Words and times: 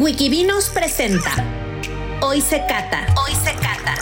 Wikivinos 0.00 0.70
presenta 0.70 1.30
Hoy 2.22 2.40
se 2.40 2.64
cata. 2.66 3.06
Hoy 3.22 3.32
se 3.34 3.52
cata. 3.52 3.96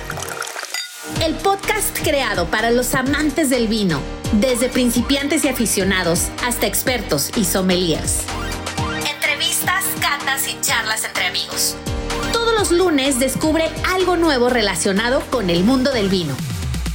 El 1.26 1.34
podcast 1.34 1.98
creado 2.04 2.46
para 2.46 2.70
los 2.70 2.94
amantes 2.94 3.50
del 3.50 3.66
vino, 3.66 4.00
desde 4.34 4.68
principiantes 4.68 5.44
y 5.44 5.48
aficionados 5.48 6.28
hasta 6.46 6.68
expertos 6.68 7.36
y 7.36 7.42
sommeliers. 7.42 8.22
Entrevistas, 9.12 9.84
catas 10.00 10.46
y 10.46 10.60
charlas 10.60 11.04
entre 11.04 11.26
amigos. 11.26 11.74
Todos 12.32 12.54
los 12.56 12.70
lunes 12.70 13.18
descubre 13.18 13.64
algo 13.92 14.16
nuevo 14.16 14.48
relacionado 14.50 15.20
con 15.32 15.50
el 15.50 15.64
mundo 15.64 15.90
del 15.90 16.08
vino. 16.08 16.36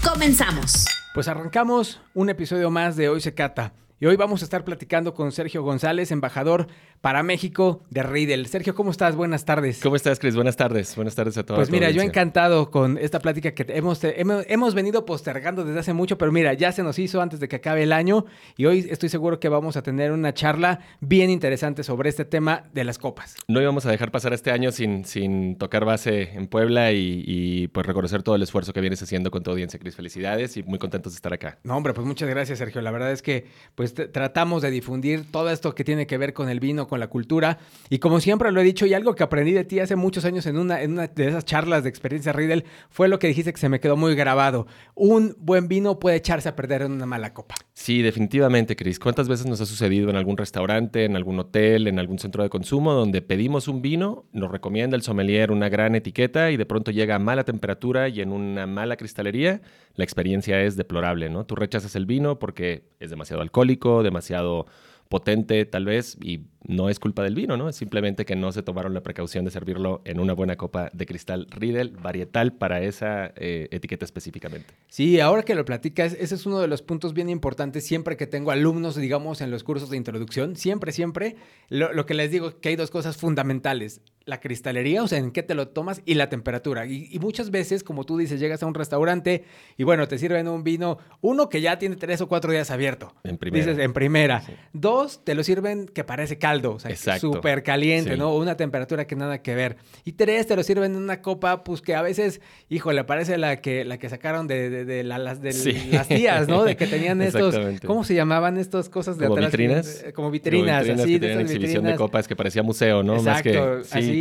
Comenzamos. 0.01 0.85
Pues 1.13 1.27
arrancamos 1.27 1.99
un 2.13 2.29
episodio 2.29 2.71
más 2.71 2.95
de 2.95 3.09
Hoy 3.09 3.19
se 3.19 3.33
cata. 3.33 3.73
Y 4.03 4.05
hoy 4.05 4.17
vamos 4.17 4.41
a 4.41 4.43
estar 4.43 4.65
platicando 4.65 5.13
con 5.13 5.31
Sergio 5.31 5.63
González, 5.63 6.11
embajador 6.11 6.67
para 6.99 7.23
México 7.23 7.85
de 7.89 8.03
Riedel. 8.03 8.47
Sergio, 8.47 8.75
¿cómo 8.75 8.91
estás? 8.91 9.15
Buenas 9.15 9.45
tardes. 9.45 9.79
¿Cómo 9.81 9.95
estás, 9.95 10.19
Chris? 10.19 10.35
Buenas 10.35 10.57
tardes. 10.57 10.93
Buenas 10.97 11.15
tardes 11.15 11.37
a 11.37 11.45
todos. 11.45 11.57
Pues 11.57 11.71
mira, 11.71 11.89
yo 11.89 12.01
encantado 12.01 12.69
con 12.69 12.97
esta 12.97 13.21
plática 13.21 13.53
que 13.53 13.65
hemos, 13.69 14.03
hemos, 14.03 14.43
hemos, 14.49 14.75
venido 14.75 15.05
postergando 15.05 15.63
desde 15.63 15.79
hace 15.79 15.93
mucho, 15.93 16.17
pero 16.17 16.33
mira, 16.33 16.51
ya 16.51 16.73
se 16.73 16.83
nos 16.83 16.99
hizo 16.99 17.21
antes 17.21 17.39
de 17.39 17.47
que 17.47 17.55
acabe 17.55 17.83
el 17.83 17.93
año 17.93 18.25
y 18.57 18.65
hoy 18.65 18.87
estoy 18.89 19.07
seguro 19.07 19.39
que 19.39 19.47
vamos 19.47 19.77
a 19.77 19.83
tener 19.83 20.11
una 20.11 20.33
charla 20.33 20.81
bien 20.99 21.29
interesante 21.29 21.83
sobre 21.83 22.09
este 22.09 22.25
tema 22.25 22.65
de 22.73 22.83
las 22.83 22.97
copas. 22.97 23.37
No 23.47 23.61
íbamos 23.61 23.85
a 23.85 23.91
dejar 23.91 24.11
pasar 24.11 24.33
este 24.33 24.51
año 24.51 24.73
sin, 24.73 25.05
sin 25.05 25.57
tocar 25.57 25.85
base 25.85 26.31
en 26.33 26.47
Puebla 26.47 26.91
y, 26.91 27.23
y 27.25 27.67
pues 27.69 27.85
reconocer 27.85 28.21
todo 28.21 28.35
el 28.35 28.43
esfuerzo 28.43 28.73
que 28.73 28.81
vienes 28.81 29.01
haciendo 29.01 29.31
con 29.31 29.43
tu 29.43 29.51
audiencia, 29.51 29.79
Chris. 29.79 29.95
Felicidades 29.95 30.57
y 30.57 30.63
muy 30.63 30.77
contentos 30.77 31.13
de 31.13 31.15
estar 31.15 31.33
acá. 31.33 31.59
No, 31.63 31.77
hombre, 31.77 31.93
pues 31.93 32.05
muchas 32.05 32.27
gracias, 32.27 32.59
Sergio. 32.59 32.81
La 32.81 32.91
verdad 32.91 33.13
es 33.13 33.21
que 33.21 33.45
pues 33.75 33.92
tratamos 33.93 34.61
de 34.61 34.71
difundir 34.71 35.31
todo 35.31 35.49
esto 35.49 35.73
que 35.75 35.83
tiene 35.83 36.07
que 36.07 36.17
ver 36.17 36.33
con 36.33 36.49
el 36.49 36.59
vino, 36.59 36.87
con 36.87 36.99
la 36.99 37.07
cultura. 37.07 37.59
Y 37.89 37.99
como 37.99 38.19
siempre 38.19 38.51
lo 38.51 38.61
he 38.61 38.63
dicho, 38.63 38.85
y 38.85 38.93
algo 38.93 39.15
que 39.15 39.23
aprendí 39.23 39.51
de 39.51 39.63
ti 39.63 39.79
hace 39.79 39.95
muchos 39.95 40.25
años 40.25 40.45
en 40.45 40.57
una, 40.57 40.81
en 40.81 40.93
una 40.93 41.07
de 41.07 41.27
esas 41.27 41.45
charlas 41.45 41.83
de 41.83 41.89
experiencia 41.89 42.33
Riddle, 42.33 42.65
fue 42.89 43.07
lo 43.07 43.19
que 43.19 43.27
dijiste 43.27 43.53
que 43.53 43.59
se 43.59 43.69
me 43.69 43.79
quedó 43.79 43.95
muy 43.95 44.15
grabado. 44.15 44.67
Un 44.95 45.35
buen 45.39 45.67
vino 45.67 45.99
puede 45.99 46.17
echarse 46.17 46.49
a 46.49 46.55
perder 46.55 46.81
en 46.81 46.91
una 46.91 47.05
mala 47.05 47.33
copa. 47.33 47.55
Sí, 47.73 48.01
definitivamente, 48.01 48.75
Cris. 48.75 48.99
¿Cuántas 48.99 49.27
veces 49.27 49.45
nos 49.45 49.61
ha 49.61 49.65
sucedido 49.65 50.09
en 50.09 50.15
algún 50.15 50.37
restaurante, 50.37 51.05
en 51.05 51.15
algún 51.15 51.39
hotel, 51.39 51.87
en 51.87 51.99
algún 51.99 52.19
centro 52.19 52.43
de 52.43 52.49
consumo, 52.49 52.93
donde 52.93 53.21
pedimos 53.21 53.67
un 53.67 53.81
vino, 53.81 54.25
nos 54.31 54.51
recomienda 54.51 54.95
el 54.95 55.03
sommelier 55.03 55.51
una 55.51 55.69
gran 55.69 55.95
etiqueta 55.95 56.51
y 56.51 56.57
de 56.57 56.65
pronto 56.65 56.91
llega 56.91 57.15
a 57.15 57.19
mala 57.19 57.43
temperatura 57.43 58.09
y 58.09 58.21
en 58.21 58.31
una 58.31 58.67
mala 58.67 58.97
cristalería? 58.97 59.61
La 59.95 60.03
experiencia 60.03 60.61
es 60.61 60.75
deplorable, 60.75 61.29
¿no? 61.29 61.45
Tú 61.45 61.55
rechazas 61.55 61.95
el 61.95 62.05
vino 62.05 62.39
porque 62.39 62.83
es 62.99 63.09
demasiado 63.09 63.41
alcohólico, 63.41 64.03
demasiado 64.03 64.65
potente 65.13 65.65
tal 65.65 65.85
vez 65.85 66.17
y 66.23 66.47
no 66.65 66.89
es 66.89 66.99
culpa 66.99 67.21
del 67.21 67.35
vino, 67.35 67.55
¿no? 67.55 67.69
Es 67.69 67.75
simplemente 67.75 68.25
que 68.25 68.35
no 68.35 68.51
se 68.51 68.63
tomaron 68.63 68.95
la 68.95 69.03
precaución 69.03 69.45
de 69.45 69.51
servirlo 69.51 70.01
en 70.05 70.19
una 70.19 70.33
buena 70.33 70.55
copa 70.55 70.89
de 70.91 71.05
cristal 71.05 71.45
Riedel 71.51 71.91
varietal 71.91 72.53
para 72.53 72.81
esa 72.81 73.31
eh, 73.35 73.67
etiqueta 73.69 74.05
específicamente. 74.05 74.73
Sí, 74.87 75.19
ahora 75.19 75.43
que 75.43 75.53
lo 75.53 75.65
platicas, 75.65 76.13
ese 76.13 76.33
es 76.33 76.47
uno 76.47 76.59
de 76.59 76.67
los 76.67 76.81
puntos 76.81 77.13
bien 77.13 77.29
importantes 77.29 77.85
siempre 77.85 78.17
que 78.17 78.25
tengo 78.25 78.49
alumnos, 78.49 78.95
digamos, 78.95 79.41
en 79.41 79.51
los 79.51 79.63
cursos 79.63 79.91
de 79.91 79.97
introducción. 79.97 80.55
Siempre, 80.55 80.91
siempre, 80.91 81.35
lo, 81.69 81.93
lo 81.93 82.07
que 82.07 82.15
les 82.15 82.31
digo 82.31 82.59
que 82.59 82.69
hay 82.69 82.75
dos 82.75 82.89
cosas 82.89 83.15
fundamentales 83.15 84.01
la 84.25 84.39
cristalería, 84.39 85.03
o 85.03 85.07
sea, 85.07 85.17
en 85.19 85.31
qué 85.31 85.43
te 85.43 85.53
lo 85.53 85.67
tomas 85.67 86.01
y 86.05 86.13
la 86.13 86.29
temperatura. 86.29 86.85
Y, 86.85 87.17
muchas 87.19 87.51
veces, 87.51 87.83
como 87.83 88.05
tú 88.05 88.17
dices, 88.17 88.39
llegas 88.39 88.63
a 88.63 88.65
un 88.65 88.73
restaurante 88.73 89.43
y 89.77 89.83
bueno, 89.83 90.07
te 90.07 90.17
sirven 90.17 90.47
un 90.47 90.63
vino, 90.63 90.97
uno 91.21 91.49
que 91.49 91.61
ya 91.61 91.77
tiene 91.77 91.95
tres 91.95 92.21
o 92.21 92.27
cuatro 92.27 92.51
días 92.51 92.71
abierto. 92.71 93.13
En 93.23 93.37
primera. 93.37 93.65
Dices, 93.65 93.83
en 93.83 93.93
primera. 93.93 94.43
Dos, 94.71 95.23
te 95.23 95.35
lo 95.35 95.43
sirven 95.43 95.87
que 95.87 96.03
parece 96.03 96.37
caldo, 96.37 96.75
o 96.75 96.79
sea, 96.79 97.19
súper 97.19 97.63
caliente, 97.63 98.15
¿no? 98.15 98.35
Una 98.35 98.55
temperatura 98.55 99.05
que 99.05 99.15
nada 99.15 99.41
que 99.41 99.55
ver. 99.55 99.77
Y 100.05 100.13
tres, 100.13 100.47
te 100.47 100.55
lo 100.55 100.63
sirven 100.63 100.95
en 100.95 101.01
una 101.01 101.21
copa, 101.21 101.63
pues 101.63 101.81
que 101.81 101.95
a 101.95 102.01
veces, 102.01 102.41
híjole, 102.69 103.03
parece 103.03 103.37
la 103.37 103.61
que, 103.61 103.83
la 103.83 103.97
que 103.97 104.09
sacaron 104.09 104.47
de, 104.47 104.85
de, 104.85 105.03
las, 105.03 105.41
de 105.41 105.53
las 105.91 106.07
tías, 106.07 106.47
¿no? 106.47 106.63
De 106.63 106.77
que 106.77 106.87
tenían 106.87 107.21
estos, 107.21 107.55
¿cómo 107.85 108.03
se 108.03 108.15
llamaban 108.15 108.57
estas 108.57 108.89
cosas 108.89 109.17
de 109.17 109.25
como 109.25 109.37
atrás? 109.37 109.51
Vitrinas? 109.51 110.05
Como 110.13 110.31
vitrinas. 110.31 110.85
Como 110.85 111.03
vitrinas, 111.03 111.39
así, 111.39 111.43
exhibición 111.43 111.83
de 111.83 111.95
copas 111.95 112.27
que 112.27 112.35
parecía 112.35 112.63
museo, 112.63 113.03
¿no? 113.03 113.15
Exacto, 113.15 113.79
Más 113.79 113.87
que, 113.87 114.12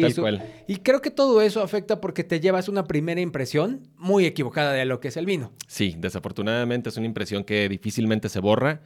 y 0.66 0.76
creo 0.76 1.00
que 1.00 1.10
todo 1.10 1.42
eso 1.42 1.62
afecta 1.62 2.00
porque 2.00 2.24
te 2.24 2.40
llevas 2.40 2.68
una 2.68 2.84
primera 2.84 3.20
impresión 3.20 3.88
muy 3.96 4.26
equivocada 4.26 4.72
de 4.72 4.84
lo 4.84 5.00
que 5.00 5.08
es 5.08 5.16
el 5.16 5.26
vino. 5.26 5.52
Sí, 5.66 5.94
desafortunadamente 5.98 6.88
es 6.88 6.96
una 6.96 7.06
impresión 7.06 7.44
que 7.44 7.68
difícilmente 7.68 8.28
se 8.28 8.40
borra. 8.40 8.80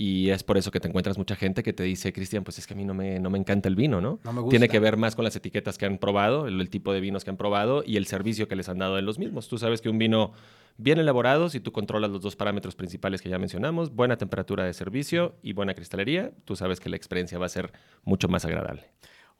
Y 0.00 0.30
es 0.30 0.44
por 0.44 0.56
eso 0.56 0.70
que 0.70 0.78
te 0.78 0.86
encuentras 0.86 1.18
mucha 1.18 1.34
gente 1.34 1.64
que 1.64 1.72
te 1.72 1.82
dice, 1.82 2.12
Cristian, 2.12 2.44
pues 2.44 2.56
es 2.58 2.68
que 2.68 2.74
a 2.74 2.76
mí 2.76 2.84
no 2.84 2.94
me, 2.94 3.18
no 3.18 3.30
me 3.30 3.38
encanta 3.38 3.68
el 3.68 3.74
vino, 3.74 4.00
¿no? 4.00 4.20
No 4.22 4.32
me 4.32 4.42
gusta. 4.42 4.50
Tiene 4.50 4.68
que 4.68 4.78
ver 4.78 4.96
más 4.96 5.16
con 5.16 5.24
las 5.24 5.34
etiquetas 5.34 5.76
que 5.76 5.86
han 5.86 5.98
probado, 5.98 6.46
el, 6.46 6.60
el, 6.60 6.70
tipo 6.70 6.92
de 6.92 7.00
vinos 7.00 7.24
que 7.24 7.30
han 7.30 7.36
probado 7.36 7.82
y 7.84 7.96
el 7.96 8.06
servicio 8.06 8.46
que 8.46 8.54
les 8.54 8.68
han 8.68 8.78
dado 8.78 8.96
en 8.96 9.04
los 9.04 9.18
mismos. 9.18 9.48
Tú 9.48 9.58
sabes 9.58 9.80
que 9.80 9.88
un 9.88 9.98
vino 9.98 10.34
bien 10.78 10.98
elaborado, 10.98 11.50
si 11.50 11.60
tú 11.60 11.72
controlas 11.72 12.10
los 12.10 12.22
dos 12.22 12.36
parámetros 12.36 12.76
principales 12.76 13.20
que 13.20 13.28
ya 13.28 13.38
mencionamos, 13.38 13.92
buena 13.92 14.16
temperatura 14.16 14.64
de 14.64 14.72
servicio 14.72 15.34
y 15.42 15.52
buena 15.52 15.74
cristalería, 15.74 16.32
tú 16.44 16.56
sabes 16.56 16.78
que 16.80 16.88
la 16.88 16.96
experiencia 16.96 17.36
va 17.38 17.46
a 17.46 17.50
ser 17.50 17.72
mucho 18.04 18.28
más 18.28 18.44
agradable. 18.44 18.84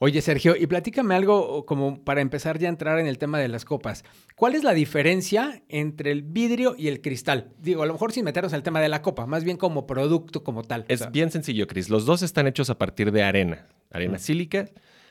Oye, 0.01 0.23
Sergio, 0.23 0.55
y 0.55 0.69
platícame 0.69 1.17
algo 1.17 1.67
como 1.67 2.05
para 2.05 2.21
empezar 2.21 2.57
ya 2.61 2.69
a 2.69 2.71
entrar 2.71 3.01
en 3.01 3.09
el 3.09 3.19
tema 3.19 3.41
de 3.41 3.49
las 3.49 3.65
copas. 3.65 4.05
¿Cuál 4.37 4.55
es 4.55 4.63
la 4.63 4.73
diferencia 4.73 5.65
entre 5.69 6.13
el 6.13 6.23
vidrio 6.23 6.77
y 6.79 6.87
el 6.87 7.01
cristal? 7.01 7.53
Digo, 7.59 7.83
a 7.83 7.87
lo 7.87 7.95
mejor 7.95 8.13
sin 8.13 8.25
meternos 8.25 8.53
al 8.53 8.63
tema 8.63 8.81
de 8.81 8.89
la 8.89 9.03
copa, 9.03 9.27
más 9.27 9.43
bien 9.43 9.57
como 9.57 9.89
producto 9.89 10.45
como 10.45 10.63
tal. 10.63 10.85
Es 10.87 11.11
bien 11.11 11.33
sencillo, 11.33 11.67
Cris. 11.67 11.89
Los 11.89 12.07
dos 12.07 12.23
están 12.23 12.47
hechos 12.47 12.71
a 12.71 12.79
partir 12.79 13.11
de 13.11 13.25
arena, 13.25 13.67
arena 13.91 14.21
sílica. 14.21 14.67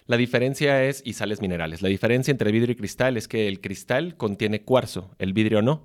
La 0.05 0.15
diferencia 0.15 0.81
es, 0.85 1.01
y 1.03 1.13
sales 1.13 1.41
minerales, 1.41 1.81
la 1.81 1.89
diferencia 1.89 2.31
entre 2.31 2.53
vidrio 2.53 2.71
y 2.71 2.77
cristal 2.77 3.17
es 3.17 3.27
que 3.27 3.49
el 3.49 3.59
cristal 3.59 4.15
contiene 4.15 4.61
cuarzo, 4.61 5.11
el 5.19 5.33
vidrio 5.33 5.61
no. 5.61 5.83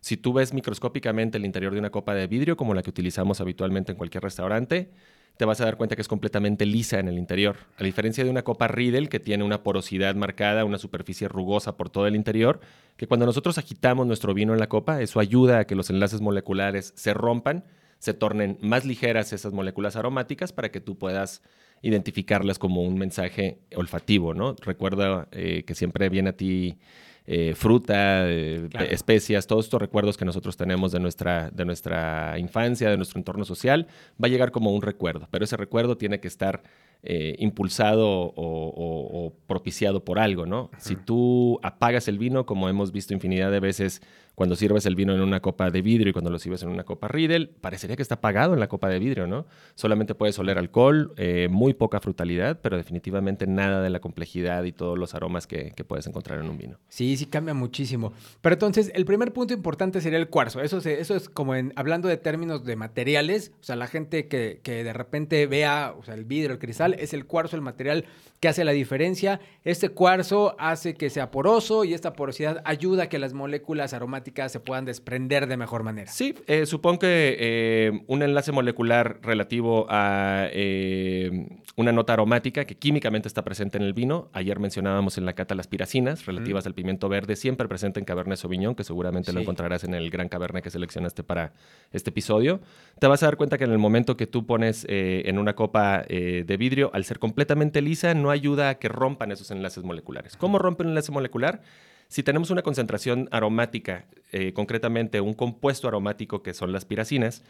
Si 0.00 0.18
tú 0.18 0.34
ves 0.34 0.52
microscópicamente 0.52 1.38
el 1.38 1.46
interior 1.46 1.72
de 1.72 1.78
una 1.78 1.88
copa 1.88 2.14
de 2.14 2.26
vidrio, 2.26 2.58
como 2.58 2.74
la 2.74 2.82
que 2.82 2.90
utilizamos 2.90 3.40
habitualmente 3.40 3.92
en 3.92 3.96
cualquier 3.96 4.24
restaurante, 4.24 4.90
te 5.36 5.44
vas 5.44 5.60
a 5.60 5.64
dar 5.64 5.76
cuenta 5.76 5.96
que 5.96 6.02
es 6.02 6.08
completamente 6.08 6.66
lisa 6.66 6.98
en 6.98 7.08
el 7.08 7.18
interior. 7.18 7.56
A 7.78 7.84
diferencia 7.84 8.24
de 8.24 8.30
una 8.30 8.42
copa 8.42 8.68
Riedel 8.68 9.08
que 9.08 9.20
tiene 9.20 9.44
una 9.44 9.62
porosidad 9.62 10.14
marcada, 10.14 10.64
una 10.64 10.78
superficie 10.78 11.28
rugosa 11.28 11.76
por 11.76 11.90
todo 11.90 12.06
el 12.06 12.16
interior, 12.16 12.60
que 12.96 13.06
cuando 13.06 13.26
nosotros 13.26 13.58
agitamos 13.58 14.06
nuestro 14.06 14.34
vino 14.34 14.52
en 14.52 14.60
la 14.60 14.68
copa, 14.68 15.00
eso 15.00 15.20
ayuda 15.20 15.60
a 15.60 15.64
que 15.66 15.74
los 15.74 15.90
enlaces 15.90 16.20
moleculares 16.20 16.92
se 16.96 17.14
rompan, 17.14 17.64
se 17.98 18.14
tornen 18.14 18.58
más 18.60 18.84
ligeras 18.84 19.32
esas 19.32 19.52
moléculas 19.52 19.96
aromáticas 19.96 20.52
para 20.52 20.70
que 20.70 20.80
tú 20.80 20.98
puedas 20.98 21.42
identificarlas 21.82 22.58
como 22.58 22.82
un 22.82 22.96
mensaje 22.96 23.58
olfativo, 23.74 24.34
¿no? 24.34 24.54
Recuerda 24.60 25.28
eh, 25.32 25.64
que 25.64 25.74
siempre 25.74 26.08
viene 26.08 26.30
a 26.30 26.36
ti 26.36 26.78
eh, 27.26 27.54
fruta, 27.54 28.28
eh, 28.28 28.68
especias, 28.90 29.46
todos 29.46 29.66
estos 29.66 29.80
recuerdos 29.80 30.16
que 30.16 30.24
nosotros 30.24 30.56
tenemos 30.56 30.90
de 30.92 31.00
nuestra, 31.00 31.50
de 31.50 31.64
nuestra 31.64 32.36
infancia, 32.38 32.90
de 32.90 32.96
nuestro 32.96 33.18
entorno 33.18 33.44
social, 33.44 33.86
va 34.22 34.26
a 34.26 34.30
llegar 34.30 34.50
como 34.50 34.72
un 34.72 34.82
recuerdo, 34.82 35.28
pero 35.30 35.44
ese 35.44 35.56
recuerdo 35.56 35.96
tiene 35.96 36.20
que 36.20 36.28
estar 36.28 36.62
eh, 37.04 37.34
impulsado 37.38 38.32
o, 38.36 39.32
propiciado 39.46 40.04
por 40.04 40.18
algo, 40.18 40.46
¿no? 40.46 40.70
Si 40.78 40.96
tú 40.96 41.58
apagas 41.62 42.08
el 42.08 42.18
vino, 42.18 42.46
como 42.46 42.68
hemos 42.68 42.92
visto 42.92 43.12
infinidad 43.12 43.50
de 43.50 43.60
veces 43.60 44.02
cuando 44.34 44.56
sirves 44.56 44.86
el 44.86 44.94
vino 44.94 45.14
en 45.14 45.20
una 45.20 45.40
copa 45.40 45.70
de 45.70 45.82
vidrio 45.82 46.10
y 46.10 46.12
cuando 46.12 46.30
lo 46.30 46.38
sirves 46.38 46.62
en 46.62 46.68
una 46.68 46.84
copa 46.84 47.08
Riedel, 47.08 47.50
parecería 47.60 47.96
que 47.96 48.02
está 48.02 48.16
apagado 48.16 48.54
en 48.54 48.60
la 48.60 48.68
copa 48.68 48.88
de 48.88 48.98
vidrio, 48.98 49.26
¿no? 49.26 49.46
Solamente 49.74 50.14
puedes 50.14 50.38
oler 50.38 50.58
alcohol, 50.58 51.12
eh, 51.16 51.48
muy 51.50 51.74
poca 51.74 52.00
frutalidad, 52.00 52.60
pero 52.62 52.76
definitivamente 52.76 53.46
nada 53.46 53.82
de 53.82 53.90
la 53.90 54.00
complejidad 54.00 54.64
y 54.64 54.72
todos 54.72 54.98
los 54.98 55.14
aromas 55.14 55.46
que, 55.46 55.72
puedes 55.86 56.06
encontrar 56.06 56.38
en 56.38 56.48
un 56.48 56.56
vino. 56.56 56.78
Sí, 56.88 57.16
sí 57.16 57.26
cambia 57.26 57.54
muchísimo. 57.54 58.12
Pero 58.40 58.54
entonces, 58.54 58.92
el 58.94 59.04
primer 59.04 59.32
punto 59.32 59.52
importante 59.52 60.00
sería 60.00 60.18
el 60.18 60.28
cuarzo. 60.28 60.60
Eso, 60.60 60.78
eso 60.78 61.16
es 61.16 61.28
como 61.28 61.56
en, 61.56 61.72
hablando 61.74 62.08
de 62.08 62.16
términos 62.16 62.64
de 62.64 62.76
materiales, 62.76 63.52
o 63.60 63.64
sea, 63.64 63.74
la 63.74 63.88
gente 63.88 64.28
que, 64.28 64.60
que 64.62 64.84
de 64.84 64.92
repente 64.92 65.46
vea 65.48 65.92
o 65.98 66.04
sea, 66.04 66.14
el 66.14 66.24
vidrio, 66.24 66.52
el 66.52 66.58
cristal, 66.60 66.91
es 66.98 67.14
el 67.14 67.26
cuarzo 67.26 67.56
el 67.56 67.62
material 67.62 68.04
que 68.40 68.48
hace 68.48 68.64
la 68.64 68.72
diferencia. 68.72 69.40
Este 69.64 69.90
cuarzo 69.90 70.56
hace 70.58 70.94
que 70.94 71.10
sea 71.10 71.30
poroso 71.30 71.84
y 71.84 71.94
esta 71.94 72.12
porosidad 72.14 72.60
ayuda 72.64 73.04
a 73.04 73.08
que 73.08 73.20
las 73.20 73.34
moléculas 73.34 73.94
aromáticas 73.94 74.50
se 74.50 74.58
puedan 74.58 74.84
desprender 74.84 75.46
de 75.46 75.56
mejor 75.56 75.84
manera. 75.84 76.10
Sí, 76.10 76.34
eh, 76.48 76.66
supongo 76.66 77.00
que 77.00 77.36
eh, 77.38 78.02
un 78.08 78.22
enlace 78.22 78.50
molecular 78.50 79.20
relativo 79.22 79.86
a 79.88 80.48
eh, 80.50 81.46
una 81.76 81.92
nota 81.92 82.14
aromática 82.14 82.64
que 82.64 82.74
químicamente 82.74 83.28
está 83.28 83.44
presente 83.44 83.78
en 83.78 83.84
el 83.84 83.92
vino. 83.92 84.28
Ayer 84.32 84.58
mencionábamos 84.58 85.18
en 85.18 85.24
la 85.24 85.34
cata 85.34 85.54
las 85.54 85.68
piracinas 85.68 86.26
relativas 86.26 86.66
al 86.66 86.74
pimiento 86.74 87.08
verde, 87.08 87.36
siempre 87.36 87.68
presente 87.68 88.00
en 88.00 88.04
Cabernet 88.04 88.38
Sauvignon, 88.38 88.74
que 88.74 88.82
seguramente 88.82 89.32
lo 89.32 89.40
encontrarás 89.40 89.84
en 89.84 89.94
el 89.94 90.10
gran 90.10 90.28
Cabernet 90.28 90.64
que 90.64 90.70
seleccionaste 90.70 91.22
para 91.22 91.52
este 91.92 92.10
episodio. 92.10 92.60
Te 92.98 93.06
vas 93.06 93.22
a 93.22 93.26
dar 93.26 93.36
cuenta 93.36 93.56
que 93.56 93.64
en 93.64 93.70
el 93.70 93.78
momento 93.78 94.16
que 94.16 94.26
tú 94.26 94.46
pones 94.46 94.84
en 94.88 95.38
una 95.38 95.54
copa 95.54 96.02
de 96.02 96.56
vidrio, 96.58 96.81
al 96.92 97.04
ser 97.04 97.18
completamente 97.18 97.80
lisa, 97.82 98.14
no 98.14 98.30
ayuda 98.30 98.70
a 98.70 98.74
que 98.78 98.88
rompan 98.88 99.30
esos 99.30 99.50
enlaces 99.50 99.84
moleculares. 99.84 100.36
¿Cómo 100.36 100.58
rompe 100.58 100.82
un 100.82 100.90
enlace 100.90 101.12
molecular? 101.12 101.62
Si 102.08 102.22
tenemos 102.22 102.50
una 102.50 102.62
concentración 102.62 103.28
aromática, 103.30 104.06
eh, 104.32 104.52
concretamente 104.52 105.20
un 105.20 105.34
compuesto 105.34 105.88
aromático 105.88 106.42
que 106.42 106.54
son 106.54 106.72
las 106.72 106.84
piracinas, 106.84 107.42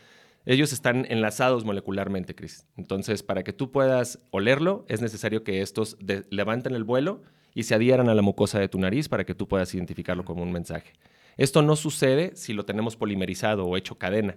Ellos 0.44 0.72
están 0.72 1.06
enlazados 1.08 1.64
molecularmente, 1.64 2.34
Chris. 2.34 2.66
Entonces, 2.76 3.22
para 3.22 3.44
que 3.44 3.52
tú 3.52 3.70
puedas 3.70 4.18
olerlo, 4.30 4.84
es 4.88 5.00
necesario 5.00 5.44
que 5.44 5.62
estos 5.62 5.96
levanten 6.30 6.74
el 6.74 6.82
vuelo 6.82 7.22
y 7.54 7.62
se 7.64 7.74
adhieran 7.74 8.08
a 8.08 8.14
la 8.14 8.22
mucosa 8.22 8.58
de 8.58 8.68
tu 8.68 8.78
nariz 8.78 9.08
para 9.08 9.24
que 9.24 9.34
tú 9.34 9.46
puedas 9.46 9.72
identificarlo 9.74 10.24
como 10.24 10.42
un 10.42 10.50
mensaje. 10.50 10.92
Esto 11.36 11.62
no 11.62 11.76
sucede 11.76 12.32
si 12.34 12.52
lo 12.52 12.64
tenemos 12.64 12.96
polimerizado 12.96 13.66
o 13.66 13.76
hecho 13.76 13.96
cadena. 13.96 14.36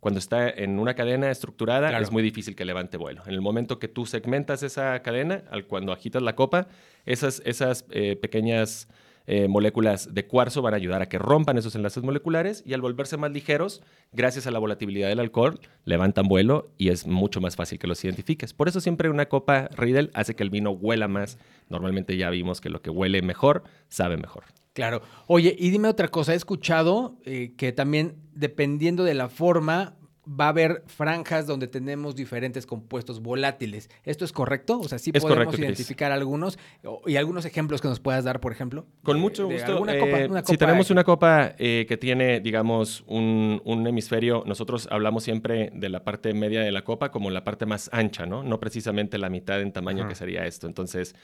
Cuando 0.00 0.18
está 0.18 0.48
en 0.48 0.78
una 0.78 0.94
cadena 0.94 1.30
estructurada 1.30 1.98
es 1.98 2.12
muy 2.12 2.22
difícil 2.22 2.54
que 2.54 2.64
levante 2.64 2.96
vuelo. 2.96 3.22
En 3.26 3.32
el 3.32 3.40
momento 3.40 3.78
que 3.78 3.88
tú 3.88 4.06
segmentas 4.06 4.62
esa 4.62 5.00
cadena, 5.02 5.42
al, 5.50 5.66
cuando 5.66 5.92
agitas 5.92 6.22
la 6.22 6.36
copa, 6.36 6.68
esas, 7.04 7.42
esas 7.44 7.84
eh, 7.90 8.16
pequeñas 8.16 8.88
eh, 9.28 9.48
moléculas 9.48 10.14
de 10.14 10.26
cuarzo 10.26 10.62
van 10.62 10.74
a 10.74 10.76
ayudar 10.76 11.02
a 11.02 11.08
que 11.08 11.18
rompan 11.18 11.58
esos 11.58 11.74
enlaces 11.74 12.04
moleculares 12.04 12.62
y 12.64 12.74
al 12.74 12.80
volverse 12.80 13.16
más 13.16 13.32
ligeros, 13.32 13.82
gracias 14.12 14.46
a 14.46 14.52
la 14.52 14.60
volatilidad 14.60 15.08
del 15.08 15.18
alcohol, 15.18 15.58
levantan 15.84 16.28
vuelo 16.28 16.70
y 16.78 16.90
es 16.90 17.08
mucho 17.08 17.40
más 17.40 17.56
fácil 17.56 17.80
que 17.80 17.88
los 17.88 18.04
identifiques. 18.04 18.52
Por 18.52 18.68
eso 18.68 18.80
siempre 18.80 19.10
una 19.10 19.26
copa 19.26 19.68
Riedel 19.76 20.10
hace 20.14 20.36
que 20.36 20.44
el 20.44 20.50
vino 20.50 20.70
huela 20.70 21.08
más. 21.08 21.38
Normalmente 21.68 22.16
ya 22.16 22.30
vimos 22.30 22.60
que 22.60 22.70
lo 22.70 22.82
que 22.82 22.90
huele 22.90 23.20
mejor, 23.22 23.64
sabe 23.88 24.16
mejor. 24.16 24.44
Claro. 24.76 25.00
Oye, 25.26 25.56
y 25.58 25.70
dime 25.70 25.88
otra 25.88 26.08
cosa, 26.08 26.34
he 26.34 26.36
escuchado 26.36 27.16
eh, 27.24 27.54
que 27.56 27.72
también 27.72 28.16
dependiendo 28.34 29.04
de 29.04 29.14
la 29.14 29.30
forma 29.30 29.96
va 30.28 30.46
a 30.46 30.48
haber 30.48 30.82
franjas 30.86 31.46
donde 31.46 31.66
tenemos 31.66 32.14
diferentes 32.14 32.66
compuestos 32.66 33.22
volátiles. 33.22 33.88
¿Esto 34.04 34.26
es 34.26 34.32
correcto? 34.32 34.78
O 34.78 34.88
sea, 34.88 34.98
sí 34.98 35.12
podemos 35.12 35.58
identificar 35.58 36.12
algunos 36.12 36.58
y 37.06 37.16
algunos 37.16 37.44
ejemplos 37.44 37.80
que 37.80 37.88
nos 37.88 38.00
puedas 38.00 38.24
dar, 38.24 38.40
por 38.40 38.52
ejemplo. 38.52 38.86
Con 39.02 39.20
mucho 39.20 39.46
gusto. 39.46 39.86
Eh, 39.88 40.42
si 40.44 40.58
tenemos 40.58 40.90
una 40.90 41.04
copa 41.04 41.54
eh, 41.58 41.86
que 41.88 41.96
tiene, 41.96 42.40
digamos, 42.40 43.04
un, 43.06 43.62
hemisferio, 43.86 44.42
nosotros 44.46 44.88
hablamos 44.90 45.24
siempre 45.24 45.70
de 45.72 45.88
la 45.88 46.04
parte 46.04 46.34
media 46.34 46.60
de 46.60 46.72
la 46.72 46.82
copa 46.82 47.10
como 47.10 47.30
la 47.30 47.44
parte 47.44 47.64
más 47.64 47.88
ancha, 47.92 48.26
¿no? 48.26 48.42
No 48.42 48.58
precisamente 48.58 49.16
la 49.16 49.30
mitad 49.30 49.62
en 49.62 49.72
tamaño 49.72 50.08
que 50.08 50.16
sería 50.16 50.44
esto. 50.44 50.66
Entonces, 50.66 51.14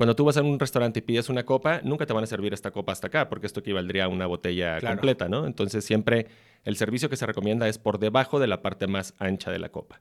cuando 0.00 0.16
tú 0.16 0.24
vas 0.24 0.38
a 0.38 0.42
un 0.42 0.58
restaurante 0.58 1.00
y 1.00 1.02
pides 1.02 1.28
una 1.28 1.44
copa, 1.44 1.82
nunca 1.84 2.06
te 2.06 2.14
van 2.14 2.24
a 2.24 2.26
servir 2.26 2.54
esta 2.54 2.70
copa 2.70 2.90
hasta 2.90 3.08
acá, 3.08 3.28
porque 3.28 3.46
esto 3.46 3.60
equivaldría 3.60 4.06
a 4.06 4.08
una 4.08 4.24
botella 4.24 4.80
completa, 4.80 5.28
¿no? 5.28 5.44
Entonces, 5.44 5.84
siempre 5.84 6.26
el 6.64 6.76
servicio 6.76 7.10
que 7.10 7.16
se 7.16 7.26
recomienda 7.26 7.68
es 7.68 7.76
por 7.76 7.98
debajo 7.98 8.40
de 8.40 8.46
la 8.46 8.62
parte 8.62 8.86
más 8.86 9.12
ancha 9.18 9.50
de 9.50 9.58
la 9.58 9.68
copa. 9.68 10.00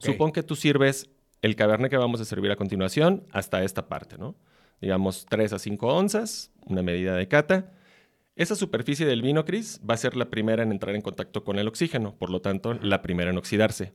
Supón 0.00 0.32
que 0.32 0.42
tú 0.42 0.54
sirves 0.54 1.08
el 1.40 1.56
cabernet 1.56 1.90
que 1.90 1.96
vamos 1.96 2.20
a 2.20 2.26
servir 2.26 2.50
a 2.50 2.56
continuación 2.56 3.24
hasta 3.32 3.64
esta 3.64 3.88
parte, 3.88 4.18
¿no? 4.18 4.34
Digamos 4.82 5.24
3 5.30 5.54
a 5.54 5.58
5 5.58 5.96
onzas, 5.96 6.50
una 6.66 6.82
medida 6.82 7.16
de 7.16 7.26
cata. 7.26 7.72
Esa 8.36 8.54
superficie 8.54 9.06
del 9.06 9.22
vino, 9.22 9.46
Cris, 9.46 9.80
va 9.80 9.94
a 9.94 9.96
ser 9.96 10.14
la 10.14 10.28
primera 10.28 10.62
en 10.62 10.72
entrar 10.72 10.94
en 10.94 11.00
contacto 11.00 11.42
con 11.42 11.58
el 11.58 11.68
oxígeno, 11.68 12.14
por 12.16 12.28
lo 12.28 12.42
tanto, 12.42 12.74
la 12.74 13.00
primera 13.00 13.30
en 13.30 13.38
oxidarse. 13.38 13.94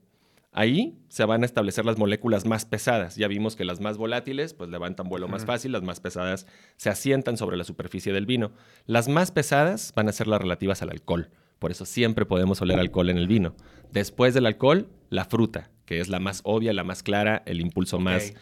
Ahí 0.53 0.99
se 1.09 1.25
van 1.25 1.41
a 1.41 1.45
establecer 1.45 1.83
las 1.83 1.97
moléculas 1.97 2.45
más 2.45 2.65
pesadas. 2.65 3.15
Ya 3.15 3.27
vimos 3.27 3.55
que 3.55 3.65
las 3.65 3.81
más 3.81 3.97
volátiles 3.97 4.53
pues 4.53 4.69
levantan 4.69 5.09
vuelo 5.09 5.27
más 5.27 5.45
fácil, 5.45 5.71
las 5.71 5.81
más 5.81 5.99
pesadas 5.99 6.45
se 6.77 6.89
asientan 6.89 7.37
sobre 7.37 7.57
la 7.57 7.63
superficie 7.63 8.13
del 8.13 8.27
vino. 8.27 8.51
Las 8.85 9.07
más 9.07 9.31
pesadas 9.31 9.91
van 9.95 10.09
a 10.09 10.11
ser 10.11 10.27
las 10.27 10.41
relativas 10.41 10.81
al 10.83 10.91
alcohol. 10.91 11.31
Por 11.57 11.71
eso 11.71 11.85
siempre 11.85 12.25
podemos 12.25 12.61
oler 12.61 12.79
alcohol 12.79 13.09
en 13.09 13.17
el 13.17 13.27
vino. 13.27 13.55
Después 13.91 14.33
del 14.33 14.45
alcohol, 14.45 14.89
la 15.09 15.25
fruta, 15.25 15.71
que 15.85 15.99
es 15.99 16.09
la 16.09 16.19
más 16.19 16.41
obvia, 16.43 16.71
la 16.73 16.83
más 16.83 17.03
clara, 17.03 17.41
el 17.45 17.59
impulso 17.59 17.99
más 17.99 18.33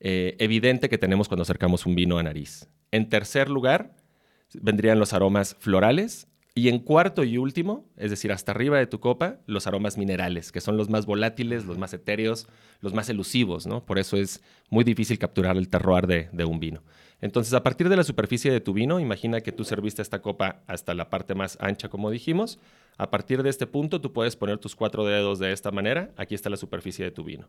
eh, 0.00 0.36
evidente 0.38 0.88
que 0.88 0.98
tenemos 0.98 1.28
cuando 1.28 1.42
acercamos 1.42 1.86
un 1.86 1.94
vino 1.94 2.18
a 2.18 2.22
nariz. 2.22 2.68
En 2.90 3.08
tercer 3.08 3.48
lugar, 3.48 3.94
vendrían 4.54 4.98
los 4.98 5.12
aromas 5.12 5.56
florales. 5.60 6.26
Y 6.56 6.68
en 6.68 6.78
cuarto 6.78 7.24
y 7.24 7.36
último, 7.36 7.90
es 7.96 8.10
decir, 8.10 8.30
hasta 8.30 8.52
arriba 8.52 8.78
de 8.78 8.86
tu 8.86 9.00
copa, 9.00 9.38
los 9.46 9.66
aromas 9.66 9.98
minerales, 9.98 10.52
que 10.52 10.60
son 10.60 10.76
los 10.76 10.88
más 10.88 11.04
volátiles, 11.04 11.64
los 11.64 11.78
más 11.78 11.92
etéreos, 11.92 12.46
los 12.80 12.94
más 12.94 13.08
elusivos, 13.08 13.66
¿no? 13.66 13.84
Por 13.84 13.98
eso 13.98 14.16
es 14.16 14.40
muy 14.70 14.84
difícil 14.84 15.18
capturar 15.18 15.56
el 15.56 15.68
terroir 15.68 16.06
de 16.06 16.44
un 16.44 16.60
vino. 16.60 16.82
Entonces, 17.20 17.54
a 17.54 17.62
partir 17.62 17.88
de 17.88 17.96
la 17.96 18.04
superficie 18.04 18.52
de 18.52 18.60
tu 18.60 18.74
vino, 18.74 19.00
imagina 19.00 19.40
que 19.40 19.50
tú 19.50 19.64
serviste 19.64 20.02
esta 20.02 20.20
copa 20.20 20.62
hasta 20.66 20.92
la 20.92 21.08
parte 21.08 21.34
más 21.34 21.56
ancha, 21.58 21.88
como 21.88 22.10
dijimos. 22.10 22.58
A 22.98 23.10
partir 23.10 23.42
de 23.42 23.48
este 23.48 23.66
punto, 23.66 24.00
tú 24.02 24.12
puedes 24.12 24.36
poner 24.36 24.58
tus 24.58 24.76
cuatro 24.76 25.06
dedos 25.06 25.38
de 25.38 25.50
esta 25.50 25.70
manera. 25.70 26.12
Aquí 26.18 26.34
está 26.34 26.50
la 26.50 26.58
superficie 26.58 27.02
de 27.02 27.10
tu 27.10 27.24
vino. 27.24 27.48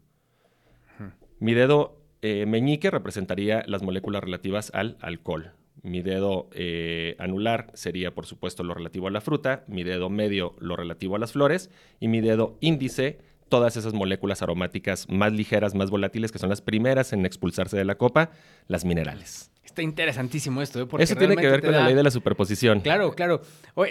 Mi 1.40 1.54
dedo 1.54 2.01
eh, 2.22 2.46
meñique 2.46 2.90
representaría 2.90 3.63
las 3.68 3.84
moléculas 3.84 4.24
relativas 4.24 4.72
al 4.74 4.98
alcohol. 5.01 5.51
Mi 5.86 6.02
dedo 6.02 6.50
eh, 6.52 7.16
anular 7.20 7.70
sería, 7.76 8.14
por 8.16 8.26
supuesto, 8.26 8.64
lo 8.64 8.74
relativo 8.74 9.08
a 9.08 9.12
la 9.12 9.22
fruta. 9.22 9.64
Mi 9.68 9.84
dedo 9.84 10.10
medio, 10.10 10.56
lo 10.60 10.76
relativo 10.76 11.16
a 11.16 11.20
las 11.20 11.34
flores. 11.34 11.70
Y 12.00 12.08
mi 12.08 12.22
dedo 12.22 12.58
índice, 12.60 13.20
todas 13.50 13.78
esas 13.78 13.94
moléculas 13.94 14.42
aromáticas 14.42 15.08
más 15.10 15.32
ligeras, 15.32 15.76
más 15.76 15.92
volátiles, 15.92 16.32
que 16.32 16.40
son 16.40 16.50
las 16.50 16.62
primeras 16.62 17.14
en 17.14 17.24
expulsarse 17.28 17.78
de 17.78 17.86
la 17.86 18.00
copa, 18.00 18.32
las 18.68 18.84
minerales. 18.84 19.52
Está 19.66 19.82
interesantísimo 19.82 20.62
esto. 20.62 20.80
¿eh? 20.80 20.88
Eso 21.00 21.16
tiene 21.16 21.36
que 21.36 21.50
ver 21.50 21.62
con 21.62 21.72
la 21.72 21.86
ley 21.86 21.96
de 21.96 22.04
la 22.04 22.12
superposición. 22.12 22.82
Claro, 22.82 23.14
claro. 23.14 23.42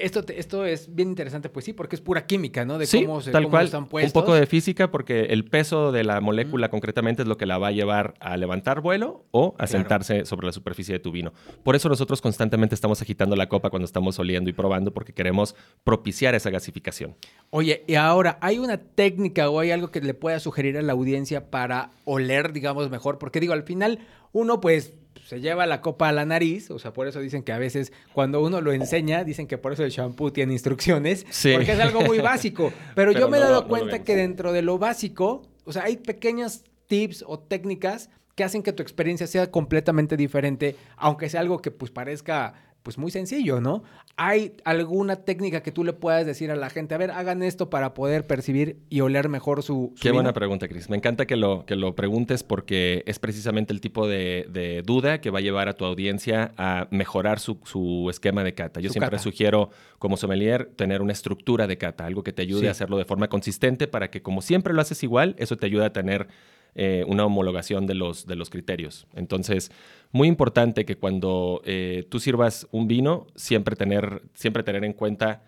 esto, 0.01 0.25
esto 0.29 0.65
es 0.65 0.95
bien 0.95 1.09
interesante, 1.09 1.49
pues 1.49 1.65
sí, 1.65 1.73
porque 1.73 1.97
es 1.97 2.01
pura 2.01 2.27
química, 2.27 2.65
¿no? 2.65 2.79
De 2.79 2.87
cómo, 2.87 3.21
se, 3.21 3.33
tal 3.33 3.51
cual. 3.51 3.67
están 3.67 3.87
puestos. 3.87 4.15
Un 4.15 4.21
poco 4.23 4.35
de 4.35 4.47
física, 4.47 4.91
porque 4.93 5.25
el 5.25 5.45
peso 5.45 5.91
de 5.91 6.05
la 6.05 6.21
molécula 6.21 6.71
concretamente 6.71 7.23
es 7.23 7.29
lo 7.29 7.37
que 7.37 7.45
la 7.45 7.59
va 7.59 7.69
a 7.69 7.71
llevar 7.73 8.15
a 8.21 8.37
levantar 8.37 8.81
vuelo 8.81 9.27
o 9.33 9.57
a 9.59 9.67
sentarse 9.67 10.25
sobre 10.25 10.47
la 10.47 10.53
superficie 10.53 10.93
de 10.93 11.01
tu 11.01 11.11
vino. 11.11 11.33
Por 11.65 11.75
eso 11.75 11.89
nosotros 11.89 12.23
constantemente 12.23 12.75
estamos 12.75 13.03
agitando 13.03 13.35
la 13.35 13.49
copa 13.49 13.69
cuando 13.69 13.85
estamos 13.85 14.17
oliendo 14.21 14.49
y 14.49 14.53
probando, 14.53 14.95
porque 14.95 15.13
queremos 15.13 15.57
propiciar 15.83 16.37
esa 16.37 16.51
gasificación. 16.51 17.17
Oye, 17.51 17.85
y 17.89 17.97
ahora, 17.97 18.39
¿hay 18.41 18.59
una 18.59 18.79
técnica 18.79 19.51
o 19.51 19.59
hay 19.59 19.73
algo 19.73 19.91
que 19.91 20.01
le 20.01 20.15
pueda 20.15 20.39
sugerir 20.39 20.79
a 20.79 20.83
la 20.83 20.93
audiencia 20.93 21.51
para 21.51 21.91
oler, 22.05 22.53
digamos, 22.53 22.91
mejor? 22.91 23.19
Porque 23.19 23.41
digo, 23.41 23.53
al 23.53 23.65
final, 23.65 23.99
uno 24.33 24.61
pues 24.61 24.95
se 25.25 25.41
lleva 25.41 25.67
la 25.67 25.81
copa 25.81 26.09
a 26.09 26.13
la 26.13 26.25
nariz, 26.25 26.71
o 26.71 26.79
sea, 26.79 26.93
por 26.93 27.09
eso 27.09 27.21
dicen 27.21 27.43
que 27.43 27.53
a 27.53 27.59
veces 27.59 27.93
cuando 28.13 28.43
uno 28.43 28.61
lo 28.61 28.73
enseña, 28.73 29.25
dicen 29.25 29.47
que 29.47 29.57
por 29.57 29.73
eso 29.73 29.83
el 29.83 29.91
shampoo 29.91 30.33
tiene 30.33 30.53
instrucciones, 30.53 31.25
porque 31.25 31.73
es 31.73 31.81
algo 31.81 32.03
muy 32.03 32.19
básico. 32.19 32.73
Pero, 32.95 33.13
yo 33.13 33.29
me 33.29 33.39
he 33.39 33.41
dado 33.41 33.67
cuenta 33.67 34.03
que 34.05 34.17
dentro 34.17 34.53
de 34.53 34.63
lo 34.63 34.79
básico, 34.79 35.43
o 35.65 35.73
sea, 35.73 35.85
hay 35.85 35.97
pequeños 35.97 36.65
tips 36.87 37.25
o 37.27 37.39
técnicas 37.39 38.11
que 38.35 38.45
hacen 38.45 38.63
que 38.63 38.73
tu 38.73 38.83
experiencia 38.83 39.27
sea 39.27 39.51
completamente 39.51 40.17
diferente, 40.17 40.77
aunque 40.97 41.29
sea 41.29 41.41
algo 41.41 41.63
que 41.63 41.71
pues 41.71 41.91
parezca 41.91 42.74
pues 42.85 42.99
muy 42.99 43.11
sencillo, 43.11 43.63
¿no? 43.63 43.83
¿Hay 44.17 44.53
alguna 44.65 45.17
técnica 45.17 45.63
que 45.63 45.73
tú 45.73 45.85
le 45.85 45.95
puedas 45.95 46.27
decir 46.27 46.51
a 46.51 46.55
la 46.55 46.69
gente? 46.69 46.95
A 46.95 46.99
ver, 46.99 47.11
hagan 47.11 47.43
esto 47.43 47.71
para 47.71 47.95
poder 47.95 48.27
percibir 48.27 48.77
y 48.91 49.01
oler 49.01 49.31
mejor 49.31 49.63
su, 49.63 49.95
Qué 49.99 50.13
buena 50.13 50.35
pregunta, 50.35 50.69
Cris. 50.69 50.91
Me 50.91 50.97
encanta 50.99 51.25
que 51.25 51.35
lo, 51.37 51.65
que 51.65 51.77
lo 51.77 51.97
preguntes 51.97 52.43
porque 52.43 53.03
es 53.07 53.19
precisamente 53.19 53.73
el 53.73 53.81
tipo 53.81 54.07
de, 54.07 54.83
duda 54.85 55.23
que 55.23 55.31
va 55.31 55.39
a 55.39 55.43
llevar 55.43 55.71
a 55.71 55.73
tu 55.73 55.87
audiencia 55.87 56.53
a 56.59 56.87
mejorar 56.91 57.41
su, 57.41 58.07
esquema 58.11 58.45
de 58.45 58.55
cata. 58.55 58.81
Yo 58.81 58.91
siempre 58.91 59.19
sugiero, 59.19 59.71
como 59.99 60.19
sommelier, 60.19 60.67
tener 60.77 61.01
una 61.01 61.13
estructura 61.13 61.67
de 61.67 61.79
cata, 61.79 62.05
algo 62.05 62.23
que 62.23 62.35
te 62.35 62.43
ayude 62.43 62.69
a 62.69 62.73
hacerlo 62.73 62.99
de 62.99 63.07
forma 63.07 63.29
consistente 63.29 63.89
para 63.89 64.11
que 64.11 64.21
como 64.21 64.43
siempre 64.43 64.75
lo 64.75 64.83
haces 64.83 65.03
igual, 65.03 65.35
eso 65.39 65.57
te 65.57 65.65
ayuda 65.65 65.87
a 65.87 65.93
tener 65.95 66.29
eh, 66.75 67.05
una 67.07 67.25
homologación 67.25 67.87
de 67.87 67.95
los, 67.95 68.27
de 68.27 68.37
los 68.37 68.51
criterios. 68.51 69.07
Entonces, 69.15 69.71
muy 70.11 70.29
importante 70.29 70.85
que 70.85 70.97
cuando 70.97 71.63
eh, 71.65 72.07
tú 72.09 72.21
sirvas 72.21 72.67
un 72.73 72.89
vino, 72.89 73.27
siempre 73.37 73.77
tener, 73.77 74.23
siempre 74.35 74.63
tener 74.63 74.85
en 74.85 74.93
cuenta 74.93 75.43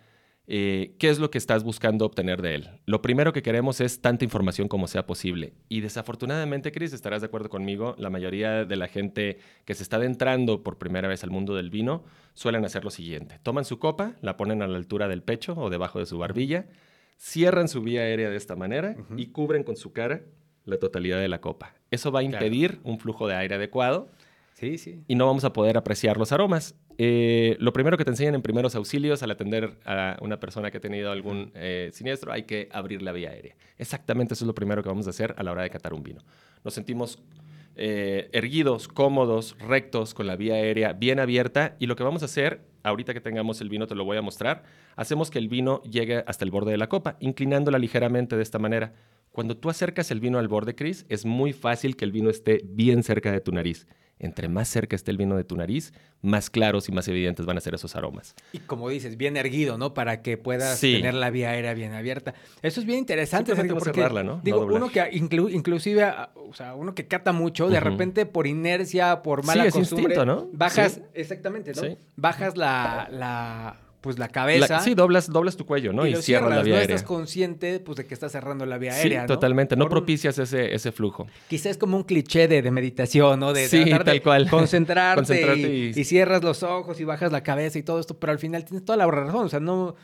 eh, 0.49 0.95
qué 1.01 1.09
es 1.09 1.19
lo 1.19 1.31
que 1.31 1.39
estás 1.39 1.65
buscando 1.65 2.07
obtener 2.07 2.41
de 2.41 2.55
él. 2.55 2.69
Lo 2.85 3.03
primero 3.03 3.33
que 3.33 3.43
queremos 3.43 3.81
es 3.81 4.01
tanta 4.01 4.25
información 4.25 4.69
como 4.69 4.87
sea 4.87 5.05
posible. 5.05 5.55
Y 5.69 5.81
desafortunadamente, 5.81 6.71
Chris, 6.71 6.93
estarás 6.93 7.23
de 7.23 7.27
acuerdo 7.27 7.49
conmigo, 7.49 7.97
la 7.99 8.11
mayoría 8.11 8.65
de 8.65 8.77
la 8.77 8.87
gente 8.87 9.39
que 9.65 9.75
se 9.75 9.83
está 9.83 9.97
adentrando 9.97 10.63
por 10.63 10.79
primera 10.79 11.09
vez 11.09 11.25
al 11.25 11.31
mundo 11.31 11.57
del 11.57 11.71
vino 11.71 12.05
suelen 12.35 12.65
hacer 12.65 12.85
lo 12.85 12.91
siguiente. 12.91 13.41
Toman 13.43 13.65
su 13.65 13.81
copa, 13.81 14.15
la 14.21 14.37
ponen 14.37 14.63
a 14.63 14.69
la 14.69 14.77
altura 14.77 15.09
del 15.09 15.25
pecho 15.25 15.55
o 15.57 15.71
debajo 15.71 15.99
de 15.99 16.07
su 16.07 16.19
barbilla, 16.19 16.67
cierran 17.17 17.67
su 17.67 17.83
vía 17.83 18.03
aérea 18.03 18.31
de 18.31 18.37
esta 18.37 18.55
manera 18.55 18.95
y 19.17 19.29
cubren 19.29 19.65
con 19.65 19.75
su 19.75 19.93
cara 19.93 20.23
la 20.67 20.79
totalidad 20.79 21.19
de 21.19 21.29
la 21.29 21.41
copa. 21.41 21.75
Eso 21.91 22.13
va 22.13 22.21
a 22.21 22.23
impedir 22.23 22.81
un 22.85 22.99
flujo 22.99 23.27
de 23.27 23.37
aire 23.37 23.55
adecuado. 23.55 24.09
Sí, 24.53 24.79
sí. 24.79 25.03
Y 25.07 25.15
no 25.15 25.27
vamos 25.27 25.45
a 25.45 25.53
poder 25.53 25.77
apreciar 25.77 26.17
los 26.17 26.33
aromas. 26.33 26.75
Eh, 26.99 27.57
lo 27.61 27.73
primero 27.73 27.97
que 27.97 28.05
te 28.05 28.11
enseñan 28.11 28.35
en 28.35 28.43
primeros 28.43 28.75
auxilios 28.75 29.23
al 29.23 29.31
atender 29.31 29.79
a 29.85 30.17
una 30.23 30.41
persona 30.41 30.71
que 30.71 30.79
ha 30.79 30.81
tenido 30.81 31.13
algún 31.13 31.53
eh, 31.55 31.91
siniestro, 31.93 32.33
hay 32.33 32.45
que 32.45 32.69
abrir 32.73 33.03
la 33.03 33.13
vía 33.13 33.31
aérea. 33.31 33.55
Exactamente 33.79 34.35
eso 34.35 34.45
es 34.45 34.47
lo 34.47 34.55
primero 34.55 34.83
que 34.83 34.89
vamos 34.89 35.07
a 35.07 35.11
hacer 35.11 35.35
a 35.37 35.43
la 35.43 35.53
hora 35.53 35.63
de 35.63 35.71
catar 35.71 35.93
un 35.93 36.03
vino. 36.03 36.23
Nos 36.65 36.75
sentimos 36.75 37.19
eh, 37.79 38.31
erguidos, 38.33 38.89
cómodos, 38.89 39.55
rectos, 39.59 40.15
con 40.15 40.27
la 40.27 40.37
vía 40.37 40.55
aérea 40.55 40.95
bien 40.95 41.21
abierta. 41.21 41.77
Y 41.79 41.87
lo 41.87 41.95
que 41.95 42.03
vamos 42.03 42.23
a 42.23 42.25
hacer, 42.25 42.63
ahorita 42.83 43.13
que 43.13 43.21
tengamos 43.21 43.61
el 43.61 43.69
vino, 43.69 43.87
te 43.87 43.95
lo 43.95 44.07
voy 44.07 44.17
a 44.17 44.23
mostrar, 44.23 44.65
hacemos 44.97 45.31
que 45.31 45.39
el 45.39 45.49
vino 45.49 45.83
llegue 45.83 46.25
hasta 46.27 46.47
el 46.47 46.51
borde 46.51 46.71
de 46.71 46.79
la 46.79 46.89
copa, 46.89 47.19
inclinándola 47.21 47.79
ligeramente 47.79 48.37
de 48.37 48.43
esta 48.43 48.59
manera. 48.59 48.95
Cuando 49.37 49.55
tú 49.55 49.69
acercas 49.69 50.11
el 50.11 50.19
vino 50.19 50.39
al 50.39 50.49
borde, 50.49 50.75
Chris, 50.75 51.05
es 51.11 51.27
muy 51.27 51.53
fácil 51.53 51.95
que 51.95 52.07
el 52.07 52.11
vino 52.11 52.31
esté 52.31 52.63
bien 52.65 53.03
cerca 53.03 53.31
de 53.31 53.43
tu 53.43 53.53
nariz. 53.53 53.87
entre 54.19 54.49
más 54.49 54.69
cerca 54.69 54.97
esté 54.97 55.11
el 55.11 55.19
vino 55.19 55.37
de 55.37 55.45
tu 55.45 55.57
nariz, 55.57 55.93
más 56.23 56.49
claros 56.49 56.89
y 56.89 56.93
más 56.93 57.07
evidentes 57.09 57.45
van 57.45 57.59
a 57.59 57.61
ser 57.61 57.75
esos 57.75 57.97
aromas. 57.97 58.35
Y 58.53 58.59
como 58.61 58.89
dices, 58.89 59.17
bien 59.17 59.37
erguido, 59.37 59.77
¿no? 59.77 59.95
Para 59.95 60.23
que 60.23 60.39
puedas 60.39 60.81
tener 60.81 61.15
la 61.15 61.31
vía 61.31 61.51
aérea 61.51 61.75
bien 61.75 61.93
abierta. 61.93 62.35
Eso 62.63 62.81
es 62.81 62.87
bien 62.87 62.99
interesante. 62.99 63.55
Sergio, 63.55 63.75
porque, 63.77 63.93
cerrarla, 63.93 64.23
¿no? 64.23 64.41
Digo, 64.43 64.65
uno 64.65 64.89
que 64.89 65.07
inclusive, 65.13 66.11
o 66.35 66.55
sea, 66.55 66.75
uno 66.75 66.95
que 66.95 67.07
cata 67.07 67.33
mucho, 67.33 67.69
de 67.69 67.81
repente 67.81 68.27
por 68.27 68.47
inercia, 68.47 69.23
por 69.23 69.45
mala 69.45 69.71
costumbre, 69.71 70.17
¿no? 70.25 70.49
bajas, 70.53 71.01
exactamente, 71.15 71.73
¿no? 71.75 71.97
Bajas 72.17 72.57
la 72.57 73.81
pues 74.07 74.21
la 74.21 74.29
cabeza. 74.29 74.79
sí, 74.79 74.95
doblas, 74.95 75.29
doblas 75.29 75.57
tu 75.57 75.67
cuello, 75.67 75.93
¿no? 75.93 76.07
Y, 76.07 76.15
cierras, 76.23 76.49
la 76.49 76.63
vía 76.63 76.77
no 76.77 76.81
estás 76.81 77.03
consciente 77.03 77.81
pues 77.81 77.97
de 77.97 78.07
que 78.07 78.15
estás 78.15 78.31
cerrando 78.31 78.65
la 78.65 78.79
vía 78.79 78.93
aérea. 78.93 79.23
Sí, 79.23 79.27
totalmente. 79.27 79.75
No 79.75 79.89
propicias 79.89 80.39
ese, 80.39 80.73
ese 80.73 80.93
flujo. 80.93 81.27
Quizás 81.49 81.73
es 81.73 81.77
como 81.77 81.97
un 81.97 82.05
cliché 82.05 82.47
de, 82.47 82.71
meditación, 82.71 83.41
¿no? 83.41 83.53
De 83.53 83.67
sí, 83.67 83.85
tal 84.05 84.23
cual. 84.23 84.49
concentrarte, 84.51 85.93
y, 85.97 86.05
cierras 86.05 86.45
los 86.45 86.63
ojos 86.63 87.01
y 87.01 87.05
bajas 87.05 87.33
la 87.33 87.43
cabeza 87.43 87.81
y 87.81 87.83
todo 87.83 87.99
esto, 87.99 88.17
pero 88.17 88.31
al 88.31 88.39
final 88.39 88.65
tienes 88.65 88.85
toda 88.85 88.97
la 88.97 89.09
razón. 89.09 89.47
O 89.47 89.49
sea, 89.49 89.59
no. 89.59 89.97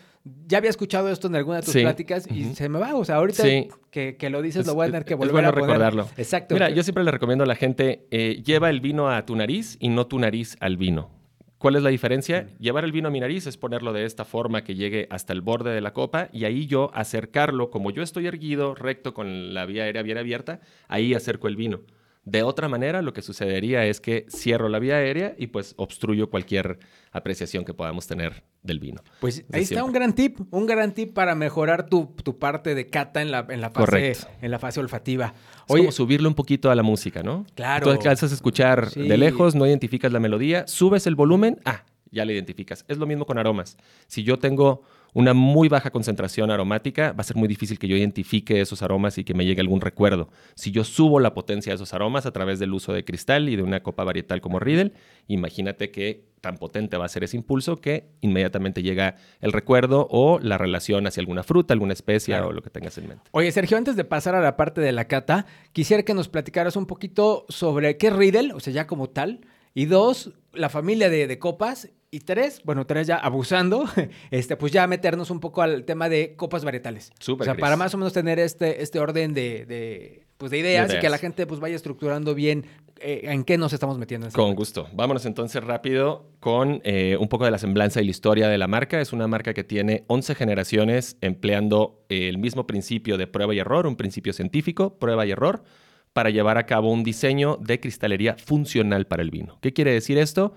Ya 0.48 0.58
había 0.58 0.70
escuchado 0.70 1.08
esto 1.08 1.28
en 1.28 1.36
alguna 1.36 1.58
de 1.58 1.62
tus 1.62 1.74
pláticas 1.74 2.28
y 2.28 2.56
se 2.56 2.68
me 2.68 2.80
va. 2.80 2.96
O 2.96 3.04
sea, 3.04 3.16
ahorita 3.16 3.44
que, 3.90 4.16
que, 4.16 4.30
lo 4.30 4.42
dices, 4.42 4.66
lo 4.66 4.74
voy 4.74 4.84
a 4.84 4.86
tener 4.88 5.04
que 5.04 5.14
volver 5.14 5.32
bueno 5.32 5.48
a 5.48 5.52
recordarlo. 5.52 6.08
Exacto. 6.16 6.54
Mira, 6.54 6.70
yo 6.70 6.82
siempre 6.82 7.04
le 7.04 7.12
recomiendo 7.12 7.44
a 7.44 7.46
la 7.46 7.54
gente, 7.54 8.08
eh, 8.10 8.42
lleva 8.44 8.68
el 8.68 8.80
vino 8.80 9.08
a 9.08 9.24
tu 9.24 9.36
nariz 9.36 9.76
y 9.78 9.90
no 9.90 10.08
tu 10.08 10.18
nariz 10.18 10.56
al 10.58 10.76
vino. 10.76 11.21
¿Cuál 11.62 11.76
es 11.76 11.84
la 11.84 11.90
diferencia? 11.90 12.48
Llevar 12.58 12.82
el 12.82 12.90
vino 12.90 13.06
a 13.06 13.12
mi 13.12 13.20
nariz 13.20 13.46
es 13.46 13.56
ponerlo 13.56 13.92
de 13.92 14.04
esta 14.04 14.24
forma 14.24 14.64
que 14.64 14.74
llegue 14.74 15.06
hasta 15.10 15.32
el 15.32 15.42
borde 15.42 15.70
de 15.70 15.80
la 15.80 15.92
copa 15.92 16.28
y 16.32 16.44
ahí 16.44 16.66
yo 16.66 16.90
acercarlo, 16.92 17.70
como 17.70 17.92
yo 17.92 18.02
estoy 18.02 18.26
erguido, 18.26 18.74
recto, 18.74 19.14
con 19.14 19.54
la 19.54 19.64
vía 19.64 19.84
aérea 19.84 20.02
bien 20.02 20.18
abierta, 20.18 20.58
ahí 20.88 21.14
acerco 21.14 21.46
el 21.46 21.54
vino. 21.54 21.82
De 22.24 22.44
otra 22.44 22.68
manera, 22.68 23.02
lo 23.02 23.12
que 23.12 23.20
sucedería 23.20 23.84
es 23.84 24.00
que 24.00 24.26
cierro 24.30 24.68
la 24.68 24.78
vía 24.78 24.94
aérea 24.94 25.34
y 25.36 25.48
pues 25.48 25.74
obstruyo 25.76 26.30
cualquier 26.30 26.78
apreciación 27.10 27.64
que 27.64 27.74
podamos 27.74 28.06
tener 28.06 28.44
del 28.62 28.78
vino. 28.78 29.02
Pues 29.20 29.44
ahí 29.52 29.62
está 29.62 29.82
un 29.82 29.92
gran 29.92 30.14
tip, 30.14 30.38
un 30.52 30.66
gran 30.66 30.94
tip 30.94 31.14
para 31.14 31.34
mejorar 31.34 31.88
tu, 31.88 32.14
parte 32.38 32.76
de 32.76 32.86
cata 32.86 33.22
en 33.22 33.32
la, 33.32 33.44
en 33.48 33.60
la, 33.60 33.70
fase, 33.70 34.16
en 34.40 34.50
la 34.52 34.60
fase 34.60 34.78
olfativa. 34.78 35.34
Es 35.68 35.76
como 35.76 35.90
subirle 35.90 36.28
un 36.28 36.34
poquito 36.34 36.70
a 36.70 36.76
la 36.76 36.84
música, 36.84 37.24
¿no? 37.24 37.44
Claro. 37.56 37.86
Tú 37.86 37.90
alcanzas 37.90 38.30
a 38.30 38.34
escuchar 38.34 38.90
de 38.90 39.18
lejos, 39.18 39.56
no 39.56 39.66
identificas 39.66 40.12
la 40.12 40.20
melodía, 40.20 40.64
subes 40.68 41.08
el 41.08 41.16
volumen, 41.16 41.58
ah, 41.64 41.82
ya 42.12 42.24
la 42.24 42.32
identificas. 42.32 42.84
Es 42.86 42.98
lo 42.98 43.06
mismo 43.06 43.26
con 43.26 43.38
aromas. 43.38 43.76
Si 44.06 44.22
yo 44.22 44.38
tengo 44.38 44.82
una 45.14 45.34
muy 45.34 45.68
baja 45.68 45.90
concentración 45.90 46.50
aromática, 46.50 47.12
va 47.12 47.20
a 47.20 47.24
ser 47.24 47.36
muy 47.36 47.48
difícil 47.48 47.78
que 47.78 47.88
yo 47.88 47.96
identifique 47.96 48.60
esos 48.60 48.82
aromas 48.82 49.18
y 49.18 49.24
que 49.24 49.34
me 49.34 49.44
llegue 49.44 49.60
algún 49.60 49.80
recuerdo. 49.80 50.28
Si 50.54 50.70
yo 50.70 50.84
subo 50.84 51.20
la 51.20 51.34
potencia 51.34 51.70
de 51.70 51.76
esos 51.76 51.92
aromas 51.94 52.26
a 52.26 52.32
través 52.32 52.58
del 52.58 52.72
uso 52.72 52.92
de 52.92 53.04
cristal 53.04 53.48
y 53.48 53.56
de 53.56 53.62
una 53.62 53.82
copa 53.82 54.04
varietal 54.04 54.40
como 54.40 54.58
Riedel, 54.58 54.94
imagínate 55.26 55.90
que 55.90 56.32
tan 56.40 56.56
potente 56.56 56.96
va 56.96 57.04
a 57.04 57.08
ser 57.08 57.24
ese 57.24 57.36
impulso 57.36 57.76
que 57.76 58.08
inmediatamente 58.20 58.82
llega 58.82 59.14
el 59.40 59.52
recuerdo 59.52 60.08
o 60.10 60.40
la 60.40 60.58
relación 60.58 61.06
hacia 61.06 61.20
alguna 61.20 61.44
fruta, 61.44 61.72
alguna 61.72 61.92
especie 61.92 62.38
o 62.40 62.52
lo 62.52 62.62
que 62.62 62.70
tengas 62.70 62.98
en 62.98 63.08
mente. 63.08 63.30
Oye, 63.30 63.52
Sergio, 63.52 63.76
antes 63.76 63.96
de 63.96 64.04
pasar 64.04 64.34
a 64.34 64.40
la 64.40 64.56
parte 64.56 64.80
de 64.80 64.92
la 64.92 65.06
cata, 65.06 65.46
quisiera 65.72 66.02
que 66.02 66.14
nos 66.14 66.28
platicaras 66.28 66.74
un 66.74 66.86
poquito 66.86 67.46
sobre 67.48 67.96
qué 67.96 68.08
es 68.08 68.16
Riedel, 68.16 68.52
o 68.52 68.60
sea, 68.60 68.72
ya 68.72 68.86
como 68.86 69.08
tal, 69.08 69.46
y 69.72 69.86
dos, 69.86 70.32
la 70.52 70.68
familia 70.68 71.08
de, 71.08 71.26
de 71.26 71.38
copas 71.38 71.90
y 72.14 72.20
tres, 72.20 72.60
bueno, 72.62 72.86
tres 72.86 73.06
ya 73.06 73.16
abusando, 73.16 73.86
este, 74.30 74.56
pues 74.56 74.70
ya 74.70 74.86
meternos 74.86 75.30
un 75.30 75.40
poco 75.40 75.62
al 75.62 75.84
tema 75.84 76.10
de 76.10 76.36
copas 76.36 76.62
varietales. 76.62 77.10
Súper. 77.18 77.42
O 77.42 77.44
sea, 77.46 77.54
para 77.54 77.76
más 77.76 77.94
o 77.94 77.98
menos 77.98 78.12
tener 78.12 78.38
este, 78.38 78.82
este 78.82 79.00
orden 79.00 79.32
de, 79.32 79.64
de, 79.64 80.26
pues 80.36 80.50
de 80.50 80.58
ideas, 80.58 80.92
y 80.92 80.98
que 80.98 81.08
la 81.08 81.16
gente 81.16 81.46
pues 81.46 81.58
vaya 81.58 81.74
estructurando 81.74 82.34
bien 82.34 82.66
eh, 83.00 83.22
en 83.24 83.44
qué 83.44 83.56
nos 83.56 83.72
estamos 83.72 83.96
metiendo. 83.96 84.26
En 84.26 84.32
con 84.34 84.54
gusto. 84.54 84.88
Vámonos 84.92 85.24
entonces 85.24 85.64
rápido 85.64 86.26
con 86.38 86.82
eh, 86.84 87.16
un 87.18 87.28
poco 87.28 87.46
de 87.46 87.50
la 87.50 87.56
semblanza 87.56 88.02
y 88.02 88.04
la 88.04 88.10
historia 88.10 88.48
de 88.48 88.58
la 88.58 88.68
marca. 88.68 89.00
Es 89.00 89.14
una 89.14 89.26
marca 89.26 89.54
que 89.54 89.64
tiene 89.64 90.04
11 90.08 90.34
generaciones 90.34 91.16
empleando 91.22 92.04
el 92.10 92.36
mismo 92.36 92.66
principio 92.66 93.16
de 93.16 93.26
prueba 93.26 93.54
y 93.54 93.58
error, 93.58 93.86
un 93.86 93.96
principio 93.96 94.34
científico, 94.34 94.98
prueba 94.98 95.24
y 95.24 95.30
error, 95.30 95.64
para 96.12 96.28
llevar 96.28 96.58
a 96.58 96.66
cabo 96.66 96.92
un 96.92 97.04
diseño 97.04 97.56
de 97.56 97.80
cristalería 97.80 98.36
funcional 98.36 99.06
para 99.06 99.22
el 99.22 99.30
vino. 99.30 99.58
¿Qué 99.62 99.72
quiere 99.72 99.92
decir 99.92 100.18
esto? 100.18 100.52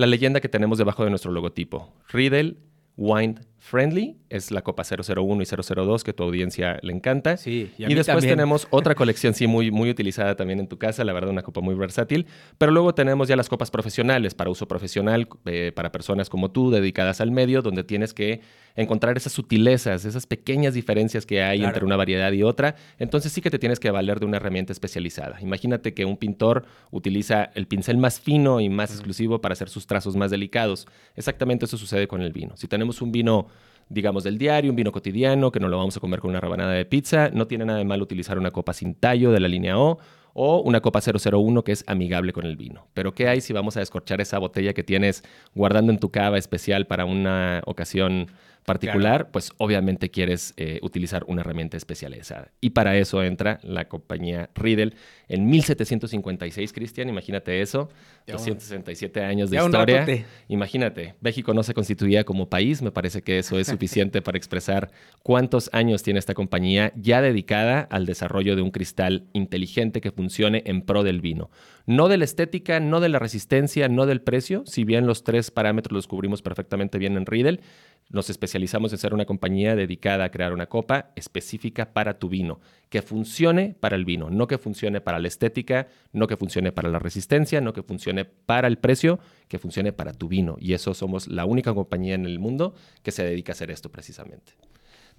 La 0.00 0.06
leyenda 0.06 0.40
que 0.40 0.48
tenemos 0.48 0.78
debajo 0.78 1.04
de 1.04 1.10
nuestro 1.10 1.30
logotipo. 1.30 1.92
Riedel 2.08 2.56
Wine 2.96 3.34
Friendly, 3.60 4.16
es 4.30 4.50
la 4.50 4.62
copa 4.62 4.84
001 4.84 5.42
y 5.42 5.44
002 5.44 6.02
que 6.02 6.14
tu 6.14 6.22
audiencia 6.22 6.78
le 6.82 6.94
encanta. 6.94 7.36
Sí, 7.36 7.70
y, 7.76 7.94
después 7.94 8.26
tenemos 8.26 8.66
otra 8.70 8.94
colección, 8.94 9.34
sí, 9.34 9.46
muy, 9.46 9.70
muy 9.70 9.90
utilizada 9.90 10.34
también 10.34 10.60
en 10.60 10.66
tu 10.66 10.78
casa, 10.78 11.04
la 11.04 11.12
verdad, 11.12 11.30
una 11.30 11.42
copa 11.42 11.60
muy 11.60 11.74
versátil. 11.74 12.26
Pero 12.56 12.72
luego 12.72 12.94
tenemos 12.94 13.28
ya 13.28 13.36
las 13.36 13.50
copas 13.50 13.70
profesionales, 13.70 14.34
para 14.34 14.48
uso 14.48 14.66
profesional, 14.66 15.28
eh, 15.44 15.72
para 15.76 15.92
personas 15.92 16.30
como 16.30 16.50
tú, 16.50 16.70
dedicadas 16.70 17.20
al 17.20 17.32
medio, 17.32 17.60
donde 17.60 17.84
tienes 17.84 18.14
que 18.14 18.40
encontrar 18.76 19.18
esas 19.18 19.34
sutilezas, 19.34 20.06
esas 20.06 20.26
pequeñas 20.26 20.72
diferencias 20.72 21.26
que 21.26 21.42
hay 21.42 21.62
entre 21.62 21.84
una 21.84 21.96
variedad 21.96 22.32
y 22.32 22.42
otra. 22.42 22.76
Entonces 22.98 23.30
sí 23.30 23.42
que 23.42 23.50
te 23.50 23.58
tienes 23.58 23.78
que 23.78 23.90
valer 23.90 24.20
de 24.20 24.26
una 24.26 24.38
herramienta 24.38 24.72
especializada. 24.72 25.38
Imagínate 25.42 25.92
que 25.92 26.06
un 26.06 26.16
pintor 26.16 26.64
utiliza 26.90 27.50
el 27.54 27.66
pincel 27.66 27.98
más 27.98 28.20
fino 28.20 28.60
y 28.60 28.70
más 28.70 28.90
exclusivo 28.90 29.42
para 29.42 29.52
hacer 29.52 29.68
sus 29.68 29.86
trazos 29.86 30.16
más 30.16 30.30
delicados. 30.30 30.86
Exactamente 31.14 31.66
eso 31.66 31.76
sucede 31.76 32.08
con 32.08 32.22
el 32.22 32.32
vino. 32.32 32.56
Si 32.56 32.66
tenemos 32.66 33.02
un 33.02 33.12
vino 33.12 33.48
digamos, 33.90 34.24
del 34.24 34.38
diario, 34.38 34.70
un 34.70 34.76
vino 34.76 34.92
cotidiano, 34.92 35.52
que 35.52 35.60
no 35.60 35.68
lo 35.68 35.76
vamos 35.76 35.96
a 35.96 36.00
comer 36.00 36.20
con 36.20 36.30
una 36.30 36.40
rebanada 36.40 36.72
de 36.72 36.86
pizza. 36.86 37.28
No 37.30 37.46
tiene 37.46 37.66
nada 37.66 37.78
de 37.80 37.84
mal 37.84 38.00
utilizar 38.00 38.38
una 38.38 38.50
copa 38.50 38.72
sin 38.72 38.94
tallo 38.94 39.32
de 39.32 39.40
la 39.40 39.48
línea 39.48 39.78
O 39.78 39.98
o 40.32 40.60
una 40.60 40.80
copa 40.80 41.00
001 41.00 41.64
que 41.64 41.72
es 41.72 41.84
amigable 41.86 42.32
con 42.32 42.46
el 42.46 42.56
vino. 42.56 42.86
Pero 42.94 43.14
¿qué 43.14 43.28
hay 43.28 43.40
si 43.40 43.52
vamos 43.52 43.76
a 43.76 43.80
descorchar 43.80 44.20
esa 44.20 44.38
botella 44.38 44.72
que 44.72 44.82
tienes 44.84 45.24
guardando 45.54 45.92
en 45.92 45.98
tu 45.98 46.10
cava 46.10 46.38
especial 46.38 46.86
para 46.86 47.04
una 47.04 47.62
ocasión 47.66 48.28
particular, 48.64 49.30
pues 49.30 49.52
obviamente 49.58 50.10
quieres 50.10 50.54
eh, 50.56 50.78
utilizar 50.82 51.24
una 51.26 51.40
herramienta 51.40 51.76
especializada. 51.76 52.52
Y 52.60 52.70
para 52.70 52.96
eso 52.96 53.22
entra 53.22 53.58
la 53.62 53.88
compañía 53.88 54.50
Riedel 54.54 54.94
en 55.28 55.48
1756, 55.48 56.72
Cristian, 56.72 57.08
imagínate 57.08 57.60
eso, 57.62 57.88
267 58.26 59.22
años 59.24 59.50
de 59.50 59.58
historia. 59.58 60.06
Imagínate, 60.48 61.14
México 61.20 61.54
no 61.54 61.62
se 61.62 61.74
constituía 61.74 62.24
como 62.24 62.48
país, 62.48 62.82
me 62.82 62.92
parece 62.92 63.22
que 63.22 63.38
eso 63.38 63.58
es 63.58 63.68
suficiente 63.68 64.22
para 64.22 64.38
expresar 64.38 64.90
cuántos 65.22 65.70
años 65.72 66.02
tiene 66.02 66.18
esta 66.18 66.34
compañía 66.34 66.92
ya 66.96 67.22
dedicada 67.22 67.80
al 67.90 68.06
desarrollo 68.06 68.56
de 68.56 68.62
un 68.62 68.70
cristal 68.70 69.24
inteligente 69.32 70.00
que 70.00 70.10
funcione 70.12 70.62
en 70.66 70.82
pro 70.82 71.02
del 71.02 71.20
vino. 71.20 71.50
No 71.86 72.08
de 72.08 72.18
la 72.18 72.24
estética, 72.24 72.78
no 72.78 73.00
de 73.00 73.08
la 73.08 73.18
resistencia, 73.18 73.88
no 73.88 74.06
del 74.06 74.20
precio, 74.20 74.62
si 74.66 74.84
bien 74.84 75.06
los 75.06 75.24
tres 75.24 75.50
parámetros 75.50 75.92
los 75.92 76.06
cubrimos 76.06 76.42
perfectamente 76.42 76.98
bien 76.98 77.16
en 77.16 77.26
Riedel, 77.26 77.60
nos 78.10 78.28
especializamos 78.28 78.92
en 78.92 78.98
ser 78.98 79.14
una 79.14 79.24
compañía 79.24 79.74
dedicada 79.76 80.24
a 80.24 80.30
crear 80.30 80.52
una 80.52 80.66
copa 80.66 81.12
específica 81.14 81.92
para 81.92 82.18
tu 82.18 82.28
vino, 82.28 82.60
que 82.88 83.02
funcione 83.02 83.76
para 83.78 83.96
el 83.96 84.04
vino, 84.04 84.30
no 84.30 84.46
que 84.46 84.58
funcione 84.58 85.00
para 85.00 85.20
la 85.20 85.28
estética, 85.28 85.88
no 86.12 86.26
que 86.26 86.36
funcione 86.36 86.72
para 86.72 86.88
la 86.90 86.98
resistencia, 86.98 87.60
no 87.60 87.72
que 87.72 87.82
funcione 87.82 88.24
para 88.24 88.68
el 88.68 88.78
precio, 88.78 89.20
que 89.48 89.58
funcione 89.58 89.92
para 89.92 90.12
tu 90.12 90.28
vino. 90.28 90.56
Y 90.58 90.74
eso 90.74 90.92
somos 90.92 91.28
la 91.28 91.44
única 91.44 91.72
compañía 91.72 92.14
en 92.14 92.26
el 92.26 92.38
mundo 92.38 92.74
que 93.02 93.12
se 93.12 93.24
dedica 93.24 93.52
a 93.52 93.54
hacer 93.54 93.70
esto 93.70 93.90
precisamente. 93.90 94.52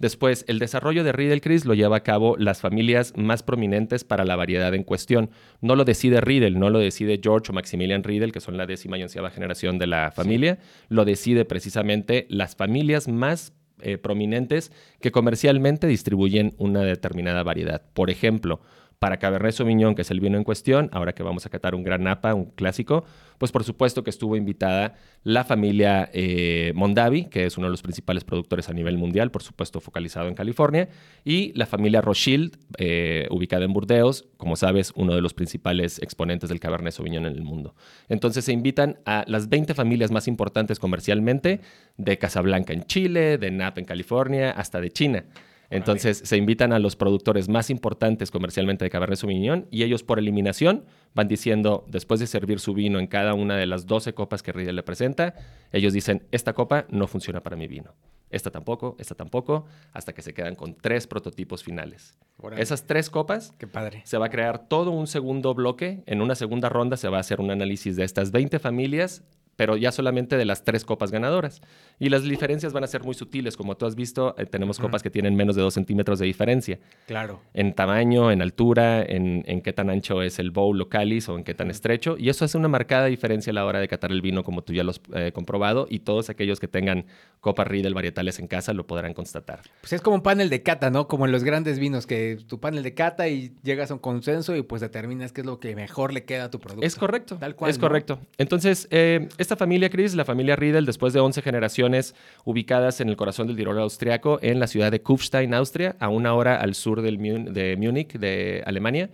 Después, 0.02 0.44
el 0.48 0.58
desarrollo 0.58 1.04
de 1.04 1.12
Riedel 1.12 1.40
Chris 1.40 1.64
lo 1.64 1.74
lleva 1.74 1.98
a 1.98 2.02
cabo 2.02 2.36
las 2.36 2.60
familias 2.60 3.12
más 3.16 3.44
prominentes 3.44 4.02
para 4.02 4.24
la 4.24 4.34
variedad 4.34 4.74
en 4.74 4.82
cuestión. 4.82 5.30
No 5.60 5.76
lo 5.76 5.84
decide 5.84 6.20
Riedel, 6.20 6.58
no 6.58 6.70
lo 6.70 6.80
decide 6.80 7.20
George 7.22 7.52
o 7.52 7.54
Maximilian 7.54 8.02
Riedel, 8.02 8.32
que 8.32 8.40
son 8.40 8.56
la 8.56 8.66
décima 8.66 8.98
y 8.98 9.04
onceava 9.04 9.30
generación 9.30 9.78
de 9.78 9.86
la 9.86 10.10
familia. 10.10 10.58
Lo 10.88 11.04
decide 11.04 11.44
precisamente 11.44 12.26
las 12.30 12.56
familias 12.56 13.06
más 13.06 13.52
eh, 13.80 13.96
prominentes 13.96 14.72
que 15.00 15.12
comercialmente 15.12 15.86
distribuyen 15.86 16.52
una 16.58 16.80
determinada 16.80 17.44
variedad. 17.44 17.82
Por 17.94 18.10
ejemplo, 18.10 18.60
para 19.02 19.16
Cabernet 19.16 19.50
Sauvignon, 19.50 19.96
que 19.96 20.02
es 20.02 20.12
el 20.12 20.20
vino 20.20 20.38
en 20.38 20.44
cuestión, 20.44 20.88
ahora 20.92 21.12
que 21.12 21.24
vamos 21.24 21.44
a 21.44 21.50
catar 21.50 21.74
un 21.74 21.82
Gran 21.82 22.04
Napa, 22.04 22.34
un 22.34 22.44
clásico, 22.44 23.04
pues 23.36 23.50
por 23.50 23.64
supuesto 23.64 24.04
que 24.04 24.10
estuvo 24.10 24.36
invitada 24.36 24.94
la 25.24 25.42
familia 25.42 26.08
eh, 26.12 26.70
Mondavi, 26.76 27.24
que 27.24 27.46
es 27.46 27.58
uno 27.58 27.66
de 27.66 27.72
los 27.72 27.82
principales 27.82 28.22
productores 28.22 28.68
a 28.68 28.72
nivel 28.72 28.98
mundial, 28.98 29.32
por 29.32 29.42
supuesto 29.42 29.80
focalizado 29.80 30.28
en 30.28 30.36
California, 30.36 30.88
y 31.24 31.52
la 31.54 31.66
familia 31.66 32.00
Rothschild, 32.00 32.56
eh, 32.78 33.26
ubicada 33.30 33.64
en 33.64 33.72
Burdeos, 33.72 34.28
como 34.36 34.54
sabes, 34.54 34.92
uno 34.94 35.16
de 35.16 35.20
los 35.20 35.34
principales 35.34 35.98
exponentes 35.98 36.48
del 36.48 36.60
Cabernet 36.60 36.92
Sauvignon 36.92 37.26
en 37.26 37.32
el 37.32 37.42
mundo. 37.42 37.74
Entonces 38.08 38.44
se 38.44 38.52
invitan 38.52 38.98
a 39.04 39.24
las 39.26 39.48
20 39.48 39.74
familias 39.74 40.12
más 40.12 40.28
importantes 40.28 40.78
comercialmente 40.78 41.60
de 41.96 42.18
Casablanca 42.18 42.72
en 42.72 42.84
Chile, 42.84 43.36
de 43.36 43.50
Napa 43.50 43.80
en 43.80 43.86
California, 43.86 44.52
hasta 44.52 44.80
de 44.80 44.92
China. 44.92 45.24
Entonces 45.72 46.22
se 46.24 46.36
invitan 46.36 46.72
a 46.72 46.78
los 46.78 46.96
productores 46.96 47.48
más 47.48 47.70
importantes 47.70 48.30
comercialmente 48.30 48.84
de 48.84 48.90
Cabernet 48.90 49.18
Sauvignon 49.18 49.66
y 49.70 49.82
ellos 49.82 50.02
por 50.02 50.18
eliminación 50.18 50.84
van 51.14 51.28
diciendo, 51.28 51.84
después 51.88 52.20
de 52.20 52.26
servir 52.26 52.60
su 52.60 52.74
vino 52.74 52.98
en 52.98 53.06
cada 53.06 53.34
una 53.34 53.56
de 53.56 53.66
las 53.66 53.86
12 53.86 54.14
copas 54.14 54.42
que 54.42 54.52
Riedel 54.52 54.76
le 54.76 54.82
presenta, 54.82 55.34
ellos 55.72 55.92
dicen, 55.92 56.22
esta 56.30 56.52
copa 56.52 56.86
no 56.90 57.06
funciona 57.06 57.42
para 57.42 57.56
mi 57.56 57.66
vino. 57.68 57.94
esta 58.30 58.50
tampoco, 58.50 58.96
esta 58.98 59.14
tampoco, 59.14 59.66
hasta 59.92 60.14
que 60.14 60.22
se 60.22 60.32
quedan 60.32 60.54
con 60.54 60.74
tres 60.74 61.06
prototipos 61.06 61.62
finales. 61.62 62.18
Esas 62.56 62.86
tres 62.86 63.10
copas, 63.10 63.52
Qué 63.58 63.66
padre. 63.66 64.02
se 64.04 64.16
va 64.16 64.26
a 64.26 64.30
crear 64.30 64.68
todo 64.68 64.90
un 64.90 65.06
segundo 65.06 65.54
bloque. 65.54 66.02
En 66.06 66.22
una 66.22 66.34
segunda 66.34 66.68
ronda 66.70 66.96
se 66.96 67.08
va 67.08 67.18
a 67.18 67.20
hacer 67.20 67.40
un 67.40 67.50
análisis 67.50 67.94
de 67.96 68.04
estas 68.04 68.30
20 68.30 68.58
familias 68.58 69.22
pero 69.56 69.76
ya 69.76 69.92
solamente 69.92 70.36
de 70.36 70.44
las 70.44 70.64
tres 70.64 70.84
copas 70.84 71.10
ganadoras. 71.10 71.60
Y 71.98 72.08
las 72.08 72.22
diferencias 72.24 72.72
van 72.72 72.84
a 72.84 72.86
ser 72.86 73.04
muy 73.04 73.14
sutiles. 73.14 73.56
Como 73.56 73.76
tú 73.76 73.86
has 73.86 73.94
visto, 73.94 74.34
eh, 74.38 74.46
tenemos 74.46 74.78
copas 74.78 75.02
que 75.02 75.10
tienen 75.10 75.36
menos 75.36 75.56
de 75.56 75.62
dos 75.62 75.74
centímetros 75.74 76.18
de 76.18 76.26
diferencia. 76.26 76.78
Claro. 77.06 77.40
En 77.54 77.74
tamaño, 77.74 78.30
en 78.32 78.42
altura, 78.42 79.02
en, 79.02 79.44
en 79.46 79.60
qué 79.60 79.72
tan 79.72 79.90
ancho 79.90 80.22
es 80.22 80.38
el 80.38 80.50
bowl 80.50 80.80
o 80.80 80.88
cáliz 80.88 81.28
o 81.28 81.36
en 81.36 81.44
qué 81.44 81.54
tan 81.54 81.70
estrecho. 81.70 82.16
Y 82.18 82.28
eso 82.28 82.44
hace 82.44 82.58
una 82.58 82.68
marcada 82.68 83.06
diferencia 83.06 83.50
a 83.50 83.54
la 83.54 83.64
hora 83.64 83.78
de 83.78 83.88
catar 83.88 84.10
el 84.10 84.20
vino, 84.20 84.42
como 84.42 84.62
tú 84.62 84.72
ya 84.72 84.84
lo 84.84 84.90
has 84.90 85.00
eh, 85.14 85.32
comprobado. 85.32 85.86
Y 85.88 86.00
todos 86.00 86.30
aquellos 86.30 86.58
que 86.58 86.68
tengan 86.68 87.06
copas 87.40 87.66
Riedel 87.66 87.94
varietales 87.94 88.38
en 88.38 88.48
casa 88.48 88.72
lo 88.72 88.86
podrán 88.86 89.14
constatar. 89.14 89.60
Pues 89.80 89.92
es 89.92 90.00
como 90.00 90.16
un 90.16 90.22
panel 90.22 90.50
de 90.50 90.62
cata, 90.62 90.90
¿no? 90.90 91.08
Como 91.08 91.26
en 91.26 91.32
los 91.32 91.44
grandes 91.44 91.78
vinos, 91.78 92.06
que 92.06 92.38
tu 92.46 92.58
panel 92.58 92.82
de 92.82 92.94
cata 92.94 93.28
y 93.28 93.54
llegas 93.62 93.90
a 93.90 93.94
un 93.94 94.00
consenso 94.00 94.56
y 94.56 94.62
pues 94.62 94.80
determinas 94.80 95.32
qué 95.32 95.42
es 95.42 95.46
lo 95.46 95.60
que 95.60 95.74
mejor 95.76 96.12
le 96.12 96.24
queda 96.24 96.44
a 96.44 96.50
tu 96.50 96.58
producto. 96.58 96.86
Es 96.86 96.96
correcto. 96.96 97.36
Tal 97.36 97.54
cual. 97.54 97.70
Es 97.70 97.78
¿no? 97.78 97.82
correcto. 97.82 98.18
Entonces, 98.38 98.88
eh, 98.90 99.28
esta 99.42 99.56
familia, 99.56 99.90
Chris, 99.90 100.14
la 100.14 100.24
familia 100.24 100.56
Riedel, 100.56 100.86
después 100.86 101.12
de 101.12 101.20
11 101.20 101.42
generaciones 101.42 102.14
ubicadas 102.44 103.00
en 103.00 103.08
el 103.08 103.16
corazón 103.16 103.46
del 103.46 103.56
Tirol 103.56 103.78
austriaco, 103.78 104.38
en 104.42 104.60
la 104.60 104.66
ciudad 104.66 104.90
de 104.90 105.02
Kufstein, 105.02 105.52
Austria, 105.54 105.96
a 106.00 106.08
una 106.08 106.34
hora 106.34 106.56
al 106.56 106.74
sur 106.74 107.02
del 107.02 107.18
de 107.52 107.76
Múnich, 107.76 108.12
de 108.14 108.62
Alemania. 108.66 109.10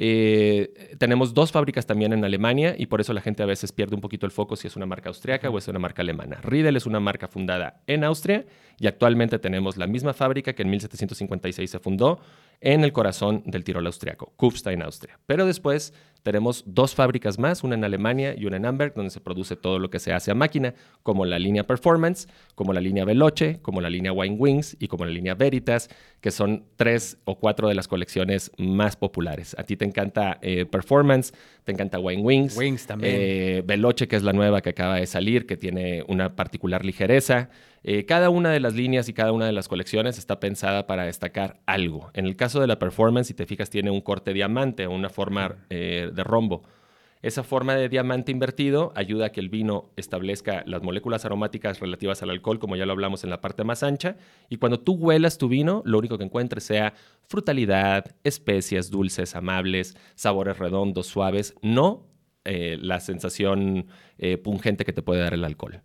Eh, 0.00 0.94
tenemos 0.96 1.34
dos 1.34 1.50
fábricas 1.50 1.84
también 1.84 2.12
en 2.12 2.24
Alemania 2.24 2.76
y 2.78 2.86
por 2.86 3.00
eso 3.00 3.12
la 3.12 3.20
gente 3.20 3.42
a 3.42 3.46
veces 3.46 3.72
pierde 3.72 3.96
un 3.96 4.00
poquito 4.00 4.26
el 4.26 4.32
foco 4.32 4.54
si 4.54 4.68
es 4.68 4.76
una 4.76 4.86
marca 4.86 5.08
austriaca 5.08 5.50
o 5.50 5.58
es 5.58 5.66
una 5.66 5.80
marca 5.80 6.02
alemana. 6.02 6.38
Riedel 6.40 6.76
es 6.76 6.86
una 6.86 7.00
marca 7.00 7.26
fundada 7.26 7.82
en 7.88 8.04
Austria 8.04 8.46
y 8.78 8.86
actualmente 8.86 9.40
tenemos 9.40 9.76
la 9.76 9.88
misma 9.88 10.14
fábrica 10.14 10.52
que 10.52 10.62
en 10.62 10.70
1756 10.70 11.68
se 11.68 11.78
fundó 11.80 12.20
en 12.60 12.84
el 12.84 12.92
corazón 12.92 13.42
del 13.44 13.64
Tirol 13.64 13.86
austriaco, 13.86 14.32
Kufstein, 14.36 14.82
Austria. 14.82 15.18
Pero 15.26 15.46
después 15.46 15.92
tenemos 16.22 16.64
dos 16.66 16.94
fábricas 16.94 17.38
más, 17.38 17.64
una 17.64 17.74
en 17.74 17.84
Alemania 17.84 18.34
y 18.36 18.46
una 18.46 18.56
en 18.56 18.66
Amberg, 18.66 18.94
donde 18.94 19.10
se 19.10 19.20
produce 19.20 19.56
todo 19.56 19.78
lo 19.78 19.90
que 19.90 19.98
se 19.98 20.12
hace 20.12 20.30
a 20.30 20.34
máquina, 20.34 20.74
como 21.02 21.24
la 21.24 21.38
línea 21.38 21.64
Performance, 21.64 22.28
como 22.54 22.72
la 22.72 22.80
línea 22.80 23.04
Veloce, 23.04 23.60
como 23.62 23.80
la 23.80 23.90
línea 23.90 24.12
Wine 24.12 24.36
Wings 24.36 24.76
y 24.78 24.88
como 24.88 25.04
la 25.04 25.10
línea 25.10 25.34
Veritas, 25.34 25.88
que 26.20 26.30
son 26.30 26.64
tres 26.76 27.18
o 27.24 27.38
cuatro 27.38 27.68
de 27.68 27.74
las 27.74 27.88
colecciones 27.88 28.50
más 28.58 28.96
populares. 28.96 29.54
A 29.58 29.64
ti 29.64 29.76
te 29.76 29.84
encanta 29.84 30.38
eh, 30.42 30.66
Performance, 30.66 31.32
te 31.64 31.72
encanta 31.72 31.98
Wine 31.98 32.22
Wings. 32.22 32.56
Wings 32.56 32.86
también. 32.86 33.14
eh, 33.16 33.62
Veloce, 33.64 34.08
que 34.08 34.16
es 34.16 34.22
la 34.22 34.32
nueva 34.32 34.60
que 34.60 34.70
acaba 34.70 34.96
de 34.96 35.06
salir, 35.06 35.46
que 35.46 35.56
tiene 35.56 36.04
una 36.08 36.36
particular 36.36 36.84
ligereza. 36.84 37.50
Eh, 37.82 38.04
cada 38.06 38.30
una 38.30 38.50
de 38.50 38.60
las 38.60 38.74
líneas 38.74 39.08
y 39.08 39.12
cada 39.12 39.32
una 39.32 39.46
de 39.46 39.52
las 39.52 39.68
colecciones 39.68 40.18
está 40.18 40.40
pensada 40.40 40.86
para 40.86 41.04
destacar 41.04 41.60
algo. 41.66 42.10
En 42.14 42.26
el 42.26 42.36
caso 42.36 42.60
de 42.60 42.66
la 42.66 42.78
performance, 42.78 43.28
si 43.28 43.34
te 43.34 43.46
fijas, 43.46 43.70
tiene 43.70 43.90
un 43.90 44.00
corte 44.00 44.32
diamante 44.32 44.86
o 44.86 44.92
una 44.92 45.10
forma 45.10 45.56
eh, 45.70 46.10
de 46.12 46.24
rombo. 46.24 46.64
Esa 47.20 47.42
forma 47.42 47.74
de 47.74 47.88
diamante 47.88 48.30
invertido 48.30 48.92
ayuda 48.94 49.26
a 49.26 49.32
que 49.32 49.40
el 49.40 49.48
vino 49.48 49.90
establezca 49.96 50.62
las 50.66 50.82
moléculas 50.82 51.24
aromáticas 51.24 51.80
relativas 51.80 52.22
al 52.22 52.30
alcohol, 52.30 52.60
como 52.60 52.76
ya 52.76 52.86
lo 52.86 52.92
hablamos 52.92 53.24
en 53.24 53.30
la 53.30 53.40
parte 53.40 53.64
más 53.64 53.82
ancha, 53.82 54.16
y 54.48 54.58
cuando 54.58 54.78
tú 54.78 54.94
huelas 54.94 55.36
tu 55.36 55.48
vino, 55.48 55.82
lo 55.84 55.98
único 55.98 56.16
que 56.16 56.24
encuentres 56.24 56.62
sea 56.62 56.94
frutalidad, 57.26 58.14
especias 58.22 58.90
dulces, 58.90 59.34
amables, 59.34 59.96
sabores 60.14 60.58
redondos, 60.58 61.08
suaves, 61.08 61.54
no 61.60 62.06
eh, 62.44 62.78
la 62.80 63.00
sensación 63.00 63.88
eh, 64.18 64.38
pungente 64.38 64.84
que 64.84 64.92
te 64.92 65.02
puede 65.02 65.20
dar 65.20 65.34
el 65.34 65.44
alcohol. 65.44 65.82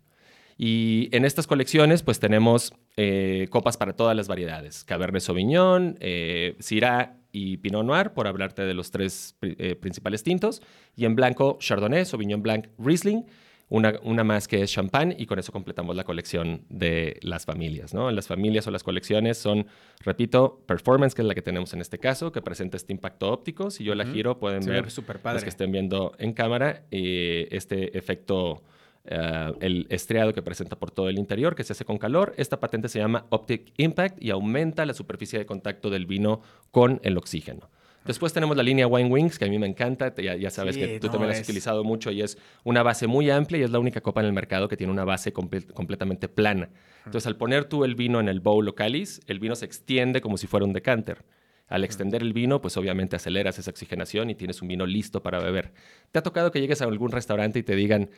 Y 0.56 1.08
en 1.12 1.24
estas 1.24 1.46
colecciones, 1.46 2.02
pues 2.02 2.20
tenemos 2.20 2.72
eh, 2.96 3.48
copas 3.50 3.76
para 3.76 3.94
todas 3.94 4.16
las 4.16 4.28
variedades: 4.28 4.84
Cabernet 4.84 5.22
Sauvignon, 5.22 5.96
eh, 6.00 6.56
Syrah 6.60 7.16
y 7.32 7.56
Pinot 7.56 7.84
Noir, 7.84 8.12
por 8.12 8.28
hablarte 8.28 8.62
de 8.62 8.74
los 8.74 8.90
tres 8.90 9.36
eh, 9.42 9.74
principales 9.74 10.22
tintos. 10.22 10.62
Y 10.96 11.04
en 11.04 11.16
blanco, 11.16 11.58
Chardonnay, 11.60 12.04
Sauvignon 12.04 12.42
Blanc, 12.42 12.68
Riesling. 12.78 13.24
Una, 13.70 13.94
una 14.02 14.24
más 14.24 14.46
que 14.46 14.62
es 14.62 14.70
champán 14.70 15.14
y 15.16 15.24
con 15.24 15.38
eso 15.38 15.50
completamos 15.50 15.96
la 15.96 16.04
colección 16.04 16.66
de 16.68 17.18
las 17.22 17.46
familias, 17.46 17.94
¿no? 17.94 18.10
Las 18.10 18.28
familias 18.28 18.66
o 18.66 18.70
las 18.70 18.82
colecciones 18.82 19.38
son, 19.38 19.66
repito, 20.00 20.62
Performance, 20.66 21.14
que 21.14 21.22
es 21.22 21.28
la 21.28 21.34
que 21.34 21.40
tenemos 21.40 21.72
en 21.72 21.80
este 21.80 21.98
caso, 21.98 22.30
que 22.30 22.42
presenta 22.42 22.76
este 22.76 22.92
impacto 22.92 23.32
óptico. 23.32 23.70
Si 23.70 23.82
yo 23.82 23.94
la 23.94 24.04
giro, 24.04 24.38
pueden 24.38 24.62
Se 24.62 24.70
ver 24.70 24.84
los 24.84 25.42
que 25.42 25.48
estén 25.48 25.72
viendo 25.72 26.12
en 26.18 26.34
cámara 26.34 26.84
eh, 26.90 27.48
este 27.52 27.96
efecto 27.96 28.62
eh, 29.06 29.52
el 29.60 29.86
estriado 29.90 30.32
que 30.32 30.42
presenta 30.42 30.76
por 30.76 30.90
todo 30.90 31.08
el 31.08 31.18
interior, 31.18 31.54
que 31.54 31.64
se 31.64 31.72
hace 31.72 31.84
con 31.84 31.98
calor. 31.98 32.34
Esta 32.36 32.60
patente 32.60 32.88
se 32.88 32.98
llama 32.98 33.26
Optic 33.30 33.72
Impact 33.76 34.22
y 34.22 34.30
aumenta 34.30 34.86
la 34.86 34.94
superficie 34.94 35.38
de 35.38 35.46
contacto 35.46 35.90
del 35.90 36.06
vino 36.06 36.40
con 36.70 37.00
el 37.02 37.16
oxígeno. 37.18 37.68
Después 38.06 38.34
tenemos 38.34 38.54
la 38.54 38.62
línea 38.62 38.86
Wine 38.86 39.08
Wings, 39.08 39.38
que 39.38 39.46
a 39.46 39.48
mí 39.48 39.58
me 39.58 39.66
encanta. 39.66 40.14
Ya, 40.16 40.36
ya 40.36 40.50
sabes 40.50 40.74
Sí, 40.74 40.80
que 40.82 41.00
tú 41.00 41.06
no, 41.06 41.12
también 41.12 41.28
la 41.28 41.32
has 41.34 41.40
es- 41.40 41.48
utilizado 41.48 41.84
mucho 41.84 42.10
y 42.10 42.20
es 42.20 42.36
una 42.62 42.82
base 42.82 43.06
muy 43.06 43.30
amplia 43.30 43.60
y 43.60 43.62
es 43.62 43.70
la 43.70 43.78
única 43.78 44.02
copa 44.02 44.20
en 44.20 44.26
el 44.26 44.34
mercado 44.34 44.68
que 44.68 44.76
tiene 44.76 44.92
una 44.92 45.04
base 45.04 45.32
comple- 45.32 45.72
completamente 45.72 46.28
plana. 46.28 46.68
Entonces, 47.06 47.26
al 47.26 47.36
poner 47.36 47.64
tú 47.64 47.82
el 47.84 47.94
vino 47.94 48.20
en 48.20 48.28
el 48.28 48.40
bowl 48.40 48.68
o 48.68 48.74
cáliz, 48.74 49.22
el 49.26 49.38
vino 49.38 49.56
se 49.56 49.64
extiende 49.64 50.20
como 50.20 50.36
si 50.36 50.46
fuera 50.46 50.66
un 50.66 50.74
decanter. 50.74 51.24
Al 51.66 51.82
extender 51.82 52.20
el 52.20 52.34
vino, 52.34 52.60
pues 52.60 52.76
obviamente 52.76 53.16
aceleras 53.16 53.58
esa 53.58 53.70
oxigenación 53.70 54.28
y 54.28 54.34
tienes 54.34 54.60
un 54.60 54.68
vino 54.68 54.84
listo 54.84 55.22
para 55.22 55.38
beber. 55.40 55.72
¿Te 56.12 56.18
ha 56.18 56.22
tocado 56.22 56.50
que 56.50 56.60
llegues 56.60 56.82
a 56.82 56.84
algún 56.84 57.10
restaurante 57.10 57.58
y 57.58 57.62
te 57.62 57.74
digan, 57.74 58.10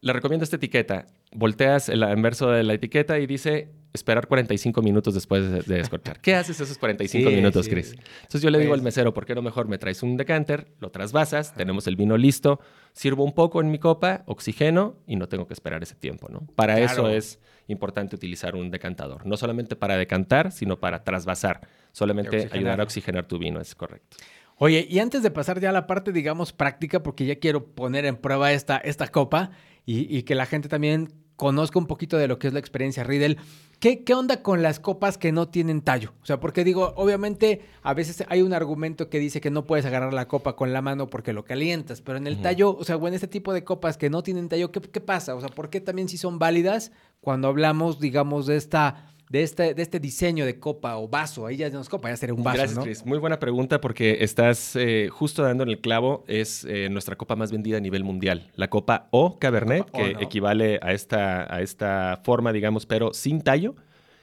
le 0.00 0.12
recomiendo 0.12 0.44
esta 0.44 0.56
etiqueta. 0.56 1.06
Volteas 1.32 1.88
el 1.88 2.02
anverso 2.02 2.50
de 2.50 2.62
la 2.62 2.74
etiqueta 2.74 3.18
y 3.18 3.26
dice 3.26 3.70
esperar 3.92 4.26
45 4.28 4.82
minutos 4.82 5.14
después 5.14 5.50
de, 5.50 5.62
de 5.62 5.76
descorchar. 5.78 6.20
¿Qué 6.20 6.34
haces 6.34 6.60
esos 6.60 6.76
45 6.78 7.30
Sí, 7.30 7.34
minutos, 7.36 7.64
sí. 7.64 7.70
Chris? 7.70 7.92
Entonces 8.22 8.42
yo 8.42 8.50
le 8.50 8.58
digo 8.58 8.70
Pues- 8.70 8.80
al 8.80 8.84
mesero, 8.84 9.14
¿por 9.14 9.24
qué 9.24 9.34
no 9.34 9.40
mejor 9.42 9.68
me 9.68 9.78
traes 9.78 10.02
un 10.02 10.16
decanter, 10.18 10.68
lo 10.80 10.90
trasvasas, 10.90 11.54
tenemos 11.54 11.86
el 11.86 11.96
vino 11.96 12.16
listo, 12.18 12.60
sirvo 12.92 13.24
un 13.24 13.32
poco 13.32 13.60
en 13.62 13.70
mi 13.70 13.78
copa, 13.78 14.22
oxigeno 14.26 14.96
y 15.06 15.16
no 15.16 15.28
tengo 15.28 15.46
que 15.46 15.54
esperar 15.54 15.82
ese 15.82 15.94
tiempo, 15.94 16.28
¿no? 16.30 16.46
Para 16.54 16.76
Claro. 16.76 16.92
eso 16.92 17.08
es 17.08 17.40
importante 17.68 18.14
utilizar 18.16 18.54
un 18.54 18.70
decantador. 18.70 19.26
No 19.26 19.36
solamente 19.38 19.76
para 19.76 19.96
decantar, 19.96 20.52
sino 20.52 20.78
para 20.78 21.02
trasvasar. 21.02 21.62
Solamente 21.92 22.48
ayudar 22.52 22.80
a 22.80 22.84
oxigenar 22.84 23.26
tu 23.26 23.38
vino, 23.38 23.60
es 23.60 23.74
correcto. 23.74 24.18
Oye, 24.58 24.86
y 24.88 24.98
antes 25.00 25.22
de 25.22 25.30
pasar 25.30 25.60
ya 25.60 25.70
a 25.70 25.72
la 25.72 25.86
parte, 25.86 26.12
digamos, 26.12 26.52
práctica, 26.52 27.02
porque 27.02 27.26
ya 27.26 27.36
quiero 27.36 27.64
poner 27.74 28.04
en 28.06 28.16
prueba 28.16 28.52
esta, 28.52 28.76
esta 28.78 29.08
copa 29.08 29.50
y, 29.86 30.14
y 30.14 30.24
que 30.24 30.34
la 30.34 30.44
gente 30.44 30.68
también 30.68 31.08
conozca 31.36 31.78
un 31.78 31.86
poquito 31.86 32.16
de 32.16 32.28
lo 32.28 32.38
que 32.38 32.48
es 32.48 32.52
la 32.52 32.58
experiencia 32.58 33.04
Riedel. 33.04 33.38
¿Qué, 33.78 34.04
¿Qué 34.04 34.14
onda 34.14 34.42
con 34.42 34.62
las 34.62 34.80
copas 34.80 35.18
que 35.18 35.32
no 35.32 35.48
tienen 35.48 35.82
tallo? 35.82 36.14
O 36.22 36.26
sea, 36.26 36.40
porque 36.40 36.64
digo, 36.64 36.94
obviamente 36.96 37.60
a 37.82 37.92
veces 37.92 38.24
hay 38.28 38.40
un 38.40 38.54
argumento 38.54 39.10
que 39.10 39.18
dice 39.18 39.42
que 39.42 39.50
no 39.50 39.66
puedes 39.66 39.84
agarrar 39.84 40.14
la 40.14 40.28
copa 40.28 40.56
con 40.56 40.72
la 40.72 40.80
mano 40.80 41.08
porque 41.08 41.34
lo 41.34 41.44
calientas, 41.44 42.00
pero 42.00 42.16
en 42.16 42.26
el 42.26 42.40
tallo, 42.40 42.74
o 42.74 42.84
sea, 42.84 42.96
o 42.96 43.06
en 43.06 43.12
este 43.12 43.28
tipo 43.28 43.52
de 43.52 43.64
copas 43.64 43.98
que 43.98 44.08
no 44.08 44.22
tienen 44.22 44.48
tallo, 44.48 44.72
¿qué, 44.72 44.80
qué 44.80 45.00
pasa? 45.02 45.34
O 45.34 45.40
sea, 45.40 45.50
¿por 45.50 45.68
qué 45.68 45.82
también 45.82 46.08
sí 46.08 46.16
son 46.16 46.38
válidas 46.38 46.90
cuando 47.20 47.48
hablamos, 47.48 48.00
digamos, 48.00 48.46
de 48.46 48.56
esta... 48.56 49.12
De 49.28 49.42
este, 49.42 49.74
de 49.74 49.82
este 49.82 49.98
diseño 49.98 50.46
de 50.46 50.60
copa 50.60 50.96
o 50.98 51.08
vaso, 51.08 51.46
ahí 51.46 51.56
ya 51.56 51.68
no 51.70 51.80
es 51.80 51.88
copa, 51.88 52.08
ya 52.08 52.16
sería 52.16 52.34
un 52.34 52.44
vaso, 52.44 52.58
Gracias, 52.58 52.76
¿no? 52.76 52.84
Chris. 52.84 53.04
Muy 53.04 53.18
buena 53.18 53.40
pregunta 53.40 53.80
porque 53.80 54.18
estás 54.20 54.76
eh, 54.76 55.08
justo 55.10 55.42
dando 55.42 55.64
en 55.64 55.70
el 55.70 55.80
clavo. 55.80 56.24
Es 56.28 56.64
eh, 56.64 56.88
nuestra 56.90 57.16
copa 57.16 57.34
más 57.34 57.50
vendida 57.50 57.78
a 57.78 57.80
nivel 57.80 58.04
mundial. 58.04 58.52
La 58.54 58.70
copa 58.70 59.08
O 59.10 59.40
Cabernet, 59.40 59.84
Copa 59.84 59.98
O, 59.98 60.04
que 60.04 60.14
¿no? 60.14 60.20
equivale 60.20 60.78
a 60.80 60.92
esta, 60.92 61.52
a 61.52 61.60
esta 61.60 62.20
forma, 62.24 62.52
digamos, 62.52 62.86
pero 62.86 63.12
sin 63.12 63.40
tallo. 63.40 63.74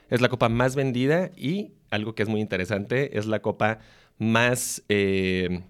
Es 0.09 0.21
la 0.21 0.29
copa 0.29 0.47
más 0.47 0.75
vendida 0.75 1.31
y 1.35 1.73
algo 1.89 2.15
que 2.15 2.23
es 2.23 2.29
muy 2.29 2.39
interesante, 2.39 3.17
es 3.17 3.25
la 3.25 3.41
copa 3.41 3.79
más, 4.17 4.83
eh, 4.89 5.63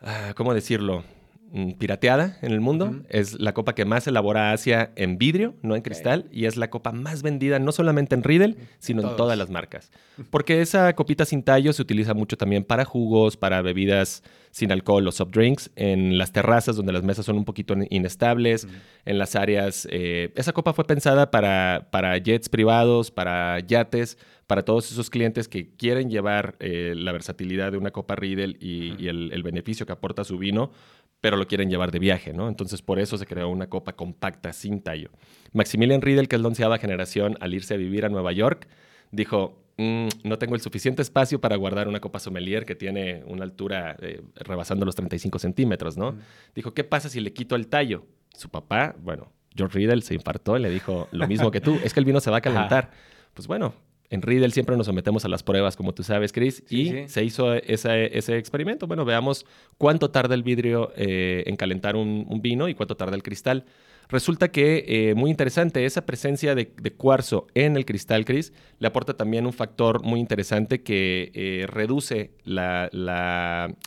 ah, 0.00 0.32
¿cómo 0.36 0.54
decirlo? 0.54 1.04
Mm, 1.50 1.72
Pirateada 1.78 2.36
en 2.42 2.52
el 2.52 2.60
mundo. 2.60 2.94
Es 3.08 3.38
la 3.40 3.54
copa 3.54 3.74
que 3.74 3.84
más 3.86 4.06
elabora 4.06 4.52
Asia 4.52 4.90
en 4.96 5.16
vidrio, 5.16 5.54
no 5.62 5.76
en 5.76 5.82
cristal. 5.82 6.26
Y 6.30 6.44
es 6.44 6.56
la 6.56 6.68
copa 6.68 6.92
más 6.92 7.22
vendida 7.22 7.58
no 7.58 7.72
solamente 7.72 8.14
en 8.14 8.22
Riedel, 8.22 8.56
sino 8.78 9.00
en 9.02 9.16
todas 9.16 9.38
las 9.38 9.48
marcas. 9.48 9.90
Porque 10.30 10.60
esa 10.60 10.92
copita 10.94 11.24
sin 11.24 11.42
tallo 11.42 11.72
se 11.72 11.80
utiliza 11.80 12.12
mucho 12.12 12.36
también 12.36 12.64
para 12.64 12.84
jugos, 12.84 13.36
para 13.36 13.62
bebidas 13.62 14.22
sin 14.50 14.72
alcohol 14.72 15.06
o 15.06 15.12
soft 15.12 15.30
drinks, 15.32 15.70
en 15.76 16.18
las 16.18 16.32
terrazas 16.32 16.74
donde 16.76 16.92
las 16.92 17.02
mesas 17.02 17.24
son 17.24 17.36
un 17.36 17.44
poquito 17.44 17.74
in- 17.74 17.86
inestables, 17.90 18.66
en 19.04 19.18
las 19.18 19.36
áreas. 19.36 19.86
eh, 19.90 20.32
esa 20.36 20.52
copa 20.52 20.72
fue 20.72 20.84
pensada 20.84 21.30
para, 21.30 21.88
para 21.92 22.16
jets 22.18 22.48
privados, 22.48 23.10
para 23.10 23.60
yates, 23.60 24.18
para 24.46 24.64
todos 24.64 24.90
esos 24.90 25.10
clientes 25.10 25.46
que 25.46 25.68
quieren 25.76 26.08
llevar 26.10 26.56
eh, 26.60 26.94
la 26.96 27.12
versatilidad 27.12 27.70
de 27.72 27.78
una 27.78 27.90
copa 27.90 28.16
Riedel 28.16 28.56
y, 28.60 28.94
y 28.98 29.08
el, 29.08 29.30
el 29.32 29.42
beneficio 29.42 29.84
que 29.84 29.92
aporta 29.92 30.24
su 30.24 30.38
vino, 30.38 30.72
pero 31.20 31.36
lo 31.36 31.46
quieren 31.46 31.68
llevar 31.70 31.90
de 31.90 31.98
viaje, 31.98 32.32
¿no? 32.32 32.48
Entonces 32.48 32.82
por 32.82 32.98
eso 32.98 33.18
se 33.18 33.26
creó 33.26 33.48
una 33.48 33.68
copa 33.68 33.94
compacta, 33.94 34.52
sin 34.52 34.80
tallo. 34.80 35.10
Maximilian 35.52 36.00
Riedel, 36.00 36.28
que 36.28 36.36
es 36.36 36.42
la 36.42 36.48
onceava 36.48 36.78
generación, 36.78 37.36
al 37.40 37.54
irse 37.54 37.74
a 37.74 37.76
vivir 37.76 38.04
a 38.04 38.08
Nueva 38.08 38.32
York, 38.32 38.68
dijo, 39.10 39.58
"Mm, 39.78 40.08
no 40.24 40.38
tengo 40.38 40.54
el 40.54 40.60
suficiente 40.60 41.02
espacio 41.02 41.40
para 41.40 41.56
guardar 41.56 41.88
una 41.88 42.00
copa 42.00 42.18
sommelier 42.20 42.64
que 42.64 42.74
tiene 42.74 43.22
una 43.26 43.44
altura 43.44 43.96
eh, 44.00 44.22
rebasando 44.36 44.84
los 44.86 44.94
35 44.94 45.38
centímetros, 45.38 45.96
¿no? 45.96 46.16
Dijo, 46.54 46.72
¿qué 46.74 46.84
pasa 46.84 47.08
si 47.08 47.20
le 47.20 47.32
quito 47.32 47.56
el 47.56 47.66
tallo? 47.68 48.04
Su 48.36 48.48
papá, 48.48 48.94
bueno, 49.00 49.32
George 49.56 49.78
Riddle 49.78 50.02
se 50.02 50.14
infartó 50.14 50.56
y 50.56 50.60
le 50.60 50.70
dijo 50.70 51.08
lo 51.10 51.26
mismo 51.26 51.50
que 51.50 51.60
tú, 51.60 51.78
es 51.82 51.92
que 51.92 52.00
el 52.00 52.06
vino 52.06 52.20
se 52.20 52.30
va 52.30 52.36
a 52.36 52.40
calentar. 52.40 52.90
Pues 53.34 53.48
bueno, 53.48 53.74
en 54.10 54.22
Riddle 54.22 54.50
siempre 54.50 54.76
nos 54.76 54.86
sometemos 54.86 55.24
a 55.24 55.28
las 55.28 55.42
pruebas, 55.42 55.76
como 55.76 55.92
tú 55.92 56.02
sabes, 56.02 56.32
Chris, 56.32 56.62
y 56.70 57.08
se 57.08 57.24
hizo 57.24 57.52
ese 57.54 58.38
experimento. 58.38 58.86
Bueno, 58.86 59.04
veamos 59.04 59.44
cuánto 59.76 60.10
tarda 60.10 60.34
el 60.34 60.42
vidrio 60.42 60.92
eh, 60.96 61.44
en 61.46 61.56
calentar 61.56 61.94
un, 61.94 62.26
vino 62.40 62.68
y 62.68 62.74
cuánto 62.74 62.96
tarda 62.96 63.16
el 63.16 63.22
cristal. 63.22 63.64
Resulta 64.08 64.48
que, 64.48 64.84
eh, 64.88 65.14
muy 65.14 65.30
interesante, 65.30 65.84
esa 65.84 66.06
presencia 66.06 66.54
de, 66.54 66.68
cuarzo 66.96 67.46
en 67.54 67.76
el 67.76 67.84
cristal, 67.84 68.24
Chris, 68.24 68.54
le 68.78 68.88
aporta 68.88 69.14
también 69.14 69.44
un 69.44 69.52
factor 69.52 70.02
muy 70.02 70.18
interesante 70.18 70.82
que 70.82 71.30
eh, 71.34 71.66
reduce 71.66 72.32
la, 72.44 72.88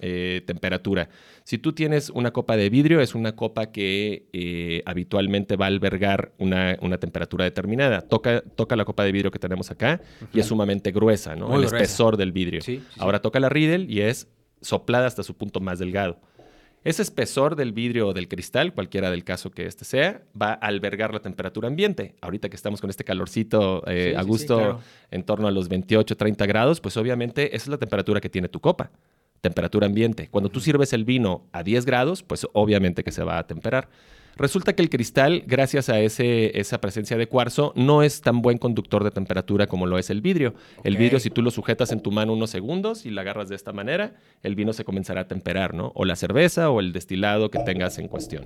eh, 0.01 0.41
temperatura. 0.45 1.09
Si 1.43 1.57
tú 1.57 1.73
tienes 1.73 2.11
una 2.11 2.31
copa 2.31 2.55
de 2.55 2.69
vidrio, 2.69 3.01
es 3.01 3.15
una 3.15 3.35
copa 3.35 3.71
que 3.71 4.83
habitualmente 4.85 5.55
va 5.55 5.65
a 5.65 5.69
albergar 5.69 6.33
una, 6.37 6.77
temperatura 6.99 7.45
determinada. 7.45 8.01
Toca, 8.01 8.41
toca 8.41 8.75
la 8.75 8.85
copa 8.85 9.03
de 9.03 9.11
vidrio 9.11 9.31
que 9.31 9.39
tenemos 9.39 9.71
acá 9.71 10.01
y 10.31 10.39
es 10.39 10.45
sumamente 10.45 10.91
gruesa, 10.91 11.35
¿no? 11.35 11.55
el 11.55 11.63
espesor 11.63 12.15
del 12.15 12.31
vidrio. 12.31 12.61
Ahora 12.99 13.21
toca 13.21 13.39
la 13.39 13.49
Riedel 13.49 13.89
y 13.89 14.01
es 14.01 14.27
soplada 14.61 15.07
hasta 15.07 15.23
su 15.23 15.35
punto 15.35 15.59
más 15.59 15.79
delgado. 15.79 16.19
Ese 16.83 17.03
espesor 17.03 17.55
del 17.55 17.73
vidrio 17.73 18.07
o 18.07 18.13
del 18.13 18.27
cristal, 18.27 18.73
cualquiera 18.73 19.11
del 19.11 19.23
caso 19.23 19.51
que 19.51 19.67
este 19.67 19.85
sea, 19.85 20.23
va 20.39 20.53
a 20.53 20.67
albergar 20.67 21.13
la 21.13 21.19
temperatura 21.19 21.67
ambiente. 21.67 22.15
Ahorita 22.21 22.49
que 22.49 22.55
estamos 22.55 22.81
con 22.81 22.89
este 22.89 23.03
calorcito 23.03 23.83
eh, 23.85 24.15
a 24.17 24.23
gusto 24.23 24.79
en 25.11 25.23
torno 25.23 25.47
a 25.47 25.51
los 25.51 25.69
28, 25.69 26.17
30 26.17 26.45
grados, 26.47 26.81
pues 26.81 26.97
obviamente 26.97 27.55
esa 27.55 27.65
es 27.65 27.67
la 27.67 27.77
temperatura 27.77 28.19
que 28.19 28.29
tiene 28.29 28.49
tu 28.49 28.59
copa. 28.59 28.89
Temperatura 29.41 29.85
ambiente. 29.85 30.27
Cuando 30.31 30.49
tú 30.49 30.59
sirves 30.59 30.91
el 30.93 31.05
vino 31.05 31.45
a 31.51 31.61
10 31.61 31.85
grados, 31.85 32.23
pues 32.23 32.47
obviamente 32.53 33.03
que 33.03 33.11
se 33.11 33.23
va 33.23 33.37
a 33.37 33.45
temperar. 33.45 33.87
Resulta 34.37 34.73
que 34.73 34.81
el 34.81 34.89
cristal, 34.89 35.43
gracias 35.45 35.89
a 35.89 35.99
ese, 35.99 36.59
esa 36.59 36.79
presencia 36.81 37.17
de 37.17 37.27
cuarzo, 37.27 37.73
no 37.75 38.01
es 38.01 38.21
tan 38.21 38.41
buen 38.41 38.57
conductor 38.57 39.03
de 39.03 39.11
temperatura 39.11 39.67
como 39.67 39.85
lo 39.85 39.97
es 39.97 40.09
el 40.09 40.21
vidrio. 40.21 40.53
El 40.83 40.97
vidrio, 40.97 41.19
si 41.19 41.29
tú 41.29 41.41
lo 41.41 41.51
sujetas 41.51 41.91
en 41.91 42.01
tu 42.01 42.11
mano 42.11 42.33
unos 42.33 42.49
segundos 42.49 43.05
y 43.05 43.11
la 43.11 43.21
agarras 43.21 43.49
de 43.49 43.55
esta 43.55 43.73
manera, 43.73 44.15
el 44.41 44.55
vino 44.55 44.73
se 44.73 44.85
comenzará 44.85 45.21
a 45.21 45.27
temperar, 45.27 45.73
¿no? 45.73 45.91
O 45.95 46.05
la 46.05 46.15
cerveza 46.15 46.69
o 46.69 46.79
el 46.79 46.93
destilado 46.93 47.51
que 47.51 47.59
tengas 47.59 47.97
en 47.99 48.07
cuestión. 48.07 48.45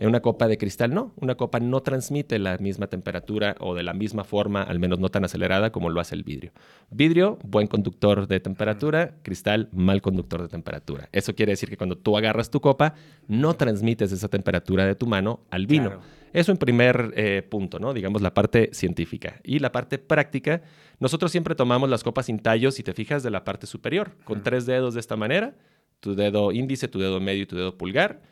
En 0.00 0.08
una 0.08 0.20
copa 0.20 0.48
de 0.48 0.58
cristal 0.58 0.92
no, 0.92 1.12
una 1.20 1.36
copa 1.36 1.60
no 1.60 1.80
transmite 1.80 2.40
la 2.40 2.58
misma 2.58 2.88
temperatura 2.88 3.54
o 3.60 3.74
de 3.74 3.84
la 3.84 3.92
misma 3.92 4.24
forma, 4.24 4.62
al 4.62 4.80
menos 4.80 4.98
no 4.98 5.10
tan 5.10 5.24
acelerada 5.24 5.70
como 5.70 5.90
lo 5.90 6.00
hace 6.00 6.16
el 6.16 6.24
vidrio. 6.24 6.50
Vidrio, 6.90 7.38
buen 7.44 7.68
conductor 7.68 8.26
de 8.26 8.40
temperatura, 8.40 9.14
cristal, 9.22 9.68
mal 9.70 10.02
conductor 10.02 10.42
de 10.42 10.48
temperatura. 10.48 11.08
Eso 11.12 11.36
quiere 11.36 11.52
decir 11.52 11.68
que 11.68 11.76
cuando 11.76 11.96
tú 11.96 12.16
agarras 12.16 12.50
tu 12.50 12.60
copa, 12.60 12.94
no 13.28 13.54
transmites 13.54 14.10
esa 14.10 14.28
temperatura 14.28 14.86
de 14.86 14.96
tu 14.96 15.06
mano 15.06 15.21
al 15.50 15.66
vino. 15.66 16.00
Eso 16.32 16.50
en 16.50 16.58
primer 16.58 17.12
eh, 17.16 17.42
punto, 17.42 17.78
¿no? 17.78 17.92
Digamos 17.92 18.22
la 18.22 18.32
parte 18.32 18.70
científica. 18.72 19.40
Y 19.44 19.58
la 19.58 19.70
parte 19.70 19.98
práctica, 19.98 20.62
nosotros 20.98 21.30
siempre 21.30 21.54
tomamos 21.54 21.90
las 21.90 22.02
copas 22.02 22.26
sin 22.26 22.38
tallos, 22.38 22.74
si 22.74 22.82
te 22.82 22.94
fijas, 22.94 23.22
de 23.22 23.30
la 23.30 23.44
parte 23.44 23.66
superior, 23.66 24.16
con 24.24 24.42
tres 24.42 24.64
dedos 24.64 24.94
de 24.94 25.00
esta 25.00 25.16
manera, 25.16 25.54
tu 26.00 26.14
dedo 26.14 26.52
índice, 26.52 26.88
tu 26.88 26.98
dedo 26.98 27.20
medio 27.20 27.42
y 27.42 27.46
tu 27.46 27.56
dedo 27.56 27.76
pulgar, 27.76 28.22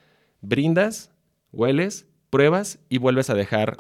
brindas, 0.41 1.13
hueles, 1.53 2.07
pruebas 2.31 2.79
y 2.89 2.99
vuelves 2.99 3.29
a 3.29 3.35
dejar 3.35 3.77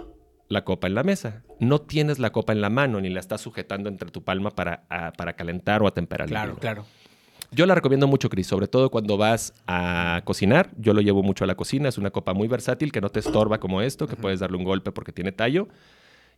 la 0.48 0.64
copa 0.64 0.86
en 0.86 0.94
la 0.94 1.02
mesa. 1.02 1.42
No 1.58 1.80
tienes 1.80 2.18
la 2.18 2.30
copa 2.30 2.52
en 2.52 2.60
la 2.60 2.68
mano 2.68 3.00
ni 3.00 3.08
la 3.08 3.20
estás 3.20 3.40
sujetando 3.40 3.88
entre 3.88 4.10
tu 4.10 4.22
palma 4.22 4.50
para, 4.50 4.86
para 5.16 5.34
calentar 5.34 5.82
o 5.82 5.86
a 5.86 5.94
temperar. 5.94 6.28
Claro, 6.28 6.56
claro. 6.56 6.84
Yo 7.52 7.66
la 7.66 7.74
recomiendo 7.74 8.06
mucho, 8.06 8.28
Cris, 8.28 8.46
sobre 8.46 8.68
todo 8.68 8.90
cuando 8.90 9.16
vas 9.16 9.52
a 9.66 10.22
cocinar. 10.24 10.70
Yo 10.78 10.94
lo 10.94 11.00
llevo 11.00 11.22
mucho 11.22 11.42
a 11.42 11.46
la 11.48 11.56
cocina. 11.56 11.88
Es 11.88 11.98
una 11.98 12.10
copa 12.10 12.32
muy 12.32 12.46
versátil 12.46 12.92
que 12.92 13.00
no 13.00 13.10
te 13.10 13.18
estorba 13.18 13.58
como 13.58 13.82
esto, 13.82 14.06
que 14.06 14.14
puedes 14.14 14.38
darle 14.38 14.56
un 14.56 14.64
golpe 14.64 14.92
porque 14.92 15.12
tiene 15.12 15.32
tallo. 15.32 15.68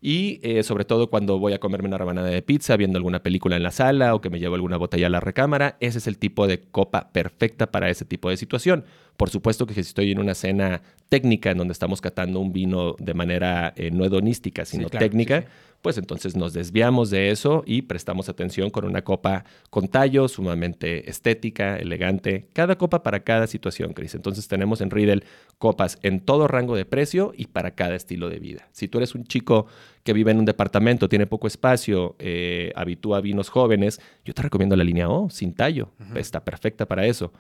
Y 0.01 0.41
eh, 0.43 0.65
sobre 0.65 0.85
todo 0.85 1.11
cuando 1.11 1.39
voy 1.39 1.53
a 1.53 1.61
comerme 1.61 1.87
una 1.87 1.99
rebanada 1.99 2.29
de 2.29 2.43
pizza, 2.43 2.77
viendo 2.77 2.97
alguna 2.97 3.23
película 3.23 3.57
en 3.57 3.63
la 3.63 3.71
sala 3.71 4.15
o 4.17 4.21
que 4.21 4.31
me 4.31 4.41
llevo 4.41 4.57
alguna 4.57 4.77
botella 4.77 5.07
a 5.07 5.11
la 5.11 5.21
recámara, 5.21 5.77
ese 5.79 5.99
es 5.99 6.09
el 6.09 6.19
tipo 6.19 6.49
de 6.49 6.61
copa 6.61 7.13
perfecta 7.13 7.71
para 7.71 7.89
ese 7.89 8.05
tipo 8.05 8.29
de 8.29 8.37
situación. 8.37 8.85
Por 9.23 9.31
supuesto 9.31 9.67
que 9.67 9.75
si 9.75 9.83
estoy 9.83 10.11
en 10.11 10.19
una 10.19 10.35
cena 10.35 10.83
técnica 11.09 11.53
en 11.53 11.59
donde 11.59 11.71
estamos 11.71 12.01
catando 12.01 12.41
un 12.41 12.53
vino 12.53 12.97
de 12.99 13.15
manera 13.15 13.73
eh, 13.77 13.93
no 13.93 14.05
hedonística, 14.05 14.65
sino 14.65 14.91
técnica, 14.91 15.45
pues 15.81 15.97
entonces 15.97 16.35
nos 16.35 16.53
desviamos 16.53 17.09
de 17.11 17.31
eso 17.31 17.63
y 17.65 17.83
prestamos 17.83 18.29
atención 18.29 18.71
con 18.71 18.85
una 18.85 19.03
copa 19.03 19.45
con 19.71 19.87
tallo, 19.87 20.27
sumamente 20.27 21.09
estética, 21.09 21.77
elegante. 21.77 22.49
Cada 22.53 22.77
copa 22.77 23.05
para 23.05 23.21
cada 23.21 23.47
situación, 23.47 23.93
Chris. 23.93 24.17
Entonces 24.17 24.49
tenemos 24.49 24.81
en 24.81 24.91
Riedel 24.91 25.23
copas 25.57 26.01
en 26.03 26.19
todo 26.19 26.49
rango 26.49 26.75
de 26.75 26.85
precio 26.85 27.33
y 27.37 27.47
para 27.47 27.77
cada 27.77 27.95
estilo 27.95 28.29
de 28.29 28.41
vida. 28.41 28.71
Si 28.73 28.89
tú 28.89 28.99
eres 28.99 29.15
un 29.15 29.23
chico 29.23 29.67
que 30.03 30.13
vive 30.13 30.33
en 30.33 30.41
un 30.41 30.47
departamento, 30.47 31.09
tiene 31.09 31.29
poco 31.29 31.47
espacio, 31.47 32.17
eh, 32.19 32.73
habitúa 32.75 33.21
vinos 33.21 33.51
jóvenes, 33.51 34.01
yo 34.25 34.35
te 34.35 34.43
recomiendo 34.43 34.75
la 34.75 34.83
línea 34.83 35.09
O, 35.09 35.31
sin 35.31 35.55
tallo. 35.55 35.91
Está 36.17 36.45
perfecta 36.45 36.87
para 36.87 37.07
eso. 37.07 37.33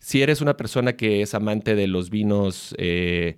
Si 0.00 0.20
eres 0.22 0.40
una 0.40 0.56
persona 0.56 0.94
que 0.96 1.22
es 1.22 1.34
amante 1.34 1.76
de 1.76 1.86
los 1.86 2.10
vinos... 2.10 2.74
Eh, 2.78 3.36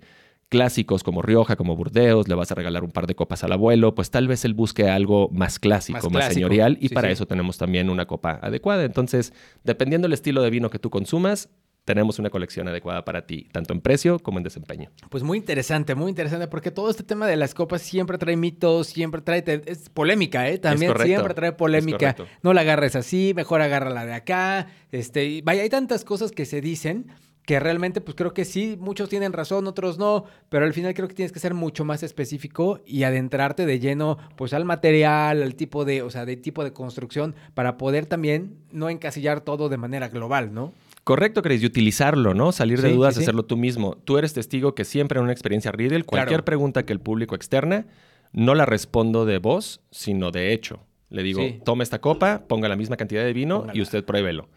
clásicos 0.53 1.01
como 1.01 1.23
Rioja, 1.23 1.55
como 1.55 1.75
Burdeos, 1.75 2.27
le 2.27 2.35
vas 2.35 2.51
a 2.51 2.53
regalar 2.53 2.83
un 2.83 2.91
par 2.91 3.07
de 3.07 3.15
copas 3.15 3.43
al 3.43 3.53
abuelo, 3.53 3.95
pues 3.95 4.11
tal 4.11 4.27
vez 4.27 4.45
él 4.45 4.53
busque 4.53 4.87
algo 4.87 5.27
más 5.31 5.57
clásico, 5.57 6.11
más, 6.11 6.31
señorial, 6.31 6.77
y 6.79 6.89
para 6.89 7.09
eso 7.09 7.25
tenemos 7.25 7.57
también 7.57 7.89
una 7.89 8.05
copa 8.05 8.37
adecuada. 8.39 8.83
Entonces, 8.83 9.33
dependiendo 9.63 10.05
del 10.05 10.13
estilo 10.13 10.43
de 10.43 10.51
vino 10.51 10.69
que 10.69 10.77
tú 10.77 10.91
consumas, 10.91 11.49
tenemos 11.85 12.19
una 12.19 12.29
colección 12.29 12.67
adecuada 12.67 13.03
para 13.03 13.25
ti, 13.25 13.49
tanto 13.51 13.73
en 13.73 13.81
precio 13.81 14.19
como 14.19 14.37
en 14.37 14.43
desempeño. 14.43 14.89
Pues 15.09 15.23
muy 15.23 15.37
interesante, 15.37 15.95
muy 15.95 16.09
interesante, 16.09 16.47
porque 16.47 16.71
todo 16.71 16.89
este 16.89 17.03
tema 17.03 17.27
de 17.27 17.35
las 17.35 17.53
copas 17.53 17.81
siempre 17.81 18.17
trae 18.17 18.37
mitos, 18.37 18.87
siempre 18.87 19.21
trae 19.21 19.43
es 19.65 19.89
polémica, 19.89 20.49
¿eh? 20.49 20.57
También 20.57 20.93
siempre 21.03 21.33
trae 21.33 21.51
polémica. 21.51 22.15
No 22.41 22.53
la 22.53 22.61
agarres 22.61 22.95
así, 22.95 23.33
mejor 23.35 23.61
agarra 23.61 23.89
la 23.89 24.05
de 24.05 24.13
acá. 24.13 24.67
Este, 24.91 25.41
vaya, 25.43 25.63
hay 25.63 25.69
tantas 25.69 26.05
cosas 26.05 26.31
que 26.31 26.45
se 26.45 26.61
dicen 26.61 27.07
que 27.45 27.59
realmente 27.59 27.99
pues 28.01 28.15
creo 28.15 28.33
que 28.33 28.45
sí, 28.45 28.77
muchos 28.79 29.09
tienen 29.09 29.33
razón, 29.33 29.67
otros 29.67 29.97
no, 29.97 30.25
pero 30.49 30.65
al 30.65 30.73
final 30.73 30.93
creo 30.93 31.07
que 31.07 31.13
tienes 31.13 31.31
que 31.31 31.39
ser 31.39 31.53
mucho 31.53 31.83
más 31.83 32.01
específico 32.01 32.79
y 32.85 33.03
adentrarte 33.03 33.65
de 33.65 33.79
lleno 33.79 34.17
pues 34.37 34.53
al 34.53 34.63
material, 34.63 35.43
al 35.43 35.55
tipo 35.55 35.83
de, 35.83 36.01
o 36.03 36.09
sea, 36.09 36.25
de 36.25 36.37
tipo 36.37 36.63
de 36.63 36.71
construcción 36.71 37.35
para 37.53 37.77
poder 37.77 38.05
también 38.05 38.59
no 38.71 38.89
encasillar 38.89 39.41
todo 39.41 39.67
de 39.67 39.77
manera 39.77 40.07
global, 40.07 40.53
¿no? 40.53 40.73
Correcto, 41.03 41.41
Chris, 41.41 41.61
y 41.61 41.65
utilizarlo, 41.65 42.33
¿no? 42.33 42.51
Salir 42.51 42.81
de 42.81 42.93
dudas, 42.93 43.17
hacerlo 43.17 43.43
tú 43.43 43.57
mismo. 43.57 43.97
Tú 44.05 44.17
eres 44.17 44.33
testigo 44.33 44.73
que 44.73 44.85
siempre 44.85 45.19
en 45.19 45.23
una 45.23 45.33
experiencia 45.33 45.71
Riddle, 45.71 46.03
cualquier 46.03 46.43
pregunta 46.43 46.85
que 46.85 46.93
el 46.93 46.99
público 46.99 47.35
externa, 47.35 47.87
no 48.31 48.55
la 48.55 48.65
respondo 48.65 49.25
de 49.25 49.37
voz, 49.37 49.81
sino 49.91 50.31
de 50.31 50.53
hecho. 50.53 50.79
Le 51.09 51.21
digo, 51.21 51.41
tome 51.63 51.83
esta 51.83 51.99
copa, 51.99 52.45
ponga 52.47 52.67
la 52.67 52.75
misma 52.75 52.97
cantidad 52.97 53.23
de 53.23 53.33
vino 53.33 53.67
y 53.73 53.81
usted 53.81 54.03
pruébelo. 54.03 54.49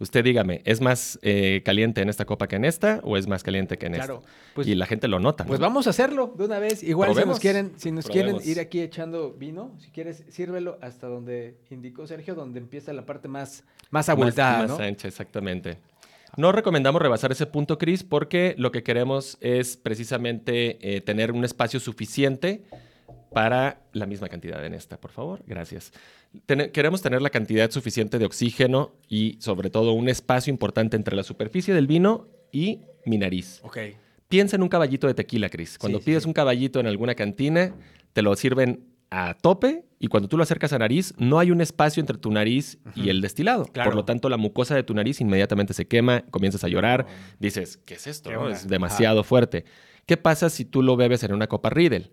Usted 0.00 0.24
dígame, 0.24 0.62
¿es 0.64 0.80
más 0.80 1.18
eh, 1.20 1.60
caliente 1.62 2.00
en 2.00 2.08
esta 2.08 2.24
copa 2.24 2.48
que 2.48 2.56
en 2.56 2.64
esta 2.64 3.00
o 3.04 3.18
es 3.18 3.26
más 3.28 3.42
caliente 3.42 3.76
que 3.76 3.84
en 3.84 3.96
esta? 3.96 4.20
Pues, 4.54 4.66
y 4.66 4.74
la 4.74 4.86
gente 4.86 5.08
lo 5.08 5.20
nota. 5.20 5.44
Pues 5.44 5.60
vamos 5.60 5.86
a 5.86 5.90
hacerlo 5.90 6.34
de 6.38 6.46
una 6.46 6.58
vez. 6.58 6.82
Igual 6.82 7.14
si 7.14 7.24
nos 7.26 7.38
quieren, 7.38 7.72
si 7.76 7.92
nos 7.92 8.06
quieren 8.06 8.38
ir 8.42 8.60
aquí 8.60 8.80
echando 8.80 9.34
vino, 9.34 9.76
si 9.78 9.90
quieres, 9.90 10.24
sírvelo 10.30 10.78
hasta 10.80 11.06
donde 11.06 11.58
indicó 11.68 12.06
Sergio, 12.06 12.34
donde 12.34 12.60
empieza 12.60 12.94
la 12.94 13.04
parte 13.04 13.28
más, 13.28 13.62
más 13.90 14.08
abultada. 14.08 14.66
Más, 14.66 14.80
ancha, 14.80 15.06
exactamente. 15.06 15.76
No 16.36 16.50
recomendamos 16.50 17.02
rebasar 17.02 17.30
ese 17.32 17.44
punto, 17.44 17.76
Chris, 17.76 18.02
porque 18.02 18.54
lo 18.56 18.72
que 18.72 18.82
queremos 18.82 19.36
es 19.42 19.76
precisamente 19.76 20.78
eh, 20.80 21.02
tener 21.02 21.30
un 21.30 21.44
espacio 21.44 21.78
suficiente 21.78 22.62
para 23.32 23.82
la 23.92 24.06
misma 24.06 24.28
cantidad 24.28 24.64
en 24.64 24.72
esta, 24.74 24.98
por 24.98 25.10
favor. 25.10 25.42
Gracias. 25.46 25.92
Queremos 26.72 27.02
tener 27.02 27.22
la 27.22 27.30
cantidad 27.30 27.70
suficiente 27.70 28.18
de 28.18 28.24
oxígeno 28.24 28.92
y 29.08 29.36
sobre 29.40 29.70
todo 29.70 29.92
un 29.92 30.08
espacio 30.08 30.50
importante 30.50 30.96
entre 30.96 31.16
la 31.16 31.22
superficie 31.22 31.74
del 31.74 31.86
vino 31.86 32.28
y 32.52 32.80
mi 33.04 33.18
nariz. 33.18 33.60
Ok. 33.62 33.78
Piensa 34.28 34.56
en 34.56 34.62
un 34.62 34.68
caballito 34.68 35.06
de 35.06 35.14
tequila, 35.14 35.48
Chris. 35.48 35.76
Cuando 35.78 36.00
pides 36.00 36.24
un 36.24 36.32
caballito 36.32 36.78
en 36.78 36.86
alguna 36.86 37.16
cantina, 37.16 37.74
te 38.12 38.22
lo 38.22 38.34
sirven 38.36 38.84
a 39.10 39.34
tope 39.34 39.84
y 39.98 40.06
cuando 40.06 40.28
tú 40.28 40.36
lo 40.36 40.44
acercas 40.44 40.72
a 40.72 40.78
nariz, 40.78 41.14
no 41.18 41.40
hay 41.40 41.50
un 41.50 41.60
espacio 41.60 42.00
entre 42.00 42.16
tu 42.16 42.30
nariz 42.30 42.78
y 42.94 43.08
el 43.08 43.20
destilado. 43.20 43.66
Por 43.66 43.94
lo 43.96 44.04
tanto, 44.04 44.28
la 44.28 44.36
mucosa 44.36 44.76
de 44.76 44.84
tu 44.84 44.94
nariz 44.94 45.20
inmediatamente 45.20 45.74
se 45.74 45.88
quema, 45.88 46.22
comienzas 46.30 46.62
a 46.62 46.68
llorar, 46.68 47.06
dices, 47.40 47.78
¿qué 47.84 47.94
es 47.94 48.06
esto? 48.06 48.48
Es 48.48 48.68
demasiado 48.68 49.24
fuerte. 49.24 49.64
¿Qué 50.06 50.16
pasa 50.16 50.48
si 50.48 50.64
tú 50.64 50.82
lo 50.82 50.96
bebes 50.96 51.22
en 51.24 51.34
una 51.34 51.48
copa 51.48 51.70
Riedel? 51.70 52.12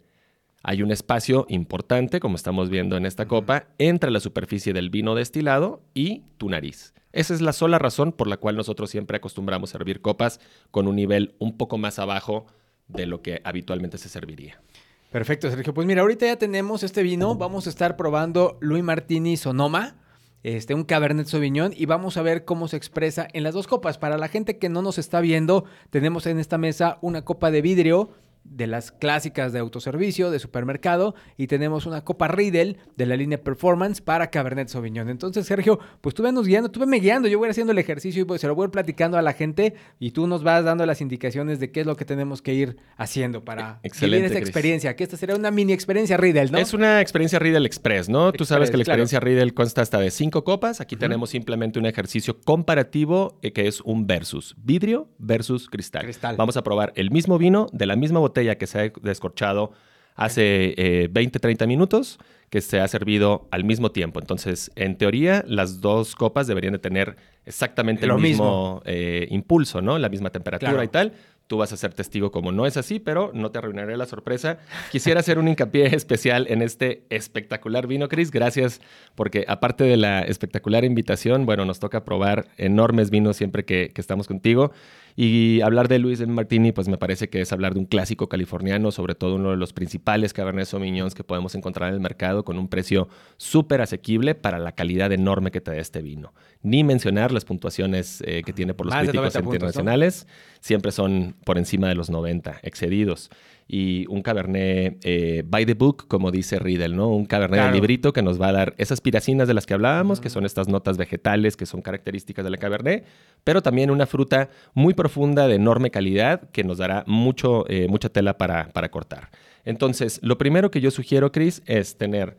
Hay 0.69 0.84
un 0.84 0.91
espacio 0.91 1.45
importante, 1.47 2.19
como 2.19 2.36
estamos 2.36 2.69
viendo 2.69 2.97
en 2.97 3.06
esta 3.06 3.25
copa, 3.25 3.67
entre 3.77 4.12
la 4.12 4.19
superficie 4.19 4.73
del 4.73 4.89
vino 4.89 5.15
destilado 5.15 5.82
y 5.93 6.23
tu 6.36 6.49
nariz. 6.49 6.93
Esa 7.13 7.34
es 7.34 7.39
la 7.39 7.53
sola 7.53 7.80
razón 7.80 8.12
por 8.12 8.27
la 8.27 8.36
cual 8.36 8.58
nosotros 8.58 8.89
siempre 8.89 9.15
acostumbramos 9.15 9.69
servir 9.69 10.01
copas 10.01 10.41
con 10.69 10.89
un 10.89 10.97
nivel 10.97 11.36
un 11.39 11.56
poco 11.56 11.77
más 11.77 11.99
abajo 11.99 12.47
de 12.89 13.06
lo 13.06 13.21
que 13.21 13.39
habitualmente 13.45 13.97
se 13.97 14.10
serviría. 14.10 14.62
Perfecto, 15.10 15.49
Sergio. 15.49 15.73
Pues 15.73 15.88
mira, 15.88 16.01
ahorita 16.01 16.25
ya 16.25 16.36
tenemos 16.36 16.84
este 16.84 17.01
vino. 17.01 17.36
Vamos 17.36 17.65
a 17.65 17.69
estar 17.69 17.95
probando 17.95 18.58
Louis 18.60 18.84
Martini 18.84 19.38
Sonoma, 19.38 19.95
este, 20.43 20.73
un 20.73 20.84
Cabernet 20.84 21.27
Sauvignon, 21.27 21.71
y 21.77 21.86
vamos 21.86 22.17
a 22.17 22.23
ver 22.23 22.43
cómo 22.43 22.67
se 22.67 22.75
expresa 22.75 23.25
en 23.32 23.43
las 23.43 23.53
dos 23.53 23.67
copas. 23.67 23.97
Para 23.97 24.17
la 24.17 24.27
gente 24.27 24.58
que 24.58 24.67
no 24.67 24.82
nos 24.82 24.97
está 24.97 25.21
viendo, 25.21 25.63
tenemos 25.91 26.25
en 26.27 26.39
esta 26.39 26.58
mesa 26.58 26.97
una 26.99 27.23
copa 27.23 27.51
de 27.51 27.62
vidrio 27.62 28.10
de 28.50 28.68
las 28.68 28.92
clásicas 28.92 29.54
de 29.54 29.60
autoservicio, 29.60 30.32
de 30.32 30.40
supermercado, 30.40 31.16
y 31.38 31.48
tenemos 31.48 31.86
una 31.86 32.04
copa 32.04 32.28
Riedel 32.28 32.78
de 32.96 33.06
la 33.06 33.16
línea 33.16 33.42
Performance 33.42 34.02
para 34.02 34.30
Cabernet 34.30 34.70
Sauvignon. 34.70 35.10
Entonces, 35.10 35.46
Sergio, 35.46 35.80
pues 36.02 36.16
tú 36.16 36.24
venos 36.24 36.48
guiando, 36.48 36.70
tú 36.70 36.86
me 36.86 37.00
guiando, 37.00 37.28
yo 37.28 37.38
voy 37.38 37.50
haciendo 37.50 37.72
el 37.72 37.80
ejercicio 37.80 38.22
y 38.22 38.26
pues, 38.26 38.42
se 38.42 38.48
lo 38.48 38.56
voy 38.56 38.70
platicando 38.70 39.18
a 39.18 39.22
la 39.22 39.34
gente 39.34 39.76
y 40.00 40.12
tú 40.12 40.28
nos 40.28 40.44
vas 40.44 40.64
dando 40.64 40.86
las 40.86 41.02
indicaciones 41.02 41.60
de 41.60 41.72
qué 41.72 41.82
es 41.82 41.86
lo 41.86 41.96
que 41.96 42.06
tenemos 42.06 42.42
que 42.42 42.54
ir 42.54 42.78
haciendo 42.96 43.44
para 43.44 43.80
Excelente, 43.84 44.28
vivir 44.28 44.38
Chris. 44.38 44.50
experiencia, 44.50 44.96
que 44.96 45.04
esta 45.04 45.18
sería 45.18 45.36
una 45.36 45.52
mini 45.52 45.74
experiencia 45.74 46.18
Riedel, 46.18 46.52
¿no? 46.52 46.58
Es 46.58 46.74
una 46.74 47.02
experiencia 47.02 47.40
Riedel 47.40 47.66
Express, 47.66 48.10
¿no? 48.10 48.32
Tú 48.32 48.46
sabes 48.46 48.72
que 48.72 48.78
la 48.78 48.84
claro. 48.84 49.04
experiencia 49.04 49.20
Riedel 49.20 49.54
consta 49.54 49.82
hasta 49.82 50.00
de 50.00 50.12
cinco 50.12 50.44
copas. 50.44 50.82
Aquí 50.82 50.96
tenemos 50.96 51.30
simplemente 51.30 51.80
un 51.80 51.86
ejercicio 51.86 52.40
comparativo 52.42 53.38
eh, 53.42 53.52
que 53.52 53.68
es 53.68 53.82
un 53.82 54.08
versus. 54.08 54.56
Vidrio 54.64 55.10
versus 55.18 55.70
cristal. 55.70 56.04
Cristal. 56.04 56.36
Vamos 56.38 56.58
a 56.58 56.64
probar 56.64 56.94
el 56.96 57.12
mismo 57.12 57.38
vino 57.38 57.68
de 57.72 57.86
la 57.86 57.96
misma 57.96 58.20
botella 58.20 58.37
que 58.58 58.67
se 58.67 58.80
ha 58.80 58.91
descorchado 59.02 59.71
hace 60.15 60.73
eh, 60.78 61.08
20, 61.12 61.39
30 61.39 61.67
minutos 61.67 62.17
que 62.50 62.62
se 62.62 62.80
ha 62.80 62.88
servido 62.88 63.47
al 63.52 63.63
mismo 63.65 63.91
tiempo. 63.91 64.19
Entonces, 64.19 64.71
en 64.76 64.97
teoría, 64.97 65.43
las 65.47 65.82
dos 65.82 66.15
copas 66.15 66.47
deberían 66.47 66.73
de 66.73 66.80
tener 66.80 67.17
exactamente 67.45 68.08
Lo 68.08 68.15
el 68.15 68.21
mismo, 68.21 68.76
mismo. 68.76 68.82
eh, 68.86 69.28
impulso, 69.32 69.82
¿no? 69.82 69.97
La 69.97 70.10
misma 70.10 70.30
temperatura 70.30 70.71
Claro. 70.71 70.84
y 70.84 70.88
tal. 70.88 71.13
Tú 71.47 71.58
vas 71.58 71.71
a 71.71 71.78
ser 71.78 71.93
testigo 71.93 72.30
como 72.32 72.52
no 72.52 72.65
es 72.65 72.76
así, 72.76 73.00
pero 73.00 73.32
no 73.34 73.52
te 73.52 73.60
arruinaré 73.60 73.95
la 73.95 74.06
sorpresa. 74.06 74.60
Quisiera 74.91 75.19
hacer 75.21 75.39
un 75.39 75.47
hincapié 75.47 75.86
especial 75.95 76.45
en 76.50 76.62
este 76.62 77.04
espectacular 77.10 77.86
vino, 77.88 78.08
Chris. 78.10 78.32
Gracias, 78.32 78.82
porque 79.15 79.45
aparte 79.47 79.84
de 79.84 79.97
la 79.97 80.21
espectacular 80.21 80.84
invitación, 80.86 81.45
bueno, 81.45 81.63
nos 81.65 81.80
toca 81.80 82.04
probar 82.06 82.47
enormes 82.58 83.10
vinos 83.12 83.38
siempre 83.38 83.65
que, 83.65 83.91
que 83.93 84.02
estamos 84.02 84.28
contigo. 84.28 84.71
Y 85.19 85.62
hablar 85.62 85.88
de 85.88 85.97
Luis 85.97 86.19
de 86.19 86.27
Martini, 86.27 86.71
pues 86.71 86.88
me 86.88 86.99
parece 86.99 87.27
que 87.27 87.41
es 87.41 87.51
hablar 87.51 87.73
de 87.73 87.80
un 87.80 87.88
clásico 87.88 88.30
californiano, 88.30 88.91
sobre 88.91 89.15
todo 89.15 89.34
uno 89.34 89.49
de 89.49 89.58
los 89.58 89.73
principales 89.73 90.32
Cabernet 90.32 90.67
Sauvignons 90.67 91.15
que 91.15 91.23
podemos 91.23 91.56
encontrar 91.56 91.89
en 91.89 91.95
el 91.95 92.01
mercado 92.01 92.45
con 92.45 92.60
un 92.60 92.67
precio 92.67 93.10
súper 93.38 93.82
asequible 93.82 94.36
para 94.36 94.60
la 94.60 94.73
calidad 94.73 95.12
enorme 95.12 95.49
que 95.49 95.60
te 95.60 95.71
da 95.71 95.77
este 95.77 96.03
vino. 96.03 96.36
Ni 96.62 96.84
mencionar 96.84 97.32
las 97.32 97.45
puntuaciones 97.45 98.21
eh, 98.27 98.43
que 98.45 98.53
tiene 98.53 98.75
por 98.75 98.86
los 98.86 98.93
Más 98.93 99.06
críticos 99.06 99.34
90 99.34 99.39
puntos, 99.39 99.49
¿no? 99.49 99.56
internacionales 99.56 100.27
siempre 100.60 100.91
son 100.91 101.36
por 101.43 101.58
encima 101.58 101.88
de 101.88 101.95
los 101.95 102.12
90, 102.12 102.60
excedidos. 102.62 103.32
Y 103.69 104.06
un 104.08 104.21
Cabernet 104.21 104.97
eh, 105.03 105.43
by 105.45 105.65
the 105.65 105.73
book, 105.73 106.08
como 106.08 106.32
dice 106.32 106.58
Riedel, 106.58 106.95
¿no? 106.95 107.10
Un 107.10 107.25
Cabernet 107.25 107.58
Claro. 107.60 107.73
de 107.73 107.80
librito 107.80 108.13
que 108.13 108.21
nos 108.21 108.39
va 108.41 108.47
a 108.47 108.51
dar 108.53 108.73
esas 108.77 109.01
piracinas 109.01 109.47
de 109.47 109.53
las 109.53 109.65
que 109.65 109.73
hablábamos, 109.73 110.21
que 110.21 110.30
son 110.30 110.45
estas 110.45 110.69
notas 110.69 110.97
vegetales 110.97 111.58
que 111.58 111.65
son 111.65 111.82
características 111.82 112.45
de 112.45 112.51
la 112.51 112.58
Cabernet, 112.58 113.06
pero 113.43 113.62
también 113.62 113.91
una 113.91 114.06
fruta 114.06 114.49
muy 114.73 114.93
profunda, 114.93 115.47
de 115.47 115.56
enorme 115.56 115.91
calidad, 115.91 116.49
que 116.51 116.63
nos 116.63 116.77
dará 116.77 117.03
mucho, 117.08 117.65
eh, 117.69 117.88
mucha 117.89 118.08
tela 118.08 118.38
para, 118.38 118.69
para 118.69 118.89
cortar. 118.89 119.30
Entonces, 119.65 120.19
lo 120.23 120.38
primero 120.38 120.71
que 120.71 120.80
yo 120.80 120.89
sugiero, 120.89 121.34
Chris, 121.34 121.62
es 121.65 121.97
tener 121.97 122.38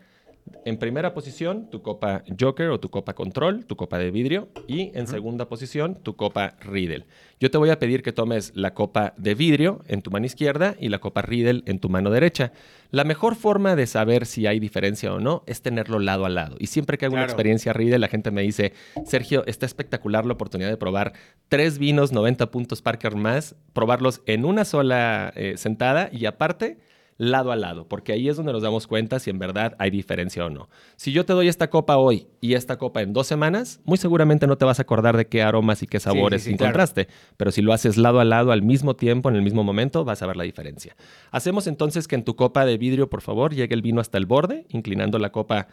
en 0.64 0.78
primera 0.78 1.14
posición 1.14 1.68
tu 1.70 1.82
copa 1.82 2.22
Joker 2.38 2.70
o 2.70 2.80
tu 2.80 2.90
copa 2.90 3.14
Control, 3.14 3.64
tu 3.64 3.76
copa 3.76 3.98
de 3.98 4.10
vidrio, 4.10 4.48
y 4.66 4.90
en 4.94 5.06
segunda 5.06 5.48
posición 5.48 5.96
tu 6.02 6.16
copa 6.16 6.56
Riedel. 6.60 7.06
Yo 7.40 7.50
te 7.50 7.58
voy 7.58 7.70
a 7.70 7.78
pedir 7.78 8.02
que 8.02 8.12
tomes 8.12 8.52
la 8.54 8.74
copa 8.74 9.14
de 9.16 9.34
vidrio 9.34 9.82
en 9.86 10.02
tu 10.02 10.10
mano 10.10 10.26
izquierda 10.26 10.74
y 10.78 10.88
la 10.88 10.98
copa 10.98 11.22
Riedel 11.22 11.62
en 11.66 11.78
tu 11.78 11.88
mano 11.88 12.10
derecha. 12.10 12.52
La 12.90 13.04
mejor 13.04 13.36
forma 13.36 13.76
de 13.76 13.86
saber 13.86 14.26
si 14.26 14.46
hay 14.46 14.58
diferencia 14.58 15.12
o 15.12 15.20
no 15.20 15.44
es 15.46 15.62
tenerlo 15.62 15.98
lado 15.98 16.24
a 16.24 16.28
lado. 16.28 16.56
Y 16.58 16.66
siempre 16.66 16.98
que 16.98 17.06
hago 17.06 17.14
una 17.14 17.24
experiencia 17.24 17.72
Riedel, 17.72 18.00
la 18.00 18.08
gente 18.08 18.30
me 18.30 18.42
dice, 18.42 18.72
Sergio, 19.04 19.44
está 19.46 19.66
espectacular 19.66 20.26
la 20.26 20.32
oportunidad 20.32 20.70
de 20.70 20.76
probar 20.76 21.12
tres 21.48 21.78
vinos 21.78 22.12
90 22.12 22.50
puntos 22.50 22.82
Parker 22.82 23.14
más, 23.14 23.54
probarlos 23.72 24.22
en 24.26 24.44
una 24.44 24.64
sola 24.64 25.32
eh, 25.36 25.54
sentada 25.56 26.08
y 26.12 26.26
aparte 26.26 26.78
lado 27.18 27.50
a 27.50 27.56
lado, 27.56 27.88
porque 27.88 28.12
ahí 28.12 28.28
es 28.28 28.36
donde 28.36 28.52
nos 28.52 28.62
damos 28.62 28.86
cuenta 28.86 29.18
si 29.18 29.28
en 29.28 29.40
verdad 29.40 29.74
hay 29.80 29.90
diferencia 29.90 30.46
o 30.46 30.50
no. 30.50 30.68
Si 30.96 31.10
yo 31.12 31.26
te 31.26 31.32
doy 31.32 31.48
esta 31.48 31.68
copa 31.68 31.96
hoy 31.96 32.28
y 32.40 32.54
esta 32.54 32.78
copa 32.78 33.02
en 33.02 33.12
dos 33.12 33.26
semanas, 33.26 33.80
muy 33.84 33.98
seguramente 33.98 34.46
no 34.46 34.56
te 34.56 34.64
vas 34.64 34.78
a 34.78 34.82
acordar 34.82 35.16
de 35.16 35.26
qué 35.26 35.42
aromas 35.42 35.82
y 35.82 35.88
qué 35.88 35.98
sabores 35.98 36.44
sí, 36.44 36.52
encontraste, 36.52 37.08
pero 37.36 37.50
si 37.50 37.60
lo 37.60 37.72
haces 37.72 37.96
lado 37.96 38.20
a 38.20 38.24
lado 38.24 38.52
al 38.52 38.62
mismo 38.62 38.94
tiempo, 38.94 39.28
en 39.28 39.34
el 39.34 39.42
mismo 39.42 39.64
momento, 39.64 40.04
vas 40.04 40.22
a 40.22 40.26
ver 40.28 40.36
la 40.36 40.44
diferencia. 40.44 40.94
Hacemos 41.32 41.66
entonces 41.66 42.06
que 42.06 42.14
en 42.14 42.22
tu 42.22 42.36
copa 42.36 42.64
de 42.64 42.78
vidrio, 42.78 43.10
por 43.10 43.20
favor, 43.20 43.52
llegue 43.52 43.74
el 43.74 43.82
vino 43.82 44.00
hasta 44.00 44.16
el 44.16 44.26
borde, 44.26 44.66
inclinando 44.68 45.18
la 45.18 45.30
copa 45.32 45.66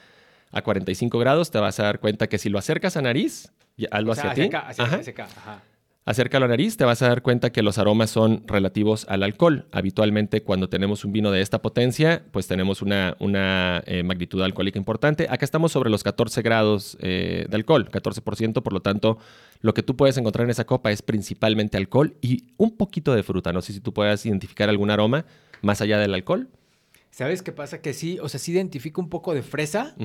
a 0.51 0.62
45 0.63 1.19
grados, 1.19 1.51
te 1.51 1.60
vas 1.60 1.79
a 1.79 1.84
dar 1.84 1.99
cuenta 1.99 2.27
que 2.27 2.39
si 2.39 2.49
lo 2.49 2.58
acercas 2.58 2.97
a 2.97 3.03
nariz, 3.03 3.51
hazlo 3.91 4.13
O 4.13 4.15
sea, 4.15 4.31
hacia, 4.31 4.43
ti. 4.49 4.55
acá, 4.55 4.67
hacia, 4.67 4.84
Ajá. 4.86 4.95
hacia 4.97 5.12
acá, 5.13 5.23
ajá. 5.25 5.62
Acerca 6.07 6.39
la 6.39 6.47
nariz, 6.47 6.77
te 6.77 6.85
vas 6.85 7.01
a 7.01 7.07
dar 7.07 7.23
cuenta 7.23 7.51
que 7.51 7.63
los 7.63 7.79
aromas 7.79 8.11
son 8.11 8.43
relativos 8.45 9.07
al 9.09 9.23
alcohol. 9.23 9.65
Habitualmente, 9.71 10.43
cuando 10.43 10.69
tenemos 10.69 11.03
un 11.03 11.11
vino 11.11 11.31
de 11.31 11.41
esta 11.41 11.63
potencia, 11.63 12.23
pues 12.31 12.45
tenemos 12.45 12.83
una, 12.83 13.15
eh, 13.87 14.03
magnitud 14.03 14.43
alcohólica 14.43 14.77
importante. 14.77 15.25
Acá 15.31 15.45
estamos 15.45 15.71
sobre 15.71 15.89
los 15.89 16.03
14 16.03 16.43
grados 16.43 16.95
eh, 17.01 17.47
de 17.49 17.55
alcohol, 17.55 17.89
14%, 17.89 18.61
por 18.61 18.71
lo 18.71 18.81
tanto, 18.81 19.17
lo 19.61 19.73
que 19.73 19.81
tú 19.81 19.95
puedes 19.95 20.15
encontrar 20.17 20.45
en 20.45 20.51
esa 20.51 20.65
copa 20.65 20.91
es 20.91 21.01
principalmente 21.01 21.75
alcohol 21.75 22.13
y 22.21 22.49
un 22.57 22.77
poquito 22.77 23.15
de 23.15 23.23
fruta. 23.23 23.51
No 23.51 23.63
sé 23.63 23.73
si 23.73 23.79
tú 23.79 23.91
puedas 23.91 24.23
identificar 24.27 24.69
algún 24.69 24.91
aroma 24.91 25.25
más 25.63 25.81
allá 25.81 25.97
del 25.97 26.13
alcohol. 26.13 26.49
¿Sabes 27.15 27.41
qué 27.41 27.54
pasa? 27.54 27.82
Que 27.82 27.93
sí, 27.93 28.19
o 28.21 28.28
sea, 28.28 28.41
sí 28.41 28.51
identifico 28.51 28.99
un 28.99 29.08
poco 29.08 29.34
de 29.34 29.41
fresa. 29.41 29.95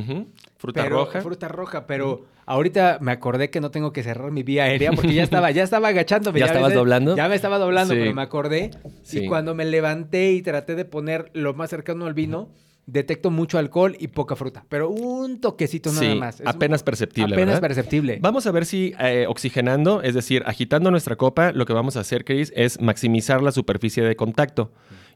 Fruta 0.59 0.85
pero- 0.85 0.96
roja. 1.05 1.20
Fruta 1.20 1.49
roja, 1.49 1.85
pero 1.88 2.25
ahorita 2.46 2.99
me 3.01 3.11
acordé 3.11 3.51
que 3.51 3.61
no 3.61 3.73
tengo 3.73 3.92
que 3.92 4.05
cerrar 4.05 4.31
mi 4.31 4.44
vía 4.44 4.62
aérea 4.64 4.92
porque 4.92 5.12
ya 5.12 5.25
estaba, 5.25 5.51
ya 5.51 5.64
estaba 5.64 5.88
agachándome. 5.88 6.38
¿Ya 6.38 6.46
estabas 6.46 6.68
ves, 6.68 6.77
doblando? 6.79 7.16
Ya 7.16 7.29
me 7.29 7.35
estaba 7.35 7.59
doblando, 7.59 7.94
Sí. 7.94 8.01
pero 8.01 8.14
me 8.14 8.23
acordé. 8.23 8.70
Sí. 9.03 9.25
Y 9.25 9.27
cuando 9.27 9.57
me 9.57 9.64
levanté 9.64 10.31
y 10.31 10.42
traté 10.42 10.77
de 10.77 10.85
poner 10.85 11.31
lo 11.35 11.53
más 11.53 11.70
cercano 11.70 12.07
al 12.07 12.14
vino, 12.14 12.49
detecto 12.87 13.33
mucho 13.33 13.59
alcohol 13.59 13.96
y 13.99 14.07
poca 14.07 14.37
fruta. 14.37 14.64
Pero 14.68 14.88
un 14.88 15.40
toquecito 15.40 15.90
nada 15.92 16.14
más. 16.14 16.38
Es 16.40 16.46
apenas 16.46 16.83
un- 16.83 16.85
perceptible, 16.85 17.35
Apenas 17.35 17.55
¿verdad? 17.57 17.61
perceptible. 17.61 18.18
Vamos 18.23 18.46
a 18.46 18.53
ver 18.53 18.66
si 18.66 18.94
eh, 19.01 19.27
oxigenando, 19.29 20.01
es 20.03 20.14
decir, 20.14 20.44
agitando 20.46 20.92
nuestra 20.92 21.16
copa, 21.16 21.51
lo 21.51 21.66
que 21.66 21.73
vamos 21.73 21.96
a 21.96 22.01
hacer, 22.01 22.25
Chris, 22.25 22.53
es 22.55 22.81
maximizar 22.81 23.42
la 23.42 23.51
superficie 23.51 24.05
de 24.05 24.14
contacto. 24.14 24.70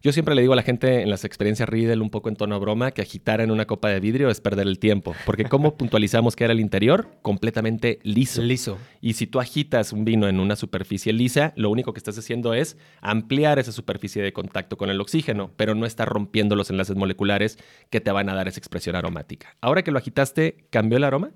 Yo 0.04 0.12
siempre 0.12 0.34
le 0.34 0.42
digo 0.42 0.52
a 0.52 0.56
la 0.56 0.62
gente 0.62 1.00
en 1.00 1.08
las 1.08 1.24
experiencias 1.24 1.66
Riedel, 1.66 2.02
un 2.02 2.10
poco 2.10 2.28
en 2.28 2.36
tono 2.36 2.60
broma, 2.60 2.90
que 2.90 3.00
agitar 3.00 3.40
en 3.40 3.50
una 3.50 3.64
copa 3.64 3.88
de 3.88 4.00
vidrio 4.00 4.28
es 4.28 4.38
perder 4.38 4.66
el 4.66 4.78
tiempo. 4.78 5.14
Porque 5.24 5.46
¿cómo 5.46 5.74
puntualizamos 5.78 6.36
que 6.36 6.44
era 6.44 6.52
el 6.52 6.60
interior? 6.60 7.08
Completamente 7.22 8.00
liso. 8.02 8.42
Liso. 8.42 8.76
Y 9.00 9.14
si 9.14 9.26
tú 9.26 9.40
agitas 9.40 9.94
un 9.94 10.04
vino 10.04 10.28
en 10.28 10.40
una 10.40 10.56
superficie 10.56 11.14
lisa, 11.14 11.54
lo 11.56 11.70
único 11.70 11.94
que 11.94 11.98
estás 12.00 12.18
haciendo 12.18 12.52
es 12.52 12.76
ampliar 13.00 13.58
esa 13.58 13.72
superficie 13.72 14.22
de 14.22 14.34
contacto 14.34 14.76
con 14.76 14.90
el 14.90 15.00
oxígeno, 15.00 15.52
pero 15.56 15.74
no 15.74 15.86
estás 15.86 16.06
rompiendo 16.06 16.54
los 16.54 16.68
enlaces 16.68 16.96
moleculares 16.96 17.58
que 17.88 18.02
te 18.02 18.12
van 18.12 18.28
a 18.28 18.34
dar 18.34 18.46
esa 18.46 18.60
expresión 18.60 18.96
aromática. 18.96 19.56
Ahora 19.62 19.84
que 19.84 19.90
lo 19.90 19.96
agitaste, 19.96 20.66
¿cambió 20.68 20.98
el 20.98 21.04
aroma? 21.04 21.30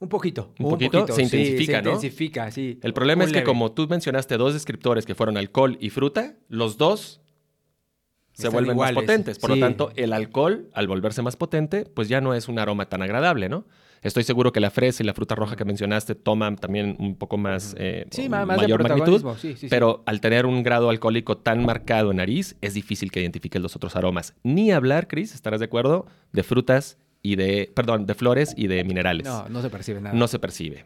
Un 0.00 0.08
poquito. 0.08 0.52
¿Un 0.58 0.70
poquito? 0.70 1.06
Se 1.06 1.12
sí, 1.14 1.22
intensifica, 1.22 1.76
se 1.78 1.82
¿no? 1.82 1.90
intensifica, 1.90 2.50
sí. 2.50 2.78
El 2.82 2.94
problema 2.94 3.22
es 3.24 3.30
que 3.30 3.36
leve. 3.40 3.44
como 3.46 3.70
tú 3.72 3.86
mencionaste 3.86 4.38
dos 4.38 4.54
descriptores 4.54 5.04
que 5.04 5.14
fueron 5.14 5.36
alcohol 5.36 5.76
y 5.78 5.90
fruta, 5.90 6.36
los 6.48 6.78
dos 6.78 7.20
se 8.32 8.44
Están 8.46 8.52
vuelven 8.52 8.76
iguales, 8.76 8.94
más 8.96 9.04
potentes. 9.04 9.38
Por 9.38 9.52
sí. 9.52 9.58
lo 9.58 9.66
tanto, 9.66 9.92
el 9.96 10.14
alcohol, 10.14 10.70
al 10.72 10.88
volverse 10.88 11.20
más 11.20 11.36
potente, 11.36 11.84
pues 11.84 12.08
ya 12.08 12.22
no 12.22 12.32
es 12.32 12.48
un 12.48 12.58
aroma 12.58 12.88
tan 12.88 13.02
agradable, 13.02 13.50
¿no? 13.50 13.66
Estoy 14.00 14.22
seguro 14.24 14.50
que 14.52 14.60
la 14.60 14.70
fresa 14.70 15.02
y 15.02 15.06
la 15.06 15.12
fruta 15.12 15.34
roja 15.34 15.56
que 15.56 15.66
mencionaste 15.66 16.14
toman 16.14 16.56
también 16.56 16.96
un 16.98 17.16
poco 17.16 17.36
más, 17.36 17.74
eh, 17.78 18.06
Sí, 18.10 18.30
más 18.30 18.48
de 18.48 18.56
mayor 18.56 18.82
magnitud, 18.82 19.22
sí, 19.36 19.50
sí, 19.52 19.56
sí. 19.58 19.66
pero 19.68 20.02
al 20.06 20.22
tener 20.22 20.46
un 20.46 20.62
grado 20.62 20.88
alcohólico 20.88 21.36
tan 21.36 21.66
marcado 21.66 22.10
en 22.10 22.16
nariz, 22.16 22.56
es 22.62 22.72
difícil 22.72 23.10
que 23.12 23.20
identifiques 23.20 23.60
los 23.60 23.76
otros 23.76 23.96
aromas. 23.96 24.32
Ni 24.42 24.72
hablar, 24.72 25.06
Chris, 25.06 25.34
estarás 25.34 25.60
de 25.60 25.66
acuerdo, 25.66 26.06
de 26.32 26.42
frutas 26.42 26.96
y 27.22 27.36
de, 27.36 27.70
perdón, 27.74 28.06
de 28.06 28.14
flores 28.14 28.54
y 28.56 28.66
de 28.66 28.82
minerales 28.84 29.26
No, 29.26 29.48
no 29.48 29.62
se 29.62 29.70
percibe 29.70 30.00
nada. 30.00 30.14
no 30.16 30.26
se 30.28 30.38
percibe. 30.38 30.84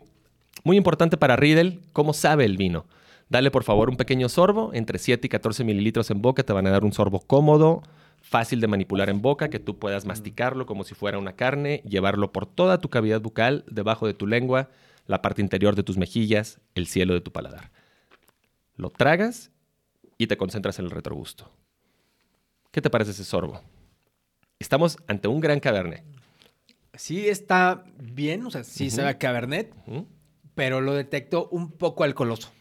Muy 0.64 0.77
importante 0.77 1.16
para 1.16 1.37
Riedel, 1.37 1.81
cómo 1.92 2.12
sabe 2.12 2.44
el 2.44 2.57
vino. 2.57 2.87
Dale 3.29 3.51
por 3.51 3.64
favor 3.64 3.88
un 3.90 3.97
pequeño 3.97 4.29
sorbo, 4.29 4.70
entre 4.75 4.99
7 4.99 5.27
y 5.27 5.31
14 5.31 5.64
mililitros 5.64 6.11
en 6.11 6.23
boca, 6.23 6.42
te 6.42 6.53
van 6.53 6.66
a 6.66 6.70
dar 6.70 6.85
un 6.85 6.92
sorbo 6.92 7.20
cómodo, 7.20 7.83
fácil 8.23 8.61
de 8.61 8.68
manipular 8.68 9.09
en 9.11 9.20
boca, 9.23 9.49
que 9.51 9.59
tú 9.59 9.79
puedas 9.79 10.05
masticarlo 10.07 10.66
como 10.66 10.85
si 10.85 10.94
fuera 10.94 11.18
una 11.18 11.35
carne, 11.35 11.83
llevarlo 11.87 12.33
por 12.33 12.47
toda 12.47 12.79
tu 12.79 12.88
cavidad 12.88 13.20
bucal, 13.20 13.64
debajo 13.70 14.07
de 14.07 14.14
tu 14.14 14.27
lengua, 14.27 14.70
la 15.07 15.20
parte 15.23 15.42
interior 15.42 15.75
de 15.77 15.83
tus 15.83 15.99
mejillas, 15.99 16.61
el 16.75 16.87
cielo 16.87 17.14
de 17.14 17.20
tu 17.20 17.33
paladar. 17.33 17.70
Lo 18.77 18.90
tragas 18.90 19.51
y 20.16 20.27
te 20.27 20.37
concentras 20.37 20.79
en 20.79 20.87
el 20.87 20.90
retrogusto. 20.90 21.51
¿Qué 22.70 22.81
te 22.81 22.90
parece 22.90 23.11
ese 23.12 23.25
sorbo? 23.25 23.61
Estamos 24.59 24.97
ante 25.07 25.29
un 25.29 25.40
gran 25.40 25.61
cabernet. 25.61 26.05
Sí 26.96 27.28
está 27.28 27.85
bien, 27.96 28.44
o 28.46 28.50
sea, 28.50 28.64
sí 28.64 28.90
sabe 28.90 29.09
a 29.09 29.18
Cabernet, 29.18 29.74
pero 30.54 30.80
lo 30.80 30.94
detecto 30.94 31.48
un 31.50 31.72
poco 31.72 32.04
alcoholoso. 32.04 32.52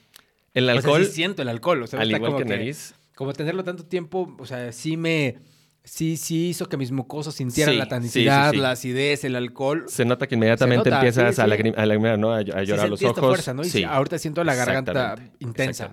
El 0.53 0.65
O 0.65 0.67
sea, 0.67 0.75
alcohol, 0.77 1.05
sí 1.05 1.11
siento 1.11 1.41
el 1.41 1.49
alcohol. 1.49 1.83
O 1.83 1.87
sea, 1.87 1.99
al 1.99 2.07
está 2.07 2.17
igual 2.17 2.33
como 2.33 2.43
que 2.43 2.49
nariz, 2.49 2.95
Como 3.15 3.33
tenerlo 3.33 3.63
tanto 3.63 3.85
tiempo, 3.85 4.35
o 4.37 4.45
sea, 4.45 4.71
sí 4.71 4.97
me... 4.97 5.37
sí, 5.83 6.17
sí 6.17 6.47
hizo 6.49 6.67
que 6.69 6.77
mis 6.77 6.91
mucosos 6.91 7.35
sintieran 7.35 7.73
Sí, 7.73 7.79
la 7.79 7.87
tanicidad, 7.87 8.51
sí, 8.51 8.55
sí. 8.57 8.61
la 8.61 8.71
acidez, 8.71 9.23
el 9.23 9.35
alcohol. 9.35 9.85
Se 9.87 10.05
nota 10.05 10.27
que 10.27 10.35
inmediatamente 10.35 10.89
nota, 10.89 10.99
empiezas 10.99 11.37
a 11.39 11.45
sí. 11.45 11.49
lagrim- 11.51 11.73
a 11.77 11.85
lagrimear, 11.85 12.17
¿no? 12.19 12.33
A, 12.33 12.41
llorar 12.41 12.89
los 12.89 13.01
ojos. 13.03 13.19
fuerza, 13.19 13.53
¿no? 13.53 13.63
Y 13.63 13.69
Sí. 13.69 13.83
ahorita 13.83 14.17
siento 14.19 14.43
la 14.43 14.55
garganta 14.55 15.15
intensa. 15.39 15.91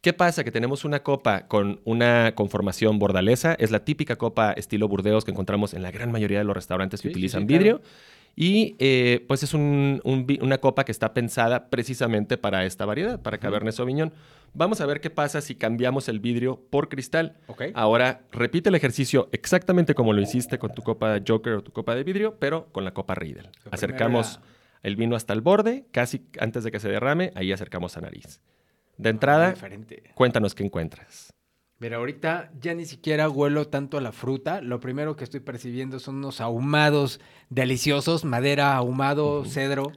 ¿Qué 0.00 0.12
pasa? 0.12 0.42
Que 0.42 0.50
tenemos 0.50 0.84
una 0.84 1.02
copa 1.02 1.46
con 1.46 1.80
una 1.84 2.34
conformación 2.34 2.98
bordalesa. 2.98 3.54
Es 3.54 3.70
la 3.70 3.84
típica 3.84 4.16
copa 4.16 4.52
estilo 4.52 4.88
Burdeos 4.88 5.24
que 5.24 5.30
encontramos 5.30 5.74
en 5.74 5.82
la 5.82 5.90
gran 5.92 6.10
mayoría 6.10 6.38
de 6.38 6.44
los 6.44 6.56
restaurantes 6.56 7.00
que 7.02 7.08
utilizan 7.08 7.46
claro. 7.46 7.80
Y 8.34 8.76
eh, 8.78 9.24
pues 9.28 9.42
es 9.42 9.52
un- 9.52 10.00
un 10.04 10.26
vi- 10.26 10.38
una 10.40 10.58
copa 10.58 10.84
que 10.84 10.92
está 10.92 11.12
pensada 11.12 11.68
precisamente 11.68 12.38
para 12.38 12.64
esta 12.64 12.86
variedad, 12.86 13.20
para 13.20 13.38
Cabernet 13.38 13.74
Sauvignon. 13.74 14.12
Vamos 14.54 14.80
a 14.80 14.86
ver 14.86 15.00
qué 15.00 15.10
pasa 15.10 15.40
si 15.40 15.54
cambiamos 15.54 16.08
el 16.08 16.18
vidrio 16.20 16.60
por 16.70 16.88
cristal. 16.88 17.36
Ahora 17.74 18.22
repite 18.32 18.68
el 18.70 18.74
ejercicio 18.74 19.28
exactamente 19.32 19.94
como 19.94 20.12
lo 20.12 20.20
hiciste 20.22 20.58
con 20.58 20.72
tu 20.74 20.82
copa 20.82 21.18
Joker 21.26 21.54
o 21.54 21.62
tu 21.62 21.72
copa 21.72 21.94
de 21.94 22.04
vidrio, 22.04 22.36
pero 22.38 22.66
con 22.72 22.84
la 22.84 22.92
copa 22.94 23.14
Riedel. 23.14 23.48
Acercamos 23.70 24.40
el 24.82 24.96
vino 24.96 25.14
hasta 25.14 25.32
el 25.32 25.40
borde, 25.42 25.84
casi 25.90 26.26
antes 26.38 26.64
de 26.64 26.70
que 26.70 26.80
se 26.80 26.88
derrame, 26.88 27.32
ahí 27.34 27.52
acercamos 27.52 27.96
a 27.96 28.00
nariz. 28.00 28.40
De 28.98 29.08
Ah, 29.08 29.12
entrada, 29.12 29.54
cuéntanos 30.14 30.54
qué 30.54 30.64
encuentras. 30.64 31.32
Mira, 31.82 31.96
ahorita 31.96 32.52
ya 32.60 32.74
ni 32.74 32.84
siquiera 32.84 33.28
huelo 33.28 33.66
tanto 33.66 33.98
a 33.98 34.00
la 34.00 34.12
fruta. 34.12 34.60
Lo 34.60 34.78
primero 34.78 35.16
que 35.16 35.24
estoy 35.24 35.40
percibiendo 35.40 35.98
son 35.98 36.14
unos 36.18 36.40
ahumados 36.40 37.18
deliciosos, 37.50 38.24
madera, 38.24 38.76
ahumado, 38.76 39.44
cedro. 39.44 39.90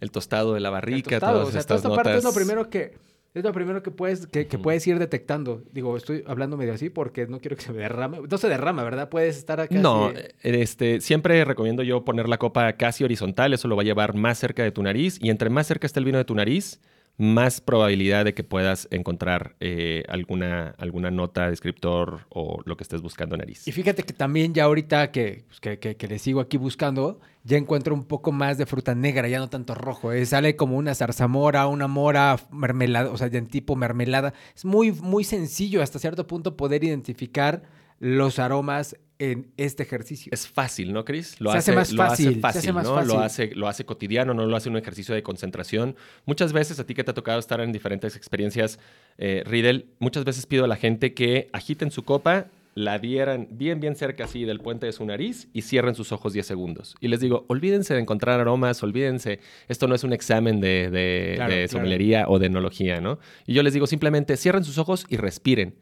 El 0.00 0.10
tostado 0.10 0.54
de 0.54 0.60
la 0.60 0.68
el 0.68 0.72
barrica, 0.72 1.10
tostado. 1.10 1.32
todas 1.40 1.48
O 1.48 1.52
sea, 1.52 1.62
toda 1.64 1.76
esta 1.76 1.94
parte 1.94 2.16
es 2.16 2.24
lo 2.24 2.32
primero 2.32 2.70
que 2.70 2.94
es 3.34 3.44
lo 3.44 3.52
primero 3.52 3.82
que 3.82 3.90
puedes 3.90 4.26
que, 4.26 4.46
que 4.46 4.56
puedes 4.58 4.86
ir 4.86 4.98
detectando. 4.98 5.62
Digo, 5.70 5.98
estoy 5.98 6.24
hablando 6.26 6.56
medio 6.56 6.72
así 6.72 6.88
porque 6.88 7.26
no 7.26 7.40
quiero 7.40 7.54
que 7.54 7.62
se 7.62 7.72
me 7.72 7.80
derrame. 7.80 8.20
No 8.26 8.38
se 8.38 8.48
derrama, 8.48 8.82
¿verdad? 8.84 9.10
Puedes 9.10 9.36
estar 9.36 9.60
acá. 9.60 9.74
No, 9.74 10.06
así- 10.06 10.16
eh, 10.18 10.32
este, 10.44 11.02
siempre 11.02 11.44
recomiendo 11.44 11.82
yo 11.82 12.06
poner 12.06 12.26
la 12.26 12.38
copa 12.38 12.72
casi 12.72 13.04
horizontal, 13.04 13.52
eso 13.52 13.68
lo 13.68 13.76
va 13.76 13.82
a 13.82 13.84
llevar 13.84 14.14
más 14.14 14.38
cerca 14.38 14.62
de 14.62 14.72
tu 14.72 14.82
nariz 14.82 15.18
y 15.20 15.28
entre 15.28 15.50
más 15.50 15.66
cerca 15.66 15.86
esté 15.86 16.00
el 16.00 16.06
vino 16.06 16.16
de 16.16 16.24
tu 16.24 16.34
nariz, 16.34 16.80
más 17.20 17.60
probabilidad 17.60 18.24
de 18.24 18.32
que 18.32 18.44
puedas 18.44 18.86
encontrar 18.92 19.56
eh, 19.58 20.04
alguna, 20.08 20.74
alguna 20.78 21.10
nota, 21.10 21.50
descriptor 21.50 22.20
o 22.28 22.62
lo 22.64 22.76
que 22.76 22.84
estés 22.84 23.02
buscando 23.02 23.36
nariz. 23.36 23.66
Y 23.66 23.72
fíjate 23.72 24.04
que 24.04 24.12
también 24.12 24.54
ya 24.54 24.64
ahorita 24.64 25.10
que, 25.10 25.44
pues, 25.48 25.58
que, 25.60 25.78
que- 25.80 25.96
que 25.96 26.06
le 26.06 26.20
sigo 26.20 26.40
aquí 26.40 26.56
buscando, 26.58 27.18
ya 27.42 27.56
encuentro 27.56 27.92
un 27.92 28.04
poco 28.04 28.30
más 28.30 28.56
de 28.56 28.66
fruta 28.66 28.94
negra, 28.94 29.26
ya 29.28 29.40
no 29.40 29.48
tanto 29.50 29.74
rojo. 29.74 30.12
eh. 30.12 30.24
Sale 30.26 30.54
como 30.54 30.76
una 30.76 30.94
zarzamora, 30.94 31.66
una 31.66 31.88
mora, 31.88 32.38
mermelada, 32.52 33.10
o 33.10 33.16
sea, 33.16 33.26
en 33.32 33.48
tipo 33.48 33.74
mermelada. 33.74 34.32
Es 34.54 34.64
muy, 34.64 34.92
muy 34.92 35.24
sencillo 35.24 35.82
hasta 35.82 35.98
cierto 35.98 36.26
punto 36.28 36.56
poder 36.56 36.84
identificar 36.84 37.62
los 37.98 38.38
aromas 38.38 38.96
en 39.18 39.50
este 39.56 39.82
ejercicio. 39.82 40.30
Es 40.32 40.46
fácil, 40.46 40.92
¿no, 40.92 41.04
Chris? 41.04 41.40
Lo 41.40 41.52
Se 41.52 41.58
hace 41.58 41.72
más 41.72 41.92
lo 41.92 42.04
fácil, 42.04 42.40
se 42.40 42.46
hace 42.46 42.72
más 42.72 42.84
¿no? 42.84 42.94
fácil. 42.94 43.12
Lo 43.12 43.20
hace, 43.20 43.54
lo 43.54 43.68
hace 43.68 43.84
cotidiano, 43.84 44.34
no 44.34 44.46
lo 44.46 44.56
hace 44.56 44.68
un 44.68 44.76
ejercicio 44.76 45.14
de 45.14 45.22
concentración. 45.22 45.96
Muchas 46.24 46.52
veces, 46.52 46.78
a 46.78 46.86
ti 46.86 46.94
que 46.94 47.04
te 47.04 47.10
ha 47.10 47.14
tocado 47.14 47.38
estar 47.38 47.60
en 47.60 47.72
diferentes 47.72 48.16
experiencias, 48.16 48.78
eh, 49.18 49.42
Riddle, 49.44 49.86
muchas 49.98 50.24
veces 50.24 50.46
pido 50.46 50.64
a 50.64 50.68
la 50.68 50.76
gente 50.76 51.14
que 51.14 51.48
agiten 51.52 51.90
su 51.90 52.04
copa, 52.04 52.46
la 52.74 53.00
dieran 53.00 53.48
bien, 53.50 53.80
bien 53.80 53.96
cerca 53.96 54.24
así 54.24 54.44
del 54.44 54.60
puente 54.60 54.86
de 54.86 54.92
su 54.92 55.04
nariz 55.04 55.48
y 55.52 55.62
cierren 55.62 55.96
sus 55.96 56.12
ojos 56.12 56.32
10 56.32 56.46
segundos. 56.46 56.94
Y 57.00 57.08
les 57.08 57.18
digo, 57.18 57.44
olvídense 57.48 57.92
de 57.92 58.00
encontrar 58.00 58.38
aromas, 58.38 58.80
olvídense, 58.84 59.40
esto 59.66 59.88
no 59.88 59.96
es 59.96 60.04
un 60.04 60.12
examen 60.12 60.60
de, 60.60 60.88
de, 60.90 61.32
Claro, 61.34 61.52
de 61.52 61.64
claro. 61.64 61.72
sommelería 61.72 62.28
o 62.28 62.38
de 62.38 62.46
enología, 62.46 63.00
¿no? 63.00 63.18
Y 63.46 63.54
yo 63.54 63.64
les 63.64 63.72
digo 63.74 63.88
simplemente, 63.88 64.36
cierren 64.36 64.62
sus 64.62 64.78
ojos 64.78 65.06
y 65.08 65.16
respiren. 65.16 65.74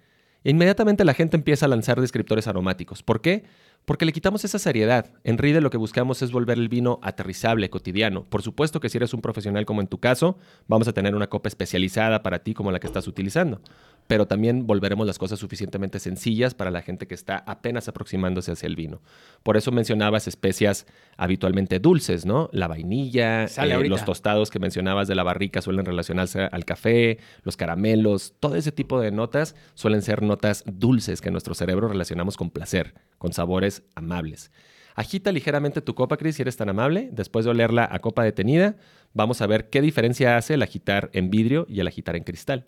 Inmediatamente 0.50 1.04
la 1.04 1.12
gente 1.12 1.36
empieza 1.36 1.66
a 1.66 1.68
lanzar 1.68 2.00
descriptores 2.00 2.46
aromáticos. 2.46 3.02
¿Por 3.02 3.20
qué? 3.20 3.42
Porque 3.84 4.04
le 4.04 4.12
quitamos 4.12 4.44
esa 4.44 4.60
seriedad. 4.60 5.06
En 5.24 5.38
Riedel 5.38 5.64
lo 5.64 5.70
que 5.70 5.76
buscamos 5.76 6.22
es 6.22 6.30
volver 6.30 6.56
el 6.56 6.68
vino 6.68 7.00
aterrizable, 7.02 7.68
cotidiano. 7.68 8.22
Por 8.22 8.42
supuesto 8.42 8.78
que 8.78 8.88
si 8.88 8.96
eres 8.96 9.12
un 9.12 9.22
profesional 9.22 9.66
como 9.66 9.80
en 9.80 9.88
tu 9.88 9.98
caso, 9.98 10.38
vamos 10.68 10.86
a 10.86 10.92
tener 10.92 11.16
una 11.16 11.26
copa 11.26 11.48
especializada 11.48 12.22
para 12.22 12.44
ti 12.44 12.54
como 12.54 12.70
la 12.70 12.78
que 12.78 12.86
estás 12.86 13.08
utilizando. 13.08 13.60
Pero 14.06 14.26
también 14.26 14.66
volveremos 14.66 15.06
las 15.06 15.18
cosas 15.18 15.38
suficientemente 15.38 15.98
sencillas 15.98 16.54
para 16.54 16.70
la 16.70 16.82
gente 16.82 17.06
que 17.06 17.14
está 17.14 17.38
apenas 17.46 17.88
aproximándose 17.88 18.52
hacia 18.52 18.66
el 18.66 18.76
vino. 18.76 19.02
Por 19.42 19.56
eso 19.56 19.72
mencionabas 19.72 20.28
especias 20.28 20.86
habitualmente 21.16 21.80
dulces, 21.80 22.24
¿no? 22.24 22.48
La 22.52 22.68
vainilla, 22.68 23.44
eh, 23.44 23.88
los 23.88 24.04
tostados 24.04 24.50
que 24.50 24.58
mencionabas 24.58 25.08
de 25.08 25.14
la 25.14 25.22
barrica 25.22 25.60
suelen 25.62 25.84
relacionarse 25.84 26.48
al 26.50 26.64
café, 26.64 27.18
los 27.42 27.56
caramelos, 27.56 28.34
todo 28.40 28.56
ese 28.56 28.72
tipo 28.72 29.00
de 29.00 29.10
notas 29.10 29.56
suelen 29.74 30.02
ser 30.02 30.22
notas 30.22 30.64
dulces 30.66 31.20
que 31.20 31.30
nuestro 31.30 31.54
cerebro 31.54 31.88
relacionamos 31.88 32.36
con 32.36 32.50
placer, 32.50 32.94
con 33.18 33.32
sabores 33.32 33.82
amables. 33.94 34.50
Agita 34.96 35.30
ligeramente 35.30 35.82
tu 35.82 35.94
copa, 35.94 36.16
Chris, 36.16 36.36
si 36.36 36.42
eres 36.42 36.56
tan 36.56 36.70
amable. 36.70 37.10
Después 37.12 37.44
de 37.44 37.50
olerla 37.50 37.86
a 37.90 37.98
copa 37.98 38.24
detenida, 38.24 38.76
vamos 39.12 39.42
a 39.42 39.46
ver 39.46 39.68
qué 39.68 39.82
diferencia 39.82 40.38
hace 40.38 40.54
el 40.54 40.62
agitar 40.62 41.10
en 41.12 41.30
vidrio 41.30 41.66
y 41.68 41.80
el 41.80 41.86
agitar 41.86 42.16
en 42.16 42.24
cristal. 42.24 42.64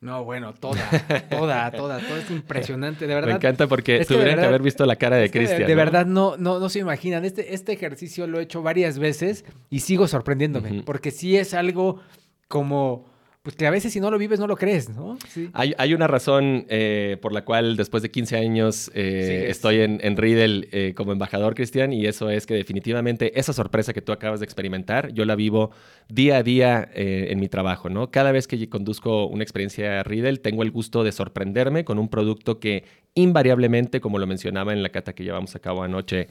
No, 0.00 0.24
bueno, 0.24 0.54
toda, 0.54 0.80
toda, 1.30 1.70
toda, 1.70 1.98
todo 1.98 2.16
es 2.16 2.30
impresionante, 2.30 3.06
de 3.06 3.14
verdad. 3.14 3.28
Me 3.28 3.34
encanta 3.34 3.66
porque 3.66 3.98
es 3.98 4.08
que 4.08 4.14
tuvieran 4.14 4.38
que 4.38 4.46
haber 4.46 4.62
visto 4.62 4.86
la 4.86 4.96
cara 4.96 5.16
de 5.16 5.30
Cristian. 5.30 5.66
De, 5.66 5.68
¿no? 5.68 5.76
verdad 5.76 6.06
no, 6.06 6.38
no, 6.38 6.58
no 6.58 6.70
se 6.70 6.78
imaginan. 6.78 7.26
Este, 7.26 7.52
este 7.52 7.72
ejercicio 7.72 8.26
lo 8.26 8.40
he 8.40 8.44
hecho 8.44 8.62
varias 8.62 8.98
veces 8.98 9.44
y 9.68 9.80
sigo 9.80 10.08
sorprendiéndome. 10.08 10.84
Porque 10.84 11.10
sí 11.10 11.36
es 11.36 11.52
algo 11.52 12.00
como, 12.48 13.09
pues 13.42 13.56
que 13.56 13.66
a 13.66 13.70
veces 13.70 13.92
si 13.92 14.00
no 14.00 14.10
lo 14.10 14.18
vives 14.18 14.38
no 14.38 14.46
lo 14.46 14.56
crees, 14.56 14.90
¿no? 14.90 15.16
Sí. 15.28 15.48
Hay, 15.54 15.72
hay 15.78 15.94
una 15.94 16.06
razón 16.06 16.66
eh, 16.68 17.16
por 17.22 17.32
la 17.32 17.44
cual 17.44 17.76
después 17.76 18.02
de 18.02 18.10
15 18.10 18.36
años 18.36 18.90
eh, 18.94 19.46
estoy 19.48 19.80
en, 19.80 19.98
en 20.02 20.18
Riedel 20.18 20.68
eh, 20.72 20.92
como 20.94 21.12
embajador, 21.12 21.54
Cristian, 21.54 21.94
y 21.94 22.04
eso 22.06 22.28
es 22.28 22.44
que 22.44 22.52
definitivamente 22.54 23.38
esa 23.40 23.54
sorpresa 23.54 23.94
que 23.94 24.02
tú 24.02 24.12
acabas 24.12 24.40
de 24.40 24.44
experimentar, 24.44 25.12
yo 25.14 25.24
la 25.24 25.36
vivo 25.36 25.70
día 26.08 26.36
a 26.36 26.42
día 26.42 26.90
en 26.94 27.40
mi 27.40 27.48
trabajo, 27.48 27.88
¿no? 27.88 28.10
Cada 28.10 28.30
vez 28.30 28.46
que 28.46 28.68
conduzco 28.68 29.26
una 29.26 29.42
experiencia 29.42 30.02
Riedel, 30.02 30.40
tengo 30.40 30.62
el 30.62 30.70
gusto 30.70 31.02
de 31.02 31.12
sorprenderme 31.12 31.84
con 31.84 31.98
un 31.98 32.08
producto 32.08 32.60
que 32.60 32.84
invariablemente, 33.14 34.00
como 34.00 34.18
lo 34.18 34.26
mencionaba 34.26 34.72
en 34.72 34.82
la 34.82 34.90
cata 34.90 35.14
que 35.14 35.24
llevamos 35.24 35.56
a 35.56 35.60
cabo 35.60 35.82
anoche, 35.82 36.28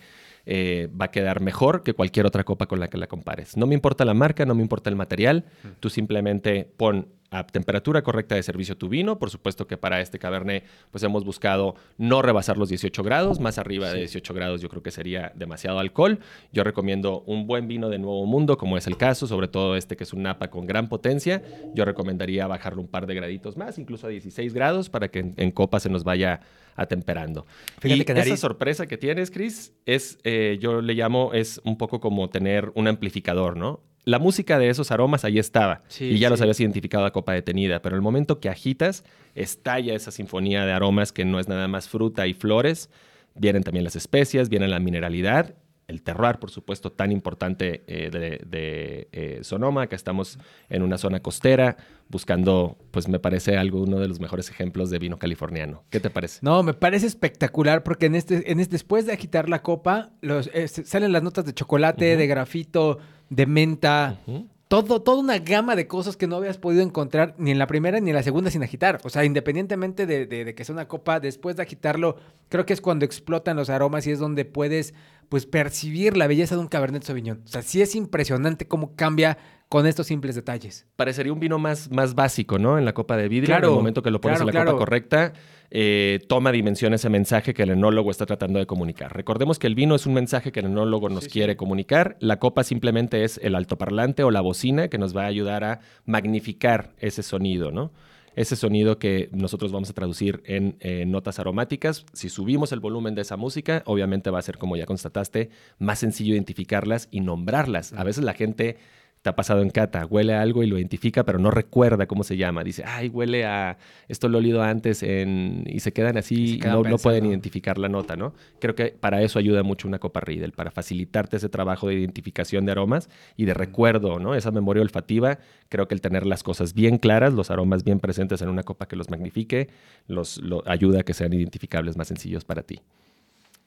eh, 0.51 0.89
va 0.99 1.05
a 1.05 1.11
quedar 1.11 1.41
mejor 1.41 1.83
que 1.83 1.93
cualquier 1.93 2.25
otra 2.25 2.43
copa 2.43 2.65
con 2.65 2.79
la 2.79 2.87
que 2.87 2.97
la 2.97 3.05
compares. 3.05 3.55
No 3.55 3.67
me 3.67 3.75
importa 3.75 4.03
la 4.03 4.15
marca, 4.15 4.47
no 4.47 4.55
me 4.55 4.63
importa 4.63 4.89
el 4.89 4.95
material, 4.95 5.45
tú 5.79 5.91
simplemente 5.91 6.67
pon 6.75 7.07
a 7.31 7.45
temperatura 7.45 8.01
correcta 8.01 8.35
de 8.35 8.43
servicio 8.43 8.77
tu 8.77 8.89
vino. 8.89 9.19
Por 9.19 9.29
supuesto 9.29 9.67
que 9.67 9.77
para 9.77 10.01
este 10.01 10.19
cabernet 10.19 10.65
pues 10.91 11.03
hemos 11.03 11.23
buscado 11.23 11.75
no 11.97 12.21
rebasar 12.21 12.57
los 12.57 12.69
18 12.69 13.03
grados, 13.03 13.39
más 13.39 13.57
arriba 13.57 13.91
de 13.91 13.99
18 13.99 14.33
grados 14.33 14.61
yo 14.61 14.69
creo 14.69 14.83
que 14.83 14.91
sería 14.91 15.31
demasiado 15.35 15.79
alcohol. 15.79 16.19
Yo 16.51 16.63
recomiendo 16.63 17.21
un 17.25 17.47
buen 17.47 17.67
vino 17.67 17.89
de 17.89 17.99
Nuevo 17.99 18.25
Mundo, 18.25 18.57
como 18.57 18.77
es 18.77 18.87
el 18.87 18.97
caso, 18.97 19.27
sobre 19.27 19.47
todo 19.47 19.75
este 19.75 19.95
que 19.95 20.03
es 20.03 20.13
un 20.13 20.23
napa 20.23 20.49
con 20.49 20.65
gran 20.65 20.89
potencia. 20.89 21.41
Yo 21.73 21.85
recomendaría 21.85 22.47
bajarlo 22.47 22.81
un 22.81 22.87
par 22.87 23.07
de 23.07 23.15
graditos 23.15 23.57
más, 23.57 23.77
incluso 23.77 24.07
a 24.07 24.09
16 24.09 24.53
grados, 24.53 24.89
para 24.89 25.09
que 25.09 25.19
en, 25.19 25.33
en 25.37 25.51
copa 25.51 25.79
se 25.79 25.89
nos 25.89 26.03
vaya 26.03 26.41
atemperando. 26.79 27.45
Fíjate 27.79 28.01
y 28.01 28.05
que 28.05 28.13
esa 28.13 28.37
sorpresa 28.37 28.87
que 28.87 28.97
tienes, 28.97 29.31
Chris, 29.31 29.73
es, 29.85 30.17
eh, 30.23 30.57
yo 30.61 30.81
le 30.81 30.93
llamo, 30.93 31.33
es 31.33 31.59
un 31.63 31.77
poco 31.77 31.99
como 31.99 32.29
tener 32.29 32.71
un 32.75 32.87
amplificador, 32.87 33.57
¿no? 33.57 33.81
La 34.05 34.19
música 34.19 34.57
de 34.57 34.69
esos 34.69 34.91
aromas 34.91 35.25
ahí 35.25 35.39
estaba 35.39 35.81
Sí, 35.87 36.05
y 36.05 36.19
ya 36.19 36.29
los 36.29 36.41
habías 36.41 36.59
identificado 36.59 37.05
a 37.05 37.11
copa 37.11 37.33
detenida, 37.33 37.81
pero 37.81 37.95
el 37.95 38.01
momento 38.01 38.39
que 38.39 38.49
agitas, 38.49 39.03
estalla 39.35 39.93
esa 39.93 40.11
sinfonía 40.11 40.65
de 40.65 40.71
aromas 40.71 41.11
que 41.11 41.25
no 41.25 41.39
es 41.39 41.47
nada 41.47 41.67
más 41.67 41.89
fruta 41.89 42.25
y 42.27 42.33
flores, 42.33 42.89
vienen 43.35 43.63
también 43.63 43.83
las 43.83 43.95
especias, 43.95 44.49
viene 44.49 44.67
la 44.67 44.79
mineralidad, 44.79 45.55
el 45.89 46.03
terroir, 46.03 46.37
por 46.37 46.51
supuesto, 46.51 46.91
tan 46.91 47.11
importante 47.11 47.83
eh, 47.87 48.11
de, 48.11 48.41
de, 48.45 49.07
eh, 49.11 49.39
Sonoma, 49.41 49.87
que 49.87 49.95
estamos 49.95 50.37
en 50.69 50.83
una 50.83 50.99
zona 50.99 51.19
costera, 51.19 51.77
buscando, 52.09 52.77
pues 52.91 53.07
me 53.07 53.19
parece 53.19 53.57
algo, 53.57 53.81
uno 53.81 53.99
de 53.99 54.07
los 54.07 54.19
mejores 54.19 54.51
ejemplos 54.51 54.91
de 54.91 54.99
vino 54.99 55.17
californiano. 55.17 55.83
¿Qué 55.89 55.99
te 55.99 56.11
parece? 56.11 56.39
No, 56.43 56.61
me 56.61 56.75
parece 56.75 57.07
espectacular 57.07 57.81
porque 57.81 58.05
en 58.05 58.13
este, 58.13 58.51
en 58.51 58.59
este, 58.59 58.73
después 58.73 59.07
de 59.07 59.13
agitar 59.13 59.49
la 59.49 59.63
copa, 59.63 60.11
los, 60.21 60.51
eh, 60.53 60.67
salen 60.67 61.11
las 61.11 61.23
notas 61.23 61.45
de 61.45 61.53
chocolate, 61.53 62.17
de 62.17 62.27
grafito, 62.27 62.99
de 63.29 63.45
menta, 63.45 64.19
todo, 64.67 65.01
toda 65.01 65.19
una 65.19 65.39
gama 65.39 65.75
de 65.75 65.87
cosas 65.87 66.15
que 66.17 66.27
no 66.27 66.35
habías 66.35 66.57
podido 66.57 66.83
encontrar 66.83 67.33
ni 67.37 67.51
en 67.51 67.57
la 67.59 67.65
primera 67.67 67.99
ni 67.99 68.09
en 68.11 68.15
la 68.15 68.23
segunda 68.23 68.51
sin 68.51 68.61
agitar. 68.63 68.99
O 69.03 69.09
sea, 69.09 69.25
independientemente 69.25 70.05
de, 70.05 70.25
de- 70.25 70.45
de 70.45 70.55
que 70.55 70.63
sea 70.65 70.73
una 70.73 70.87
copa, 70.87 71.19
después 71.19 71.55
de 71.55 71.63
agitarlo, 71.63 72.17
creo 72.49 72.65
que 72.65 72.73
es 72.73 72.81
cuando 72.81 73.05
explotan 73.05 73.57
los 73.57 73.69
aromas 73.69 74.05
y 74.07 74.11
es 74.11 74.19
donde 74.19 74.45
puedes 74.45 74.93
pues 75.27 75.45
percibir 75.45 76.17
la 76.17 76.25
belleza 76.27 76.55
de 76.55 76.61
un 76.61 76.67
Cabernet 76.67 77.03
Sauvignon. 77.03 77.41
O 77.45 77.47
sea, 77.47 77.61
sí 77.61 77.81
es 77.81 77.93
impresionante 77.95 78.67
cómo 78.67 78.95
cambia 78.95 79.37
con 79.69 79.85
estos 79.85 80.07
simples 80.07 80.33
detalles. 80.33 80.87
parecería 80.95 81.31
un 81.31 81.39
vino 81.39 81.59
más, 81.59 81.91
más 81.91 82.15
básico, 82.15 82.57
¿no? 82.57 82.79
En 82.79 82.85
la 82.85 82.93
copa 82.93 83.15
de 83.15 83.27
vidrio. 83.29 83.47
Claro, 83.47 83.67
en 83.67 83.73
el 83.73 83.77
momento 83.77 84.01
que 84.01 84.09
lo 84.09 84.19
pones 84.19 84.37
claro, 84.39 84.49
en 84.49 84.55
la 84.55 84.61
claro. 84.63 84.71
copa 84.71 84.79
correcta, 84.85 85.33
eh, 85.71 86.19
toma 86.27 86.51
dimensión 86.51 86.93
ese 86.93 87.09
mensaje 87.09 87.53
que 87.53 87.63
el 87.63 87.69
enólogo 87.71 88.11
está 88.11 88.25
tratando 88.25 88.59
de 88.59 88.65
comunicar. 88.65 89.15
Recordemos 89.15 89.59
que 89.59 89.67
el 89.67 89.75
vino 89.75 89.95
es 89.95 90.05
un 90.05 90.13
mensaje 90.13 90.51
que 90.51 90.61
el 90.61 90.67
enólogo 90.67 91.09
nos 91.09 91.25
Sí, 91.25 91.29
sí. 91.29 91.33
quiere 91.33 91.55
comunicar. 91.55 92.17
La 92.19 92.39
copa 92.39 92.63
simplemente 92.63 93.23
es 93.23 93.39
el 93.43 93.55
altoparlante 93.55 94.23
o 94.23 94.31
la 94.31 94.41
bocina 94.41 94.87
que 94.87 94.97
nos 94.97 95.15
va 95.15 95.23
a 95.23 95.27
ayudar 95.27 95.63
a 95.63 95.79
magnificar 96.05 96.91
ese 96.99 97.23
sonido, 97.23 97.71
¿no? 97.71 97.91
ese 98.35 98.55
sonido 98.55 98.99
que 98.99 99.27
nosotros 99.33 99.71
vamos 99.73 99.89
a 99.89 99.93
traducir 99.93 100.41
en 100.45 100.77
eh, 100.79 101.03
notas 101.05 101.39
aromáticas. 101.39 102.05
Si 102.13 102.29
subimos 102.29 102.71
el 102.71 102.79
volumen 102.79 103.13
de 103.13 103.23
esa 103.23 103.35
música, 103.35 103.83
obviamente 103.85 104.29
va 104.29 104.39
a 104.39 104.43
ser, 104.43 104.57
como 104.57 104.77
ya 104.77 104.85
constataste, 104.85 105.49
más 105.77 105.99
sencillo 105.99 106.35
identificarlas 106.35 107.09
y 107.11 107.19
nombrarlas. 107.19 107.91
A 107.91 108.03
veces 108.05 108.23
la 108.23 108.33
gente 108.33 108.77
te 109.21 109.29
ha 109.29 109.35
pasado 109.35 109.61
en 109.61 109.69
cata, 109.69 110.05
huele 110.05 110.33
a 110.33 110.41
algo 110.41 110.63
y 110.63 110.67
lo 110.67 110.77
identifica, 110.77 111.25
pero 111.25 111.39
no 111.39 111.51
recuerda 111.51 112.05
cómo 112.05 112.23
se 112.23 112.37
llama. 112.37 112.63
Dice, 112.63 112.83
ay, 112.85 113.09
huele 113.09 113.45
a 113.45 113.77
esto 114.07 114.29
lo 114.29 114.37
he 114.37 114.39
olido 114.39 114.63
antes 114.63 115.03
en... 115.03 115.65
y 115.67 115.81
se 115.81 115.91
quedan 115.91 116.17
así, 116.17 116.59
no, 116.63 116.83
no, 116.83 116.97
pueden 116.97 117.25
identificar 117.25 117.77
la 117.77 117.89
nota, 117.89 118.15
¿no? 118.15 118.33
Creo 118.59 118.75
que 118.75 118.95
para 118.97 119.21
eso 119.21 119.37
ayuda 119.37 119.61
mucho 119.61 119.87
una 119.89 119.99
copa 119.99 120.21
Riedel, 120.21 120.53
para 120.53 120.71
facilitarte 120.71 121.35
ese 121.35 121.49
trabajo 121.49 121.89
de 121.89 121.95
identificación 121.95 122.65
de 122.65 122.71
aromas 122.71 123.09
y 123.35 123.43
de 123.43 123.53
recuerdo, 123.53 124.19
¿no? 124.19 124.35
Esa 124.35 124.51
memoria 124.51 124.81
olfativa, 124.81 125.39
creo 125.67 125.87
que 125.89 125.95
el 125.95 126.01
tener 126.01 126.25
las 126.25 126.41
cosas 126.41 126.73
bien 126.73 126.97
claras, 126.97 127.33
los 127.33 127.51
aromas 127.51 127.83
bien 127.83 127.99
presentes 127.99 128.41
en 128.41 128.47
una 128.47 128.63
copa 128.63 128.87
que 128.87 128.95
los 128.95 129.09
magnifique, 129.09 129.69
los 130.07 130.41
ayuda 130.65 131.01
a 131.01 131.03
que 131.03 131.13
sean 131.13 131.33
identificables 131.33 131.97
más 131.97 132.07
sencillos 132.07 132.45
para 132.45 132.63
ti. 132.63 132.79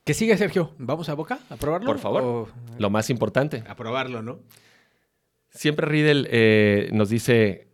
¿Qué 0.05 0.14
sigue, 0.14 0.36
Sergio? 0.36 0.72
¿Vamos 0.78 1.09
a 1.11 1.14
boca 1.14 1.38
a 1.48 1.57
probarlo? 1.57 1.86
Por 1.86 1.98
favor. 1.98 2.48
Lo 2.78 2.90
más 2.90 3.11
importante. 3.11 3.62
A 3.68 3.76
probarlo, 3.76 4.22
¿no? 4.22 4.40
Siempre 5.53 5.86
Riedel 5.86 6.28
eh, 6.30 6.88
nos 6.92 7.11
dice, 7.11 7.68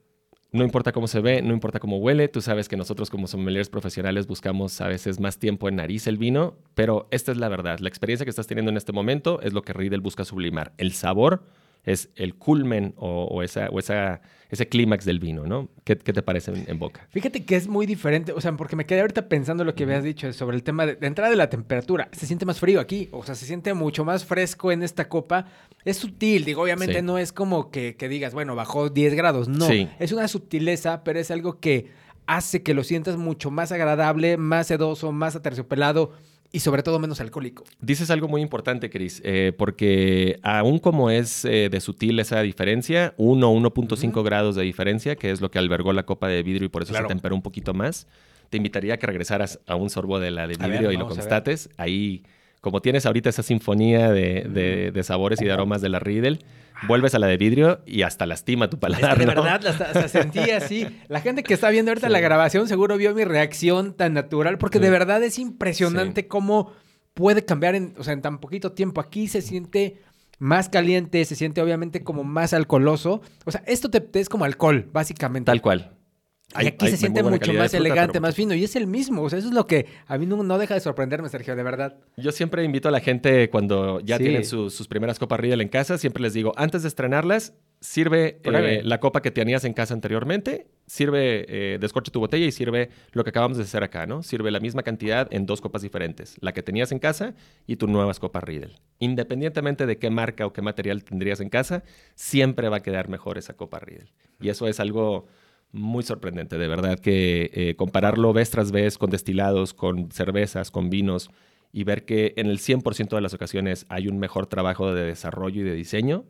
no 0.51 0.65
importa 0.65 0.91
cómo 0.91 1.07
se 1.07 1.21
ve, 1.21 1.43
no 1.43 1.53
importa 1.53 1.79
cómo 1.79 1.99
huele, 1.99 2.27
tú 2.27 2.41
sabes 2.41 2.69
que 2.69 2.77
nosotros 2.77 3.09
como 3.09 3.29
sommeliers 3.29 3.69
profesionales 3.69 4.27
buscamos 4.27 4.81
a 4.81 4.89
veces 4.89 5.21
más 5.21 5.39
tiempo 5.39 5.69
en 5.69 5.77
nariz 5.77 6.09
el 6.09 6.19
vino, 6.19 6.57
pero 6.75 7.07
esta 7.13 7.31
es 7.31 7.39
la 7.39 7.49
verdad. 7.49 7.79
La 7.79 7.89
experiencia 7.89 8.25
que 8.25 8.31
estás 8.31 8.49
teniendo 8.49 8.71
en 8.71 8.77
este 8.77 8.93
momento 8.93 9.41
es 9.43 9.53
lo 9.53 9.63
que 9.63 9.73
Riedel 9.73 10.01
busca 10.01 10.25
sublimar. 10.25 10.73
El 10.77 10.93
sabor 10.93 11.45
es 11.85 12.11
el 12.17 12.35
culmen 12.35 12.95
o, 12.97 13.43
esa, 13.43 13.69
o 13.71 13.79
esa, 13.79 14.21
ese 14.51 14.69
clímax 14.69 15.05
del 15.05 15.19
vino, 15.19 15.47
¿no? 15.47 15.69
¿Qué, 15.85 15.97
te 15.97 16.23
parece 16.23 16.53
en, 16.67 16.79
boca? 16.79 17.07
Fíjate 17.11 17.45
que 17.45 17.57
es 17.57 17.67
muy 17.69 17.87
diferente, 17.87 18.33
o 18.33 18.41
sea, 18.41 18.53
porque 18.53 18.77
me 18.77 18.85
quedé 18.85 19.01
ahorita 19.01 19.29
pensando 19.29 19.65
lo 19.65 19.75
que 19.75 19.85
habías 19.85 20.05
dicho 20.05 20.33
sobre 20.33 20.57
el 20.57 20.63
tema 20.63 20.87
de, 20.87 20.99
entrada 21.07 21.31
de 21.31 21.37
la 21.37 21.49
temperatura. 21.49 22.09
Se 22.13 22.27
siente 22.27 22.45
más 22.45 22.61
frío 22.61 22.81
aquí, 22.81 23.09
o 23.13 23.25
sea, 23.25 23.35
se 23.35 23.47
siente 23.47 23.73
mucho 23.75 24.05
más 24.05 24.25
fresco 24.25 24.71
en 24.71 24.83
esta 24.83 25.09
copa. 25.09 25.47
Es 25.85 25.97
sutil, 25.97 26.45
digo, 26.45 26.63
obviamente 26.63 27.01
no 27.03 27.19
es 27.19 27.33
como 27.33 27.71
que, 27.71 27.97
digas, 28.09 28.35
bueno, 28.35 28.55
bajó 28.55 28.91
10 28.91 29.15
grados, 29.15 29.49
no. 29.49 29.67
Es 29.99 30.13
una 30.13 30.29
sutileza, 30.29 31.05
pero 31.05 31.19
es 31.19 31.31
algo 31.31 31.59
que 31.59 31.87
hace 32.27 32.63
que 32.63 32.75
lo 32.75 32.85
sientas 32.85 33.17
mucho 33.17 33.51
más 33.51 33.73
agradable, 33.73 34.37
más 34.37 34.67
sedoso, 34.67 35.13
más 35.13 35.35
aterciopelado 35.35 36.13
y 36.51 36.61
sobre 36.61 36.83
todo 36.83 36.99
menos 36.99 37.21
alcohólico. 37.21 37.65
Dices 37.81 38.11
algo 38.11 38.29
muy 38.29 38.41
importante, 38.41 38.91
Cris, 38.91 39.21
eh, 39.25 39.53
porque 39.57 40.39
aún 40.43 40.79
como 40.79 41.11
es 41.11 41.45
eh, 41.45 41.69
de 41.71 41.81
sutil 41.81 42.19
esa 42.21 42.41
diferencia, 42.41 43.15
1 43.19 43.51
o 43.51 43.61
1.5 43.61 44.25
grados 44.25 44.57
de 44.57 44.63
diferencia, 44.63 45.17
que 45.17 45.31
es 45.31 45.41
lo 45.41 45.51
que 45.51 45.59
albergó 45.59 45.93
la 45.93 46.05
copa 46.05 46.29
de 46.29 46.43
vidrio 46.43 46.67
y 46.67 46.69
por 46.69 46.83
eso 46.83 46.95
se 46.95 47.05
temperó 47.05 47.35
un 47.35 47.43
poquito 47.43 47.75
más, 47.75 48.07
te 48.51 48.57
invitaría 48.57 48.95
a 48.95 48.97
que 48.97 49.07
regresaras 49.07 49.61
a 49.67 49.75
un 49.75 49.91
sorbo 49.91 50.19
de 50.21 50.31
la 50.31 50.47
de 50.47 50.57
vidrio 50.57 50.91
y 50.91 50.97
lo 50.97 51.07
constates. 51.07 51.69
Ahí, 51.77 52.23
como 52.63 52.81
tienes 52.81 53.05
ahorita 53.05 53.29
esa 53.29 53.43
sinfonía 53.43 54.11
de, 54.11 54.91
de 54.93 55.03
sabores 55.03 55.43
y 55.43 55.45
de 55.45 55.53
aromas 55.53 55.83
de 55.83 55.91
la 55.91 55.99
Riedel, 55.99 56.45
vuelves 56.87 57.15
a 57.15 57.19
la 57.19 57.27
de 57.27 57.37
vidrio 57.37 57.81
y 57.87 58.03
hasta 58.03 58.27
lastima 58.27 58.71
tu 58.71 58.79
paladar. 58.79 59.19
de 59.19 59.27
verdad, 59.27 59.67
hasta, 59.67 60.09
sentí 60.09 60.51
así. 60.51 60.87
La 61.09 61.21
gente 61.21 61.43
que 61.43 61.55
está 61.55 61.71
viendo 61.71 61.91
ahorita 61.91 62.09
la 62.09 62.21
grabación 62.21 62.69
seguro 62.69 62.97
vio 62.97 63.15
mi 63.15 63.25
reacción 63.25 63.95
tan 63.95 64.15
natural, 64.15 64.59
porque 64.59 64.79
de 64.79 64.91
verdad 64.91 65.23
es 65.23 65.39
impresionante 65.39 66.29
cómo 66.29 66.73
puede 67.15 67.45
cambiar 67.45 67.75
en, 67.75 67.95
o 67.99 68.05
sea, 68.05 68.13
en 68.13 68.23
tan 68.23 68.39
poquito 68.39 68.73
tiempo. 68.73 69.01
Aquí 69.01 69.29
se 69.29 69.43
siente 69.43 70.01
más 70.39 70.69
caliente, 70.69 71.25
se 71.25 71.35
siente 71.35 71.61
obviamente 71.61 72.05
como 72.05 72.25
más 72.25 72.53
alcoholoso. 72.53 73.23
O 73.45 73.51
sea, 73.51 73.63
esto 73.67 73.91
te, 73.91 74.07
es 74.19 74.29
como 74.29 74.45
alcohol, 74.45 74.89
básicamente. 74.93 75.47
Tal 75.47 75.61
cual. 75.61 75.98
Y 76.61 76.67
aquí 76.67 76.89
se 76.89 76.97
siente 76.97 77.23
mucho 77.23 77.53
más 77.53 77.75
elegante, 77.75 78.21
más 78.21 78.35
fino. 78.35 78.55
Y 78.55 78.65
es 78.65 78.75
el 78.75 78.87
mismo. 78.87 79.23
O 79.23 79.31
sea, 79.31 79.39
eso 79.39 79.49
es 79.49 79.55
lo 79.55 79.67
que 79.67 79.87
a 80.07 80.17
mí 80.17 80.25
no, 80.25 80.59
deja 80.59 80.75
de 80.75 80.81
sorprenderme, 80.81 81.29
Sergio, 81.29 81.55
de 81.55 81.63
verdad. 81.63 81.99
Yo 82.17 82.33
siempre 82.33 82.65
invito 82.65 82.89
a 82.89 82.91
la 82.91 83.01
gente 83.01 83.51
cuando 83.51 84.01
ya 84.01 84.19
tienen 84.19 84.45
sus 84.45 84.89
primeras 84.89 85.19
copas 85.19 85.41
Riedel 85.41 85.61
en 85.61 85.69
casa, 85.69 85.99
siempre 85.99 86.23
les 86.23 86.33
digo, 86.33 86.53
antes 86.57 86.83
de 86.83 86.89
estrenarlas, 86.89 87.55
sirve 87.81 88.41
eh, 88.43 88.81
la 88.83 88.99
copa 88.99 89.23
que 89.23 89.31
tenías 89.31 89.65
en 89.65 89.73
casa 89.73 89.95
anteriormente, 89.95 90.67
sirve, 90.87 91.45
eh, 91.49 91.79
descorche 91.79 92.11
tu 92.11 92.19
botella 92.19 92.47
y 92.47 92.53
sirve 92.53 92.91
lo 93.13 93.25
que 93.25 93.31
acabamos 93.31 93.57
de 93.59 93.65
hacer 93.65 93.85
acá, 93.85 94.07
¿no? 94.07 94.23
Sirve 94.23 94.51
la 94.51 94.59
misma 94.59 94.83
cantidad 94.83 95.29
en 95.31 95.47
dos 95.47 95.61
copas 95.61 95.83
diferentes, 95.83 96.37
la 96.41 96.53
que 96.53 96.63
tenías 96.63 96.93
en 96.93 96.99
casa 96.99 97.35
y 97.67 97.77
tus 97.77 97.89
nuevas 97.89 98.19
copas 98.19 98.43
Riedel. 98.43 98.79
Independientemente 98.99 99.87
de 99.87 99.99
qué 99.99 100.11
marca 100.11 100.47
o 100.47 100.53
qué 100.53 100.63
material 100.63 101.05
tendrías 101.05 101.41
en 101.41 101.51
casa, 101.51 101.85
siempre 102.15 102.69
va 102.69 102.79
a 102.79 102.83
quedar 102.83 103.09
mejor 103.09 103.39
esa 103.39 103.55
copa 103.55 103.79
Riedel. 103.79 104.11
Y 104.41 104.49
eso 104.49 104.67
es 104.67 104.81
algo 104.81 105.27
muy 105.73 106.03
sorprendente, 106.03 106.59
de 106.59 106.69
verdad, 106.69 106.99
que 106.99 107.51
eh, 107.53 107.75
compararlo 107.77 108.33
vez 108.33 108.51
tras 108.51 108.73
vez 108.73 108.99
con 108.99 109.11
destilados, 109.11 109.75
con 109.75 110.11
cervezas, 110.11 110.71
con 110.71 110.91
vinos, 110.91 111.31
y 111.73 111.85
ver 111.85 112.05
que 112.05 112.33
en 112.37 112.47
el 112.47 112.59
100% 112.59 113.15
de 113.15 113.21
las 113.21 113.35
ocasiones 113.35 113.87
hay 113.89 114.09
un 114.09 114.19
mejor 114.19 114.47
trabajo 114.47 114.95
de 114.95 115.05
desarrollo 115.05 115.61
y 115.61 115.65
de 115.65 115.75
diseño, 115.75 116.25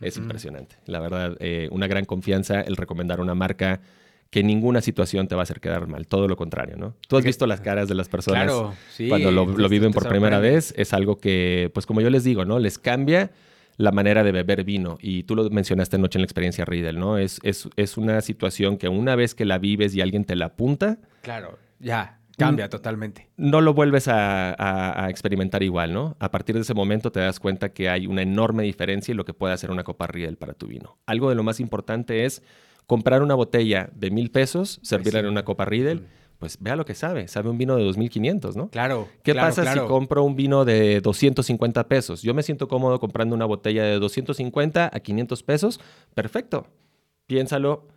es 0.00 0.16
impresionante. 0.18 0.76
La 0.84 1.00
verdad, 1.00 1.36
eh, 1.40 1.68
una 1.72 1.86
gran 1.86 2.04
confianza 2.04 2.60
el 2.60 2.76
recomendar 2.76 3.20
una 3.20 3.34
marca 3.34 3.80
que 4.30 4.42
ninguna 4.42 4.80
situación 4.82 5.28
te 5.28 5.34
va 5.34 5.42
a 5.42 5.44
hacer 5.44 5.60
quedar 5.60 5.86
mal, 5.86 6.06
todo 6.06 6.28
lo 6.28 6.36
contrario, 6.36 6.76
¿no? 6.76 6.94
Tú 7.08 7.16
has 7.16 7.24
visto 7.24 7.46
las 7.46 7.60
caras 7.60 7.88
de 7.88 7.94
las 7.94 8.08
personas 8.08 8.52
cuando 9.08 9.30
lo, 9.30 9.46
lo 9.46 9.68
viven 9.68 9.92
por 9.92 10.08
primera 10.08 10.38
vez, 10.38 10.74
es 10.76 10.92
algo 10.92 11.18
que, 11.18 11.70
pues 11.72 11.86
como 11.86 12.00
yo 12.00 12.10
les 12.10 12.24
digo, 12.24 12.44
¿no? 12.44 12.58
Les 12.58 12.78
cambia 12.78 13.30
la 13.76 13.92
manera 13.92 14.24
de 14.24 14.32
beber 14.32 14.64
vino. 14.64 14.98
Y 15.00 15.24
tú 15.24 15.36
lo 15.36 15.48
mencionaste 15.50 15.96
anoche 15.96 16.18
en 16.18 16.22
la 16.22 16.26
experiencia 16.26 16.64
Riedel, 16.64 16.98
¿no? 16.98 17.18
Es, 17.18 17.40
es, 17.42 17.68
es 17.76 17.96
una 17.96 18.20
situación 18.20 18.78
que 18.78 18.88
una 18.88 19.16
vez 19.16 19.34
que 19.34 19.44
la 19.44 19.58
vives 19.58 19.94
y 19.94 20.00
alguien 20.00 20.24
te 20.24 20.36
la 20.36 20.46
apunta. 20.46 20.98
Claro, 21.22 21.58
ya. 21.78 22.20
Cambia 22.38 22.68
totalmente. 22.68 23.30
No 23.38 23.62
lo 23.62 23.72
vuelves 23.72 24.08
a, 24.08 25.06
experimentar 25.08 25.62
igual, 25.62 25.92
¿no? 25.94 26.16
A 26.18 26.30
partir 26.30 26.54
de 26.54 26.62
ese 26.62 26.74
momento 26.74 27.10
te 27.10 27.20
das 27.20 27.40
cuenta 27.40 27.70
que 27.70 27.88
hay 27.88 28.06
una 28.06 28.22
enorme 28.22 28.62
diferencia 28.62 29.12
en 29.12 29.16
lo 29.16 29.24
que 29.24 29.32
puede 29.32 29.54
hacer 29.54 29.70
una 29.70 29.84
copa 29.84 30.06
Riedel 30.06 30.36
para 30.36 30.52
tu 30.52 30.66
vino. 30.66 30.98
Algo 31.06 31.30
de 31.30 31.34
lo 31.34 31.42
más 31.42 31.60
importante 31.60 32.26
es 32.26 32.42
comprar 32.86 33.22
una 33.22 33.34
botella 33.34 33.88
de 33.94 34.10
mil 34.10 34.30
pesos, 34.30 34.80
servirla 34.82 35.20
en 35.20 35.26
una 35.26 35.44
copa 35.44 35.64
Riedel 35.64 36.06
pues 36.38 36.58
vea 36.60 36.76
lo 36.76 36.84
que 36.84 36.94
sabe. 36.94 37.28
Sabe 37.28 37.48
un 37.50 37.58
vino 37.58 37.76
de 37.76 37.84
2.500, 37.84 38.54
¿no? 38.54 38.68
Claro. 38.70 39.08
¿Qué 39.22 39.34
pasa 39.34 39.72
si 39.72 39.78
compro 39.80 40.24
un 40.24 40.36
vino 40.36 40.64
de 40.64 41.00
250 41.00 41.88
pesos? 41.88 42.22
Yo 42.22 42.34
me 42.34 42.42
siento 42.42 42.68
cómodo 42.68 43.00
comprando 43.00 43.34
una 43.34 43.46
botella 43.46 43.84
de 43.84 43.98
250 43.98 44.90
a 44.92 45.00
500 45.00 45.42
pesos. 45.42 45.80
Perfecto. 46.14 46.66
Piénsalo. 47.26 47.88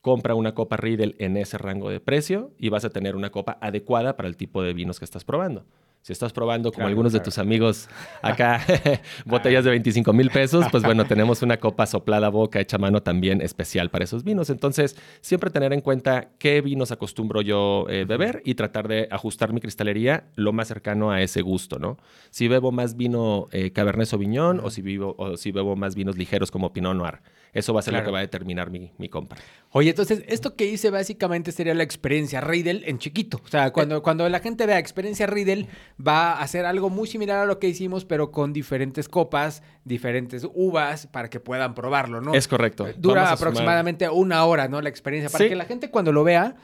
Compra 0.00 0.34
una 0.34 0.52
copa 0.52 0.76
Riedel 0.76 1.14
en 1.20 1.36
ese 1.36 1.58
rango 1.58 1.88
de 1.88 2.00
precio 2.00 2.50
y 2.58 2.70
vas 2.70 2.84
a 2.84 2.90
tener 2.90 3.14
una 3.14 3.30
copa 3.30 3.58
adecuada 3.60 4.16
para 4.16 4.28
el 4.28 4.36
tipo 4.36 4.60
de 4.62 4.72
vinos 4.72 4.98
que 4.98 5.04
estás 5.04 5.24
probando. 5.24 5.64
Si 6.02 6.12
estás 6.12 6.32
probando, 6.32 6.72
como 6.72 6.88
algunos 6.88 7.12
de 7.12 7.20
tus 7.20 7.38
amigos 7.38 7.88
acá, 8.22 8.60
botellas 9.24 9.64
de 9.64 9.70
25 9.70 10.12
mil 10.12 10.30
pesos, 10.30 10.66
pues 10.70 10.82
bueno, 10.82 11.04
tenemos 11.06 11.42
una 11.42 11.58
copa 11.58 11.86
soplada 11.86 12.28
boca 12.28 12.58
hecha 12.58 12.76
mano 12.76 13.02
también 13.02 13.40
especial 13.40 13.88
para 13.88 14.04
esos 14.04 14.24
vinos. 14.24 14.50
Entonces, 14.50 14.96
siempre 15.20 15.50
tener 15.50 15.72
en 15.72 15.80
cuenta 15.80 16.30
qué 16.38 16.60
vinos 16.60 16.90
acostumbro 16.90 17.40
yo 17.40 17.86
eh, 17.88 18.04
beber 18.04 18.42
y 18.44 18.56
tratar 18.56 18.88
de 18.88 19.06
ajustar 19.12 19.52
mi 19.52 19.60
cristalería 19.60 20.24
lo 20.34 20.52
más 20.52 20.66
cercano 20.66 21.12
a 21.12 21.22
ese 21.22 21.40
gusto, 21.40 21.78
¿no? 21.78 21.98
Si 22.30 22.48
bebo 22.48 22.72
más 22.72 22.96
vino 22.96 23.46
eh, 23.52 23.70
Cabernet 23.70 24.08
Sauvignon 24.08 24.58
o, 24.58 24.70
si 24.70 24.82
vivo, 24.82 25.14
o 25.18 25.36
si 25.36 25.52
bebo 25.52 25.76
más 25.76 25.94
vinos 25.94 26.18
ligeros 26.18 26.50
como 26.50 26.72
Pinot 26.72 26.96
Noir. 26.96 27.20
Eso 27.52 27.74
va 27.74 27.80
a 27.80 27.82
ser 27.82 27.92
lo 27.92 28.02
que 28.02 28.10
va 28.10 28.18
a 28.18 28.22
determinar 28.22 28.70
mi, 28.70 28.92
mi, 28.96 29.10
compra. 29.10 29.38
Oye, 29.72 29.90
entonces, 29.90 30.24
esto 30.26 30.56
que 30.56 30.64
hice 30.64 30.88
básicamente 30.88 31.52
sería 31.52 31.74
la 31.74 31.82
experiencia 31.82 32.40
Riedel 32.40 32.82
en 32.86 32.98
chiquito. 32.98 33.42
O 33.44 33.48
sea, 33.48 33.72
cuando, 33.72 33.98
eh. 33.98 34.00
cuando 34.00 34.26
la 34.30 34.40
gente 34.40 34.64
vea 34.64 34.78
experiencia 34.78 35.26
Riedel, 35.26 35.68
va 36.04 36.32
a 36.32 36.42
hacer 36.42 36.64
algo 36.64 36.88
muy 36.88 37.06
similar 37.06 37.40
a 37.40 37.46
lo 37.46 37.58
que 37.58 37.68
hicimos, 37.68 38.06
pero 38.06 38.30
con 38.30 38.54
diferentes 38.54 39.06
copas, 39.06 39.62
diferentes 39.84 40.46
uvas, 40.54 41.06
para 41.06 41.28
que 41.28 41.40
puedan 41.40 41.74
probarlo, 41.74 42.22
¿no? 42.22 42.32
Es 42.32 42.48
correcto. 42.48 42.88
Dura 42.96 43.30
aproximadamente 43.30 44.08
una 44.08 44.46
hora, 44.46 44.68
¿no? 44.68 44.80
La 44.80 44.88
experiencia, 44.88 45.28
para 45.28 45.46
que 45.46 45.54
la 45.54 45.66
gente 45.66 45.90
cuando 45.90 46.10
lo 46.10 46.24
vea 46.24 46.56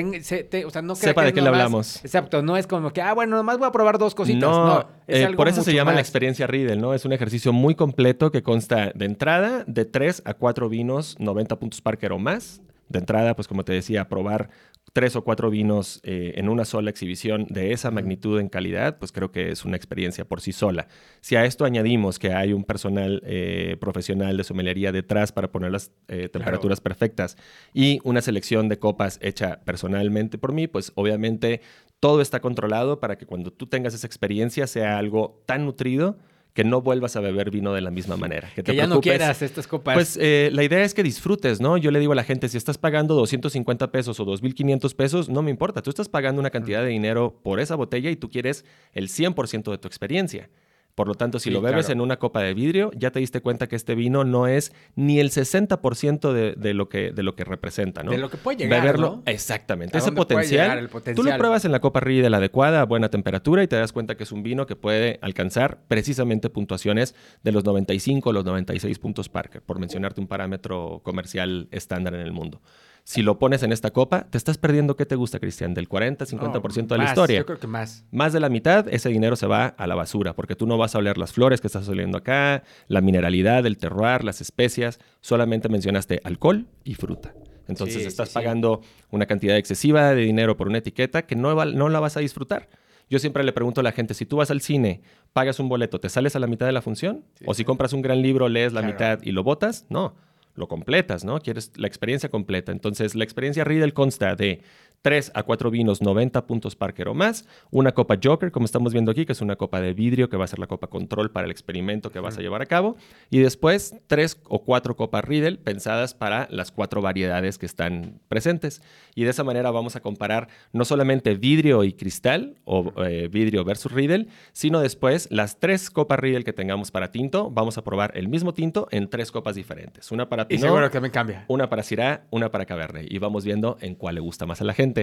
o 0.00 0.70
sea, 0.70 0.82
no 0.82 0.94
Sepa 0.94 1.24
de 1.24 1.32
qué 1.32 1.40
le 1.40 1.48
hablamos. 1.48 2.04
Exacto, 2.04 2.42
no 2.42 2.56
es 2.56 2.66
como 2.66 2.92
que, 2.92 3.02
ah, 3.02 3.12
bueno, 3.12 3.36
nomás 3.36 3.58
voy 3.58 3.68
a 3.68 3.72
probar 3.72 3.98
dos 3.98 4.14
cositas. 4.14 4.50
No, 4.50 4.88
eh, 5.06 5.32
por 5.36 5.48
eso 5.48 5.62
se 5.62 5.74
llama 5.74 5.92
la 5.92 6.00
experiencia 6.00 6.46
Riedel, 6.46 6.80
¿no? 6.80 6.94
Es 6.94 7.04
un 7.04 7.12
ejercicio 7.12 7.52
muy 7.52 7.74
completo 7.74 8.30
que 8.30 8.42
consta 8.42 8.92
de 8.94 9.04
entrada 9.04 9.64
de 9.66 9.84
tres 9.84 10.22
a 10.24 10.34
cuatro 10.34 10.68
vinos, 10.68 11.16
90 11.18 11.58
puntos 11.58 11.80
Parker 11.80 12.12
o 12.12 12.18
más. 12.18 12.60
De 12.88 12.98
entrada, 12.98 13.34
pues 13.34 13.48
como 13.48 13.64
te 13.64 13.72
decía, 13.72 14.08
probar 14.08 14.50
tres 14.94 15.16
o 15.16 15.24
cuatro 15.24 15.50
vinos 15.50 16.00
eh, 16.04 16.34
en 16.36 16.48
una 16.48 16.64
sola 16.64 16.88
exhibición 16.88 17.46
de 17.50 17.72
esa 17.72 17.90
magnitud 17.90 18.38
en 18.38 18.48
calidad, 18.48 18.96
pues 18.96 19.10
creo 19.10 19.32
que 19.32 19.50
es 19.50 19.64
una 19.64 19.76
experiencia 19.76 20.24
por 20.24 20.40
sí 20.40 20.52
sola. 20.52 20.86
Si 21.20 21.34
a 21.34 21.44
esto 21.44 21.64
añadimos 21.64 22.20
que 22.20 22.32
hay 22.32 22.52
un 22.52 22.62
personal 22.62 23.20
eh, 23.26 23.76
profesional 23.80 24.36
de 24.36 24.44
somelería 24.44 24.92
detrás 24.92 25.32
para 25.32 25.50
poner 25.50 25.72
las 25.72 25.90
eh, 26.06 26.28
temperaturas 26.28 26.80
perfectas 26.80 27.36
y 27.72 27.98
una 28.04 28.22
selección 28.22 28.68
de 28.68 28.78
copas 28.78 29.18
hecha 29.20 29.60
personalmente 29.64 30.38
por 30.38 30.52
mí, 30.52 30.68
pues 30.68 30.92
obviamente 30.94 31.60
todo 31.98 32.20
está 32.20 32.38
controlado 32.38 33.00
para 33.00 33.18
que 33.18 33.26
cuando 33.26 33.52
tú 33.52 33.66
tengas 33.66 33.94
esa 33.94 34.06
experiencia 34.06 34.68
sea 34.68 34.96
algo 34.96 35.42
tan 35.44 35.64
nutrido 35.64 36.18
que 36.54 36.62
no 36.62 36.80
vuelvas 36.80 37.16
a 37.16 37.20
beber 37.20 37.50
vino 37.50 37.74
de 37.74 37.80
la 37.80 37.90
misma 37.90 38.16
manera. 38.16 38.48
Que, 38.54 38.62
te 38.62 38.76
ya 38.76 38.86
no 38.86 39.00
quieras 39.00 39.42
estas 39.42 39.66
copas. 39.66 39.94
Pues 39.94 40.16
eh, 40.20 40.50
la 40.52 40.62
idea 40.62 40.84
es 40.84 40.94
que 40.94 41.02
disfrutes, 41.02 41.60
¿no? 41.60 41.76
Yo 41.76 41.90
le 41.90 41.98
digo 41.98 42.12
a 42.12 42.14
la 42.16 42.22
gente, 42.22 42.48
si 42.48 42.56
estás 42.56 42.78
pagando 42.78 43.14
250 43.16 43.90
pesos 43.90 44.20
o 44.20 44.24
2.500 44.24 44.94
pesos, 44.94 45.28
no 45.28 45.42
me 45.42 45.50
importa. 45.50 45.82
Tú 45.82 45.90
estás 45.90 46.08
pagando 46.08 46.40
una 46.40 46.50
cantidad 46.50 46.82
de 46.82 46.88
dinero 46.88 47.40
por 47.42 47.58
esa 47.58 47.74
botella 47.74 48.08
y 48.08 48.16
tú 48.16 48.30
quieres 48.30 48.64
el 48.92 49.08
100% 49.08 49.68
de 49.68 49.78
tu 49.78 49.88
experiencia. 49.88 50.48
Por 50.94 51.08
lo 51.08 51.14
tanto, 51.14 51.40
si 51.40 51.50
lo 51.50 51.60
bebes 51.60 51.88
en 51.90 52.00
una 52.00 52.18
copa 52.18 52.40
de 52.40 52.54
vidrio, 52.54 52.92
ya 52.94 53.10
te 53.10 53.18
diste 53.18 53.40
cuenta 53.40 53.66
que 53.66 53.74
este 53.74 53.96
vino 53.96 54.22
no 54.22 54.46
es 54.46 54.72
ni 54.94 55.18
el 55.18 55.30
60% 55.30 56.32
de, 56.32 56.52
de, 56.52 56.74
lo 56.74 56.88
que, 56.88 57.10
de 57.10 57.22
lo 57.24 57.34
que 57.34 57.42
representa, 57.42 58.04
¿no? 58.04 58.12
De 58.12 58.18
lo 58.18 58.30
que 58.30 58.36
puede 58.36 58.58
llegar, 58.58 58.80
Beberlo, 58.80 59.22
exactamente. 59.26 59.98
Ese 59.98 60.12
potencial, 60.12 60.88
Tú 61.16 61.24
lo 61.24 61.36
pruebas 61.36 61.64
en 61.64 61.72
la 61.72 61.80
copa 61.80 61.98
Riedel 61.98 62.32
adecuada, 62.34 62.80
a 62.80 62.84
buena 62.84 63.08
temperatura, 63.08 63.64
y 63.64 63.66
te 63.66 63.74
das 63.74 63.92
cuenta 63.92 64.16
que 64.16 64.22
es 64.22 64.30
un 64.30 64.44
vino 64.44 64.66
que 64.66 64.76
puede 64.76 65.18
alcanzar 65.20 65.80
precisamente 65.88 66.48
puntuaciones 66.48 67.16
de 67.42 67.50
los 67.50 67.64
95 67.64 68.30
o 68.30 68.32
los 68.32 68.44
96 68.44 68.98
puntos 69.00 69.28
Parker, 69.28 69.62
por 69.62 69.80
mencionarte 69.80 70.20
un 70.20 70.28
parámetro 70.28 71.00
comercial 71.02 71.66
estándar 71.72 72.14
en 72.14 72.20
el 72.20 72.30
mundo. 72.30 72.60
Si 73.06 73.20
lo 73.20 73.38
pones 73.38 73.62
en 73.62 73.70
esta 73.70 73.90
copa, 73.90 74.26
te 74.30 74.38
estás 74.38 74.56
perdiendo, 74.56 74.96
¿qué 74.96 75.04
te 75.04 75.14
gusta, 75.14 75.38
Cristian? 75.38 75.74
Del 75.74 75.88
40, 75.88 76.24
50% 76.24 76.86
de 76.86 76.98
la 76.98 77.04
historia. 77.04 77.40
Yo 77.40 77.46
creo 77.46 77.60
que 77.60 77.66
más. 77.66 78.06
Más 78.10 78.32
de 78.32 78.40
la 78.40 78.48
mitad, 78.48 78.88
ese 78.88 79.10
dinero 79.10 79.36
se 79.36 79.46
va 79.46 79.66
a 79.66 79.86
la 79.86 79.94
basura, 79.94 80.32
porque 80.32 80.56
tú 80.56 80.66
no 80.66 80.78
vas 80.78 80.94
a 80.94 80.98
oler 80.98 81.18
las 81.18 81.34
flores 81.34 81.60
que 81.60 81.66
estás 81.66 81.86
oliendo 81.86 82.16
acá, 82.16 82.64
la 82.88 83.02
mineralidad, 83.02 83.66
el 83.66 83.76
terroir, 83.76 84.24
las 84.24 84.40
especias. 84.40 85.00
Solamente 85.20 85.68
mencionaste 85.68 86.22
alcohol 86.24 86.66
y 86.82 86.94
fruta. 86.94 87.34
Entonces 87.68 88.06
estás 88.06 88.30
pagando 88.30 88.80
una 89.10 89.26
cantidad 89.26 89.58
excesiva 89.58 90.14
de 90.14 90.22
dinero 90.22 90.56
por 90.56 90.68
una 90.68 90.78
etiqueta 90.78 91.26
que 91.26 91.36
no, 91.36 91.62
no 91.62 91.88
la 91.90 92.00
vas 92.00 92.16
a 92.16 92.20
disfrutar. 92.20 92.70
Yo 93.10 93.18
siempre 93.18 93.44
le 93.44 93.52
pregunto 93.52 93.82
a 93.82 93.84
la 93.84 93.92
gente, 93.92 94.14
si 94.14 94.24
tú 94.24 94.38
vas 94.38 94.50
al 94.50 94.62
cine, 94.62 95.02
pagas 95.34 95.60
un 95.60 95.68
boleto, 95.68 96.00
¿te 96.00 96.08
sales 96.08 96.36
a 96.36 96.38
la 96.38 96.46
mitad 96.46 96.64
de 96.64 96.72
la 96.72 96.80
función? 96.80 97.22
¿O 97.44 97.52
si 97.52 97.64
compras 97.64 97.92
un 97.92 98.00
gran 98.00 98.22
libro, 98.22 98.48
lees 98.48 98.72
la 98.72 98.80
mitad 98.80 99.18
y 99.22 99.32
lo 99.32 99.42
botas? 99.42 99.84
No 99.90 100.14
lo 100.54 100.68
completas, 100.68 101.24
¿no? 101.24 101.40
Quieres 101.40 101.72
la 101.76 101.86
experiencia 101.86 102.28
completa. 102.28 102.72
Entonces, 102.72 103.14
la 103.14 103.24
experiencia 103.24 103.64
Riedel 103.64 103.92
consta 103.92 104.36
de 104.36 104.62
3 105.04 105.32
a 105.34 105.42
4 105.42 105.70
vinos, 105.70 106.00
90 106.00 106.46
puntos 106.46 106.76
Parker 106.76 107.08
o 107.08 107.14
más, 107.14 107.44
una 107.70 107.92
copa 107.92 108.16
Joker, 108.22 108.50
como 108.50 108.64
estamos 108.64 108.94
viendo 108.94 109.10
aquí, 109.10 109.26
que 109.26 109.32
es 109.32 109.42
una 109.42 109.54
copa 109.56 109.82
de 109.82 109.92
vidrio 109.92 110.30
que 110.30 110.38
va 110.38 110.44
a 110.44 110.48
ser 110.48 110.58
la 110.58 110.66
copa 110.66 110.86
control 110.86 111.30
para 111.30 111.44
el 111.44 111.50
experimento 111.50 112.10
que 112.10 112.20
vas 112.20 112.38
a 112.38 112.40
llevar 112.40 112.62
a 112.62 112.66
cabo, 112.66 112.96
y 113.28 113.40
después 113.40 113.96
3 114.06 114.40
o 114.48 114.64
4 114.64 114.96
copas 114.96 115.22
Riedel 115.22 115.58
pensadas 115.58 116.14
para 116.14 116.48
las 116.50 116.72
cuatro 116.72 117.02
variedades 117.02 117.58
que 117.58 117.66
están 117.66 118.18
presentes. 118.28 118.80
Y 119.14 119.24
de 119.24 119.30
esa 119.30 119.44
manera 119.44 119.70
vamos 119.70 119.94
a 119.94 120.00
comparar 120.00 120.48
no 120.72 120.86
solamente 120.86 121.34
vidrio 121.34 121.84
y 121.84 121.92
cristal, 121.92 122.56
o 122.64 122.90
eh, 123.04 123.28
vidrio 123.30 123.62
versus 123.62 123.92
Riedel, 123.92 124.28
sino 124.52 124.80
después 124.80 125.28
las 125.30 125.60
tres 125.60 125.90
copas 125.90 126.18
Riedel 126.18 126.44
que 126.44 126.54
tengamos 126.54 126.90
para 126.90 127.12
tinto, 127.12 127.50
vamos 127.50 127.76
a 127.76 127.84
probar 127.84 128.12
el 128.16 128.28
mismo 128.28 128.54
tinto 128.54 128.88
en 128.90 129.10
tres 129.10 129.30
copas 129.30 129.54
diferentes. 129.54 130.10
Una 130.12 130.30
para 130.30 130.48
Pinot, 130.48 130.60
y 130.60 130.66
seguro 130.66 130.90
que 130.90 131.00
me 131.00 131.10
cambia. 131.10 131.44
una 131.48 131.68
para 131.68 131.82
Syrah, 131.82 132.24
una 132.30 132.50
para 132.50 132.64
Cabernet, 132.64 133.12
y 133.12 133.18
vamos 133.18 133.44
viendo 133.44 133.76
en 133.82 133.96
cuál 133.96 134.14
le 134.14 134.22
gusta 134.22 134.46
más 134.46 134.62
a 134.62 134.64
la 134.64 134.72
gente. 134.72 134.93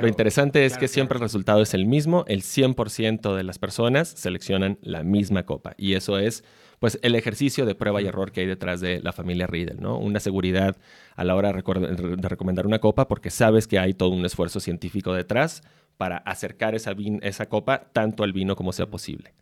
Lo 0.00 0.08
interesante 0.08 0.64
es 0.64 0.78
que 0.78 0.88
siempre 0.88 1.16
el 1.16 1.22
resultado 1.22 1.62
es 1.62 1.74
el 1.74 1.86
mismo. 1.86 2.24
El 2.26 2.42
100% 2.42 3.36
de 3.36 3.44
las 3.44 3.58
personas 3.58 4.08
seleccionan 4.08 4.78
la 4.82 5.02
misma 5.02 5.44
copa. 5.44 5.74
Y 5.76 5.94
eso 5.94 6.18
es 6.18 6.44
pues 6.78 6.98
el 7.02 7.14
ejercicio 7.14 7.66
de 7.66 7.74
prueba 7.74 8.02
y 8.02 8.06
error 8.06 8.32
que 8.32 8.40
hay 8.40 8.46
detrás 8.46 8.80
de 8.80 9.00
la 9.00 9.12
familia 9.12 9.46
Riedel, 9.46 9.80
¿no? 9.80 9.96
Una 9.96 10.20
seguridad 10.20 10.76
a 11.16 11.24
la 11.24 11.34
hora 11.34 11.52
de 11.52 12.28
recomendar 12.28 12.66
una 12.66 12.78
copa 12.78 13.08
porque 13.08 13.30
sabes 13.30 13.66
que 13.66 13.78
hay 13.78 13.94
todo 13.94 14.10
un 14.10 14.24
esfuerzo 14.24 14.60
científico 14.60 15.14
detrás 15.14 15.62
para 15.96 16.18
acercar 16.18 16.74
esa, 16.74 16.94
esa 17.22 17.46
copa 17.46 17.90
tanto 17.92 18.24
al 18.24 18.32
vino 18.32 18.56
como 18.56 18.72
sea 18.72 18.86
posible. 18.86 19.32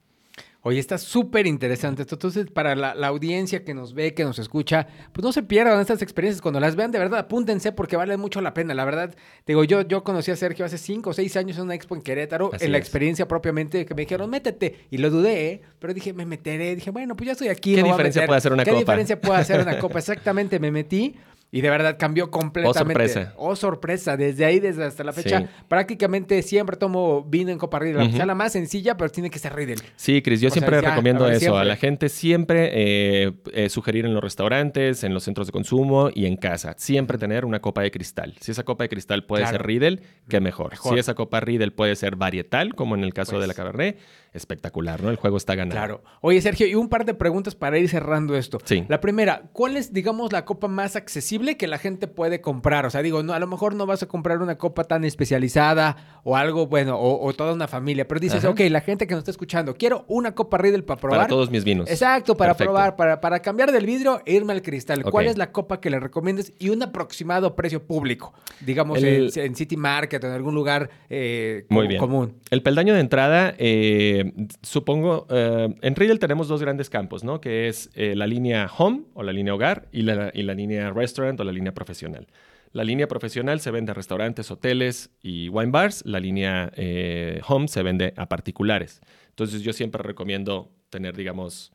Oye, 0.65 0.79
está 0.79 0.97
súper 0.97 1.49
interesante 1.49 2.03
esto. 2.03 2.15
Entonces, 2.15 2.49
para 2.49 2.77
la, 2.77 2.93
audiencia 3.09 3.65
que 3.65 3.75
nos 3.75 3.95
ve, 3.95 4.15
que 4.15 4.23
nos 4.23 4.39
escucha, 4.39 4.87
pues 5.13 5.25
no 5.25 5.33
se 5.33 5.43
pierdan 5.43 5.81
estas 5.81 6.03
experiencias. 6.03 6.41
Cuando 6.41 6.61
las 6.61 6.77
vean, 6.77 6.93
de 6.93 7.01
verdad, 7.01 7.19
apúntense 7.19 7.73
porque 7.73 7.97
vale 7.97 8.17
mucho 8.17 8.41
la 8.41 8.55
pena. 8.55 8.73
La 8.73 8.85
verdad, 8.85 9.13
digo, 9.45 9.65
yo, 9.65 9.83
yo 9.83 10.05
conocí 10.05 10.31
a 10.31 10.37
Sergio 10.37 10.65
hace 10.65 10.79
cinco 10.79 11.11
o 11.11 11.13
seis 11.13 11.37
años 11.37 11.57
en 11.57 11.65
una 11.65 11.75
expo 11.75 11.97
en 11.97 12.03
Querétaro, 12.03 12.53
en 12.61 12.71
la 12.71 12.79
experiencia 12.79 13.27
propiamente, 13.27 13.85
que 13.85 13.95
me 13.95 14.03
dijeron, 14.03 14.31
métete. 14.31 14.87
Y 14.91 14.99
lo 14.99 15.11
dudé, 15.11 15.51
¿eh? 15.51 15.63
pero 15.81 15.95
dije, 15.95 16.13
me 16.13 16.27
meteré. 16.27 16.77
Dije, 16.77 16.91
bueno, 16.91 17.17
pues 17.17 17.27
ya 17.27 17.33
estoy 17.33 17.49
aquí. 17.49 17.75
¿Qué 17.75 17.83
diferencia 17.83 18.25
puede 18.25 18.39
hacer 18.39 18.53
una 18.53 18.65
copa? 18.65 18.73
¿Qué 18.73 18.79
diferencia 18.79 19.21
puede 19.21 19.41
hacer 19.41 19.61
una 19.61 19.79
copa? 19.81 19.99
Exactamente, 19.99 20.61
me 20.61 20.71
metí. 20.71 21.17
Y 21.55 21.61
de 21.61 21.68
verdad 21.68 21.98
cambió 21.98 22.30
completamente. 22.30 22.80
Oh, 22.80 22.86
sorpresa. 22.86 23.34
Oh, 23.36 23.57
sorpresa. 23.57 24.16
Desde 24.16 24.46
ahí, 24.46 24.59
desde 24.59 24.84
hasta 24.84 25.05
la 25.05 25.12
fecha, 25.12 25.50
prácticamente 25.68 26.40
siempre 26.40 26.78
tomo 26.78 27.24
vino 27.24 27.50
en 27.50 27.59
copa 27.59 27.78
Riedel. 27.78 28.09
Uh 28.09 28.22
la 28.22 28.34
más 28.34 28.53
sencilla, 28.53 28.96
pero 28.96 29.11
tiene 29.11 29.28
que 29.30 29.38
ser 29.38 29.53
Riedel. 29.55 29.80
Sí, 29.96 30.22
Cris, 30.22 30.40
yo 30.40 30.48
siempre 30.48 30.80
recomiendo 30.80 31.28
eso. 31.28 31.59
A 31.59 31.64
la 31.64 31.76
gente 31.76 32.09
siempre 32.09 32.70
eh, 32.72 33.32
eh, 33.53 33.68
sugerir 33.68 34.07
en 34.07 34.14
los 34.14 34.22
restaurantes, 34.22 35.05
en 35.05 35.12
los 35.12 35.24
centros 35.24 35.48
de 35.48 35.53
consumo 35.53 36.09
y 36.14 36.24
en 36.24 36.36
casa. 36.36 36.74
Siempre 36.78 37.18
tener 37.18 37.44
una 37.44 37.61
copa 37.61 37.82
de 37.82 37.90
cristal. 37.90 38.34
Si 38.40 38.53
esa 38.53 38.62
copa 38.62 38.84
de 38.84 38.88
cristal 38.88 39.26
puede 39.26 39.46
ser 39.46 39.66
Riedel, 39.66 40.00
qué 40.28 40.40
mejor. 40.40 40.70
mejor. 40.70 40.94
Si 40.94 40.98
esa 40.98 41.14
copa 41.14 41.40
Riedel 41.40 41.72
puede 41.72 41.96
ser 41.96 42.16
varietal, 42.16 42.74
como 42.74 42.94
en 42.94 43.05
el 43.05 43.12
caso 43.12 43.38
de 43.38 43.46
la 43.46 43.53
pues. 43.53 43.57
Cabernet, 43.59 43.98
espectacular, 44.33 45.03
¿no? 45.03 45.11
El 45.11 45.16
juego 45.16 45.37
está 45.37 45.55
ganado. 45.55 45.78
Claro. 45.78 46.03
Oye, 46.20 46.41
Sergio, 46.41 46.66
y 46.66 46.74
un 46.74 46.89
par 46.89 47.05
de 47.05 47.14
preguntas 47.14 47.55
para 47.55 47.78
ir 47.78 47.89
cerrando 47.89 48.37
esto. 48.37 48.59
Sí. 48.64 48.85
La 48.89 49.01
primera, 49.01 49.43
¿cuál 49.53 49.76
es, 49.76 49.93
digamos, 49.93 50.33
la 50.33 50.45
copa 50.45 50.68
más 50.68 50.97
accesible 50.97 51.57
que 51.57 51.66
la 51.66 51.78
gente 51.78 52.09
puede 52.09 52.41
comprar? 52.41 52.87
O 52.87 52.91
sea, 52.91 53.03
digo, 53.03 53.22
no, 53.22 53.35
a 53.35 53.39
lo 53.39 53.47
mejor 53.47 53.74
no 53.74 53.87
vas 53.87 54.03
a 54.03 54.07
comprar 54.07 54.41
una 54.41 54.57
copa 54.57 54.85
tan 54.85 55.05
especializada 55.05 56.20
o 56.24 56.37
algo, 56.37 56.66
bueno, 56.66 56.99
o, 56.99 57.33
toda 57.33 57.53
una 57.53 57.68
familia, 57.68 58.07
pero 58.07 58.20
dices, 58.20 58.45
ok, 58.45 58.61
la 58.70 58.80
gente 58.80 59.07
que 59.07 59.14
nos 59.14 59.20
está 59.20 59.30
escuchando, 59.30 59.74
quiero 59.74 60.05
una 60.09 60.35
copa 60.35 60.59
Riedel 60.59 60.85
para 60.85 61.01
probar. 61.01 61.18
Para 61.20 61.28
todos 61.28 61.51
mis 61.51 61.64
vinos. 61.64 61.91
Exacto, 61.91 62.37
para 62.37 62.55
probar, 62.55 62.97
para, 62.97 63.20
para 63.20 63.41
cambiar 63.41 63.72
del 63.72 63.87
vidrio 63.87 64.22
e 64.24 64.35
irme 64.35 64.53
al 64.53 64.62
cristal. 64.62 65.03
¿Cuál 65.03 65.26
es 65.26 65.37
la 65.37 65.53
copa 65.53 65.80
que 65.80 65.91
le 65.91 66.01
recomiendes 66.01 66.53
y 66.59 66.70
un 66.70 66.83
aproximado 66.83 67.55
precio 67.55 67.83
público? 67.83 68.33
Digamos, 68.61 69.03
en, 69.03 69.55
City 69.57 69.76
Market 69.76 70.22
o 70.24 70.26
en 70.28 70.33
algún 70.33 70.55
lugar 70.55 70.89
eh, 71.11 71.66
Muy 71.68 71.87
bien. 71.87 72.01
común. 72.01 72.35
El 72.51 72.62
peldaño 72.62 72.95
de 72.95 73.01
entrada, 73.01 73.55
eh, 73.59 74.22
supongo, 74.62 75.27
eh, 75.31 75.75
en 75.83 75.97
Riedel 75.97 76.18
tenemos 76.18 76.49
dos 76.49 76.61
grandes 76.61 76.91
campos, 76.91 77.25
¿no? 77.25 77.41
Que 77.41 77.68
es 77.68 77.91
eh, 77.95 78.14
la 78.14 78.27
línea 78.27 78.70
home 78.77 79.05
o 79.14 79.23
la 79.23 79.33
línea 79.33 79.55
hogar 79.55 79.89
y 79.93 80.03
la, 80.03 80.31
línea 80.33 80.91
restaurant 80.91 81.39
o 81.41 81.45
la 81.45 81.53
línea 81.53 81.73
profesional. 81.73 82.27
La 82.73 82.85
línea 82.85 83.07
profesional 83.07 83.61
se 83.61 83.70
vende 83.70 83.93
a 83.93 83.95
restaurantes, 83.95 84.51
hoteles 84.51 85.11
y 85.23 85.49
wine 85.49 85.70
bars. 85.70 86.03
La 86.07 86.20
línea 86.20 86.73
eh, 86.77 87.41
home 87.47 87.68
se 87.68 87.83
vende 87.83 88.14
a 88.16 88.29
particulares. 88.29 89.01
Entonces 89.29 89.62
yo 89.62 89.73
siempre 89.73 90.03
recomiendo 90.03 90.70
tener, 90.91 91.16
digamos, 91.16 91.73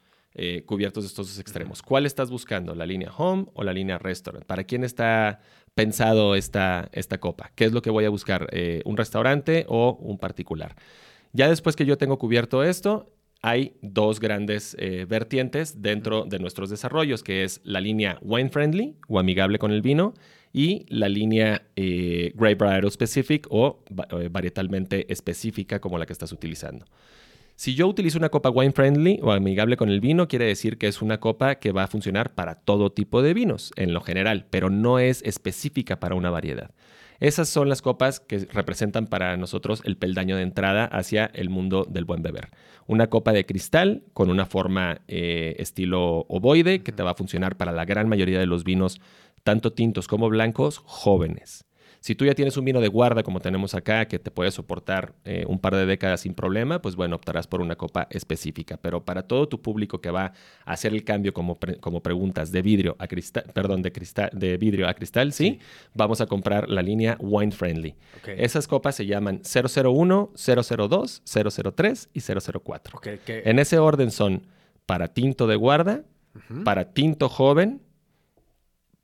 cubiertos 0.68 1.04
estos 1.04 1.30
dos 1.30 1.40
extremos. 1.40 1.82
¿Cuál 1.82 2.06
estás 2.06 2.30
buscando? 2.30 2.76
¿La 2.76 2.86
línea 2.86 3.12
home 3.12 3.48
o 3.56 3.64
la 3.64 3.74
línea 3.74 3.98
restaurant? 3.98 4.46
¿Para 4.46 4.66
quién 4.66 4.84
está 4.84 5.40
pensado 5.74 6.36
esta, 6.36 6.90
esta 6.92 7.18
copa? 7.18 7.50
¿Qué 7.56 7.66
es 7.66 7.72
lo 7.72 7.82
que 7.82 7.90
voy 7.90 8.06
a 8.06 8.10
buscar? 8.10 8.48
¿Un 8.86 8.98
restaurante 8.98 9.66
o 9.68 9.98
un 10.00 10.20
particular? 10.20 10.76
Ya 11.34 11.50
después 11.50 11.76
que 11.76 11.86
yo 11.86 11.98
tengo 11.98 12.18
cubierto 12.18 12.64
esto, 12.64 13.12
hay 13.42 13.74
dos 13.82 14.20
grandes 14.20 14.76
eh, 14.80 15.06
vertientes 15.08 15.82
dentro 15.82 16.26
de 16.26 16.40
nuestros 16.40 16.70
desarrollos, 16.70 17.24
que 17.24 17.44
es 17.44 17.62
la 17.64 17.80
línea 17.80 18.18
wine 18.22 18.50
friendly 18.50 18.96
o 19.08 19.20
amigable 19.20 19.60
con 19.60 19.72
el 19.72 19.82
vino 19.82 20.14
y 20.54 20.86
la 20.90 21.08
línea 21.10 21.68
eh, 21.76 22.32
Grape 22.36 22.56
Varietal 22.56 22.92
Specific 22.92 23.48
o 23.50 23.84
eh, 24.12 24.30
varietalmente 24.32 25.12
específica 25.12 25.80
como 25.80 25.98
la 25.98 26.06
que 26.06 26.14
estás 26.14 26.32
utilizando. 26.32 26.86
Si 27.56 27.74
yo 27.74 27.88
utilizo 27.88 28.20
una 28.20 28.30
copa 28.30 28.52
wine 28.52 28.72
friendly 28.72 29.20
o 29.24 29.32
amigable 29.32 29.78
con 29.78 29.90
el 29.90 30.00
vino, 30.00 30.28
quiere 30.28 30.46
decir 30.46 30.78
que 30.78 30.88
es 30.88 31.02
una 31.02 31.20
copa 31.20 31.56
que 31.56 31.72
va 31.72 31.84
a 31.84 31.88
funcionar 31.88 32.36
para 32.36 32.56
todo 32.56 32.92
tipo 32.92 33.24
de 33.24 33.34
vinos 33.34 33.72
en 33.78 33.94
lo 33.94 34.02
general, 34.02 34.46
pero 34.52 34.70
no 34.70 35.00
es 35.00 35.24
específica 35.24 36.00
para 36.00 36.14
una 36.14 36.30
variedad. 36.30 36.72
Esas 37.20 37.50
son 37.50 37.68
las 37.68 37.82
copas 37.82 38.20
que 38.20 38.48
representan 38.52 39.08
para 39.08 39.36
nosotros 39.38 39.82
el 39.86 39.98
peldaño 39.98 40.36
de 40.36 40.44
entrada 40.44 40.86
hacia 40.86 41.26
el 41.34 41.50
mundo 41.50 41.86
del 41.90 42.06
buen 42.06 42.22
beber. 42.22 42.50
Una 42.86 43.08
copa 43.08 43.34
de 43.34 43.46
cristal 43.46 44.04
con 44.14 44.30
una 44.30 44.46
forma 44.46 45.02
eh, 45.08 45.56
estilo 45.58 46.26
ovoide 46.30 46.84
que 46.84 46.92
te 46.92 47.04
va 47.04 47.12
a 47.12 47.16
funcionar 47.16 47.58
para 47.58 47.72
la 47.72 47.86
gran 47.86 48.08
mayoría 48.08 48.40
de 48.40 48.46
los 48.46 48.64
vinos, 48.64 49.02
tanto 49.44 49.74
tintos 49.74 50.08
como 50.08 50.30
blancos, 50.30 50.78
jóvenes. 50.86 51.66
Si 52.00 52.16
tú 52.16 52.26
ya 52.26 52.34
tienes 52.36 52.58
un 52.58 52.66
vino 52.66 52.80
de 52.80 52.88
guarda 52.88 53.24
como 53.24 53.40
tenemos 53.40 53.76
acá, 53.76 54.08
que 54.08 54.20
te 54.20 54.32
puede 54.32 54.52
soportar 54.52 55.14
eh, 55.26 55.46
un 55.48 55.60
par 55.60 55.76
de 55.76 55.86
décadas 55.86 56.22
sin 56.22 56.34
problema, 56.34 56.82
pues 56.82 56.96
bueno, 56.96 57.16
optarás 57.16 57.48
por 57.48 57.62
una 57.62 57.76
copa 57.76 58.08
específica. 58.10 58.78
Pero 58.78 59.04
para 59.04 59.24
todo 59.24 59.48
tu 59.48 59.62
público 59.62 60.02
que 60.02 60.12
va 60.12 60.34
a 60.66 60.72
hacer 60.72 60.94
el 60.94 61.04
cambio 61.04 61.34
como, 61.34 61.58
como 61.80 62.02
preguntas 62.02 62.52
de 62.52 62.62
vidrio 62.62 62.96
a 63.00 63.08
cristal, 63.08 63.46
perdón, 63.54 63.82
de, 63.82 63.92
cristal, 63.92 64.30
de 64.34 64.58
vidrio 64.58 64.88
a 64.88 64.94
cristal, 64.94 65.34
¿sí? 65.34 65.60
Vamos 65.94 66.22
a 66.22 66.28
comprar 66.28 66.70
la 66.70 66.82
línea 66.82 67.18
Wine 67.20 67.52
Friendly. 67.52 67.96
Esas 68.26 68.68
copas 68.68 68.96
se 68.96 69.06
llaman 69.06 69.42
001, 69.42 70.32
002, 70.36 71.22
003 71.26 72.10
y 72.14 72.22
004. 72.22 73.02
En 73.28 73.60
ese 73.60 73.80
orden 73.80 74.12
son 74.12 74.48
para 74.86 75.10
tinto 75.10 75.48
de 75.48 75.56
guarda, 75.56 76.04
para 76.64 76.94
tinto 76.94 77.30
joven, 77.30 77.82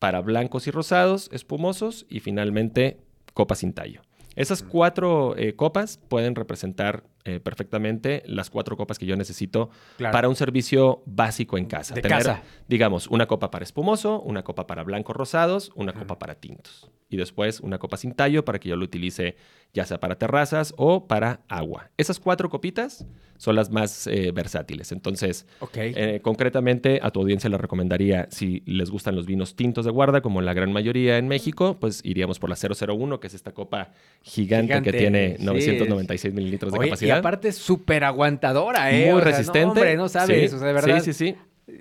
para 0.03 0.19
blancos 0.19 0.67
y 0.67 0.71
rosados, 0.71 1.29
espumosos 1.31 2.05
y 2.09 2.19
finalmente 2.19 2.97
copas 3.33 3.59
sin 3.59 3.71
tallo. 3.71 4.01
Esas 4.35 4.61
cuatro 4.61 5.33
eh, 5.37 5.55
copas 5.55 5.97
pueden 6.09 6.35
representar 6.35 7.05
eh, 7.25 7.39
perfectamente 7.39 8.23
las 8.25 8.49
cuatro 8.49 8.75
copas 8.75 8.99
que 8.99 9.05
yo 9.05 9.15
necesito 9.15 9.69
Claro. 9.97 10.11
para 10.11 10.29
un 10.29 10.35
servicio 10.35 11.03
básico 11.05 11.57
en 11.57 11.65
casa. 11.65 11.95
De 11.95 12.01
casa. 12.01 12.41
Digamos, 12.67 13.07
una 13.07 13.27
copa 13.27 13.49
para 13.51 13.63
espumoso, 13.63 14.21
una 14.21 14.43
copa 14.43 14.67
para 14.67 14.83
blancos 14.83 15.15
rosados, 15.15 15.71
una 15.75 15.93
copa 15.93 16.19
para 16.19 16.35
tintos. 16.35 16.89
Y 17.09 17.15
después 17.17 17.59
una 17.59 17.77
copa 17.77 17.97
sin 17.97 18.13
tallo 18.13 18.43
para 18.43 18.59
que 18.59 18.69
yo 18.69 18.75
lo 18.75 18.83
utilice 18.83 19.35
ya 19.73 19.85
sea 19.85 19.99
para 19.99 20.17
terrazas 20.17 20.73
o 20.77 21.07
para 21.07 21.41
agua. 21.47 21.89
Esas 21.97 22.19
cuatro 22.19 22.49
copitas 22.49 23.05
son 23.37 23.55
las 23.55 23.71
más 23.71 24.05
eh, 24.07 24.31
versátiles. 24.31 24.91
Entonces, 24.91 25.47
eh, 25.75 26.19
concretamente, 26.21 26.99
a 27.01 27.09
tu 27.11 27.19
audiencia 27.21 27.49
le 27.49 27.57
recomendaría, 27.57 28.27
si 28.29 28.61
les 28.65 28.89
gustan 28.91 29.15
los 29.15 29.25
vinos 29.25 29.55
tintos 29.55 29.85
de 29.85 29.91
guarda, 29.91 30.21
como 30.21 30.41
la 30.41 30.53
gran 30.53 30.71
mayoría 30.71 31.17
en 31.17 31.27
México, 31.27 31.77
pues 31.79 32.01
iríamos 32.03 32.39
por 32.39 32.49
la 32.49 32.55
001, 32.55 33.19
que 33.19 33.27
es 33.27 33.33
esta 33.33 33.51
copa 33.51 33.91
gigante, 34.21 34.67
Gigante, 34.73 34.91
que 34.91 34.97
tiene 34.97 35.37
sí. 35.37 35.43
996 35.43 36.33
mililitros 36.33 36.71
de 36.71 36.79
Oye, 36.79 36.89
capacidad. 36.89 37.12
Aparte 37.19 37.49
es 37.49 37.57
súper 37.57 38.03
aguantadora, 38.03 38.91
¿eh? 38.91 39.11
Muy 39.11 39.13
O 39.13 39.21
sea, 39.21 39.31
no, 39.31 39.37
resistente. 39.37 39.65
hombre, 39.67 39.95
no 39.97 40.09
sabes, 40.09 40.49
Sí, 40.49 40.55
o 40.55 40.59
sea, 40.59 40.67
de 40.67 40.73
verdad. 40.73 40.99
Sí, 41.01 41.13
sí, 41.13 41.13
sí. 41.13 41.37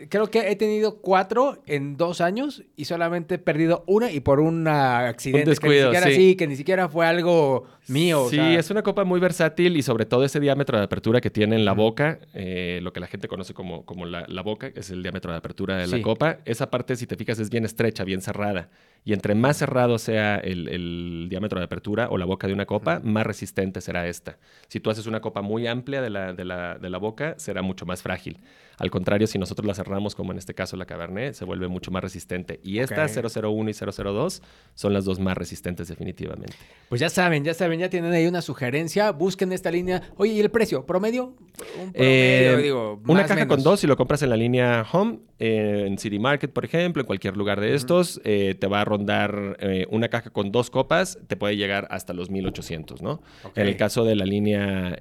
Creo 0.08 0.28
que 0.30 0.48
he 0.50 0.54
tenido 0.54 1.00
cuatro 1.00 1.60
en 1.66 1.96
dos 1.96 2.20
años 2.20 2.62
y 2.76 2.84
solamente 2.84 3.34
he 3.34 3.38
perdido 3.38 3.82
una 3.88 4.12
y 4.12 4.20
por 4.20 4.38
un 4.38 4.68
accidente. 4.68 5.50
descuido, 5.50 5.90
que 5.90 5.96
ni 5.98 6.02
siquiera, 6.04 6.16
sí. 6.16 6.36
que 6.36 6.46
ni 6.46 6.56
siquiera 6.56 6.88
fue 6.88 7.04
algo 7.04 7.66
mío. 7.88 8.22
o 8.22 8.30
Sí, 8.30 8.36
sea, 8.36 8.58
es 8.58 8.70
una 8.70 8.82
copa 8.82 9.02
muy 9.02 9.18
versátil 9.18 9.76
y 9.76 9.82
sobre 9.82 10.06
todo 10.06 10.24
ese 10.24 10.38
diámetro 10.38 10.78
de 10.78 10.84
apertura 10.84 11.20
que 11.20 11.30
tiene 11.30 11.56
en 11.56 11.64
la 11.64 11.72
boca, 11.72 12.20
eh, 12.32 12.78
lo 12.82 12.92
que 12.92 13.00
la 13.00 13.08
gente 13.08 13.26
conoce 13.26 13.54
como, 13.54 13.84
como 13.84 14.06
la, 14.06 14.24
la 14.28 14.42
boca, 14.42 14.70
es 14.72 14.90
el 14.90 15.02
diámetro 15.02 15.32
de 15.32 15.38
apertura 15.38 15.76
de 15.76 15.86
Sí. 15.88 15.96
la 15.96 16.02
copa. 16.02 16.38
Esa 16.44 16.70
parte, 16.70 16.94
si 16.94 17.08
te 17.08 17.16
fijas, 17.16 17.40
es 17.40 17.50
bien 17.50 17.64
estrecha, 17.64 18.04
bien 18.04 18.20
cerrada. 18.20 18.70
Y 19.04 19.14
entre 19.14 19.34
más 19.34 19.56
cerrado 19.56 19.98
sea 19.98 20.36
el, 20.36 20.68
el 20.68 21.26
diámetro 21.28 21.58
de 21.58 21.64
apertura 21.64 22.08
o 22.08 22.18
la 22.18 22.24
boca 22.24 22.46
de 22.46 22.52
una 22.52 22.66
copa, 22.66 23.00
más 23.02 23.26
resistente 23.26 23.80
será 23.80 24.06
esta. 24.06 24.38
Si 24.68 24.78
tú 24.78 24.90
haces 24.90 25.06
una 25.06 25.20
copa 25.20 25.42
muy 25.42 25.66
amplia 25.66 26.00
de 26.00 26.10
la, 26.10 26.32
de 26.34 26.44
la, 26.44 26.78
de 26.78 26.88
la 26.88 26.98
boca, 26.98 27.34
será 27.36 27.62
mucho 27.62 27.84
más 27.84 28.00
frágil. 28.00 28.38
Al 28.82 28.90
contrario, 28.90 29.28
si 29.28 29.38
nosotros 29.38 29.64
la 29.64 29.74
cerramos, 29.74 30.16
como 30.16 30.32
en 30.32 30.38
este 30.38 30.54
caso 30.54 30.76
la 30.76 30.86
Cabernet, 30.86 31.34
se 31.34 31.44
vuelve 31.44 31.68
mucho 31.68 31.92
más 31.92 32.02
resistente. 32.02 32.58
Y 32.64 32.80
esta, 32.80 33.04
Ok. 33.06 33.12
001 33.44 33.70
y 33.70 33.74
002, 33.74 34.42
son 34.74 34.92
las 34.92 35.04
dos 35.04 35.20
más 35.20 35.36
resistentes 35.36 35.86
definitivamente. 35.86 36.56
Pues 36.88 37.00
ya 37.00 37.08
saben, 37.08 37.44
ya 37.44 37.54
saben, 37.54 37.78
ya 37.78 37.88
tienen 37.88 38.12
ahí 38.12 38.26
una 38.26 38.42
sugerencia. 38.42 39.12
Busquen 39.12 39.52
esta 39.52 39.70
línea. 39.70 40.02
Oye, 40.16 40.32
¿y 40.32 40.40
el 40.40 40.50
precio? 40.50 40.84
¿Promedio? 40.84 41.26
Un 41.26 41.92
promedio, 41.92 41.92
Eh, 41.94 42.60
digo. 42.60 43.00
una 43.06 43.22
caja 43.22 43.36
menos. 43.36 43.48
con 43.54 43.62
dos, 43.62 43.78
si 43.78 43.86
lo 43.86 43.96
compras 43.96 44.20
en 44.22 44.30
la 44.30 44.36
línea 44.36 44.84
Home, 44.92 45.20
eh, 45.38 45.84
en 45.86 45.96
City 45.98 46.18
Market, 46.18 46.52
por 46.52 46.64
ejemplo, 46.64 47.02
en 47.02 47.06
cualquier 47.06 47.36
lugar 47.36 47.60
de 47.60 47.74
estos, 47.76 48.20
eh, 48.24 48.56
te 48.58 48.66
va 48.66 48.80
a 48.80 48.84
rondar 48.84 49.56
una 49.90 50.08
caja 50.08 50.30
con 50.30 50.50
dos 50.50 50.70
copas, 50.70 51.18
te 51.28 51.36
puede 51.36 51.56
llegar 51.56 51.86
hasta 51.90 52.12
los 52.14 52.30
1800, 52.30 53.00
¿no? 53.00 53.22
En 53.54 53.68
el 53.68 53.76
caso 53.76 54.04
de 54.04 54.16
la 54.16 54.24
línea 54.24 54.96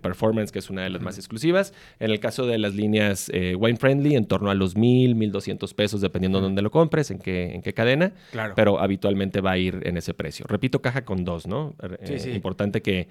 Performance, 0.00 0.52
que 0.52 0.60
es 0.60 0.70
una 0.70 0.82
de 0.84 0.90
las 0.90 1.02
más 1.02 1.18
exclusivas, 1.18 1.72
en 1.98 2.10
el 2.12 2.20
caso 2.20 2.46
de 2.46 2.58
las 2.58 2.74
líneas 2.74 3.15
eh, 3.32 3.54
Wine 3.54 3.76
Friendly, 3.78 4.14
en 4.16 4.26
torno 4.26 4.50
a 4.50 4.54
los 4.54 4.76
1000, 4.76 5.14
1200 5.14 5.74
pesos, 5.74 6.00
dependiendo 6.00 6.38
de 6.38 6.44
dónde 6.44 6.62
lo 6.62 6.70
compres, 6.70 7.10
en 7.10 7.18
qué, 7.18 7.54
en 7.54 7.62
qué 7.62 7.72
cadena, 7.74 8.12
Claro. 8.32 8.54
pero 8.56 8.78
habitualmente 8.80 9.40
va 9.40 9.52
a 9.52 9.58
ir 9.58 9.80
en 9.84 9.96
ese 9.96 10.14
precio. 10.14 10.46
Repito, 10.48 10.80
caja 10.82 11.04
con 11.04 11.24
dos, 11.24 11.46
¿no? 11.46 11.74
Eh, 11.82 11.96
Sí, 12.06 12.18
sí. 12.18 12.30
Importante 12.30 12.82
que, 12.82 13.08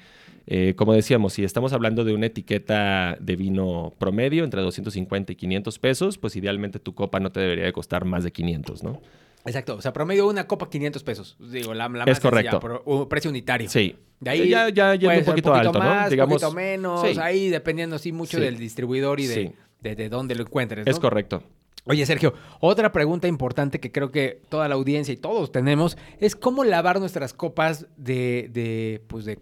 eh, 0.47 0.74
como 0.76 0.93
decíamos, 0.93 1.34
si 1.34 1.43
estamos 1.43 1.74
hablando 1.74 2.03
de 2.03 2.14
una 2.14 2.28
etiqueta 2.28 3.18
de 3.20 3.36
vino 3.36 3.93
promedio 3.97 4.43
entre 4.43 4.62
250 4.62 5.32
y 5.34 5.36
500 5.36 5.80
pesos, 5.80 6.18
pues 6.18 6.36
idealmente 6.36 6.80
tu 6.80 6.93
copa 6.95 7.20
no 7.20 7.32
te 7.32 7.39
debería 7.39 7.66
de 7.66 7.74
costar 7.74 8.06
más 8.06 8.24
de 8.24 8.32
500, 8.32 8.84
¿no? 8.84 9.01
Exacto. 9.45 9.76
O 9.76 9.82
sea, 9.82 9.93
promedio 9.93 10.28
una 10.28 10.47
copa 10.47 10.70
500 10.70 11.03
pesos. 11.03 11.38
Digo, 11.39 11.74
la, 11.76 11.88
la 11.88 12.03
Es 12.06 12.08
más 12.08 12.20
sencilla, 12.20 12.60
correcto. 12.60 12.82
un 12.86 13.08
precio 13.08 13.30
unitario. 13.30 13.70
Sí. 13.70 13.95
De 14.20 14.30
ahí 14.32 14.49
ya, 14.49 14.70
ya 14.70 14.95
puede 14.97 15.20
un 15.20 15.24
ser 15.24 15.26
poquito, 15.26 15.53
alto, 15.53 15.78
más, 15.78 16.06
¿no? 16.06 16.10
Digamos, 16.10 16.41
poquito 16.41 16.51
menos, 16.56 17.01
sí. 17.08 17.20
ahí 17.22 17.49
dependiendo 17.49 17.99
sí 17.99 18.12
mucho 18.12 18.38
Sí. 18.38 18.43
del 18.43 18.58
distribuidor 18.58 19.20
y 19.20 19.28
de, 19.28 19.34
Sí. 19.36 19.51
De, 19.90 19.96
de 19.96 20.10
dónde 20.10 20.36
lo 20.36 20.42
encuentres. 20.44 20.86
¿no? 20.86 20.92
Es 20.92 21.00
correcto. 21.00 21.44
Oye, 21.88 22.04
Sergio, 22.08 22.34
otra 22.62 22.92
pregunta 22.92 23.28
importante 23.28 23.80
que 23.80 23.92
creo 23.92 24.12
que 24.12 24.42
toda 24.50 24.68
la 24.68 24.74
audiencia 24.76 25.14
y 25.14 25.18
todos 25.18 25.52
tenemos 25.52 25.98
es 26.20 26.36
cómo 26.36 26.64
lavar 26.64 27.00
nuestras 27.00 27.34
copas 27.34 27.86
de, 27.96 28.50
de 28.52 29.04
pues 29.08 29.24
de, 29.26 29.38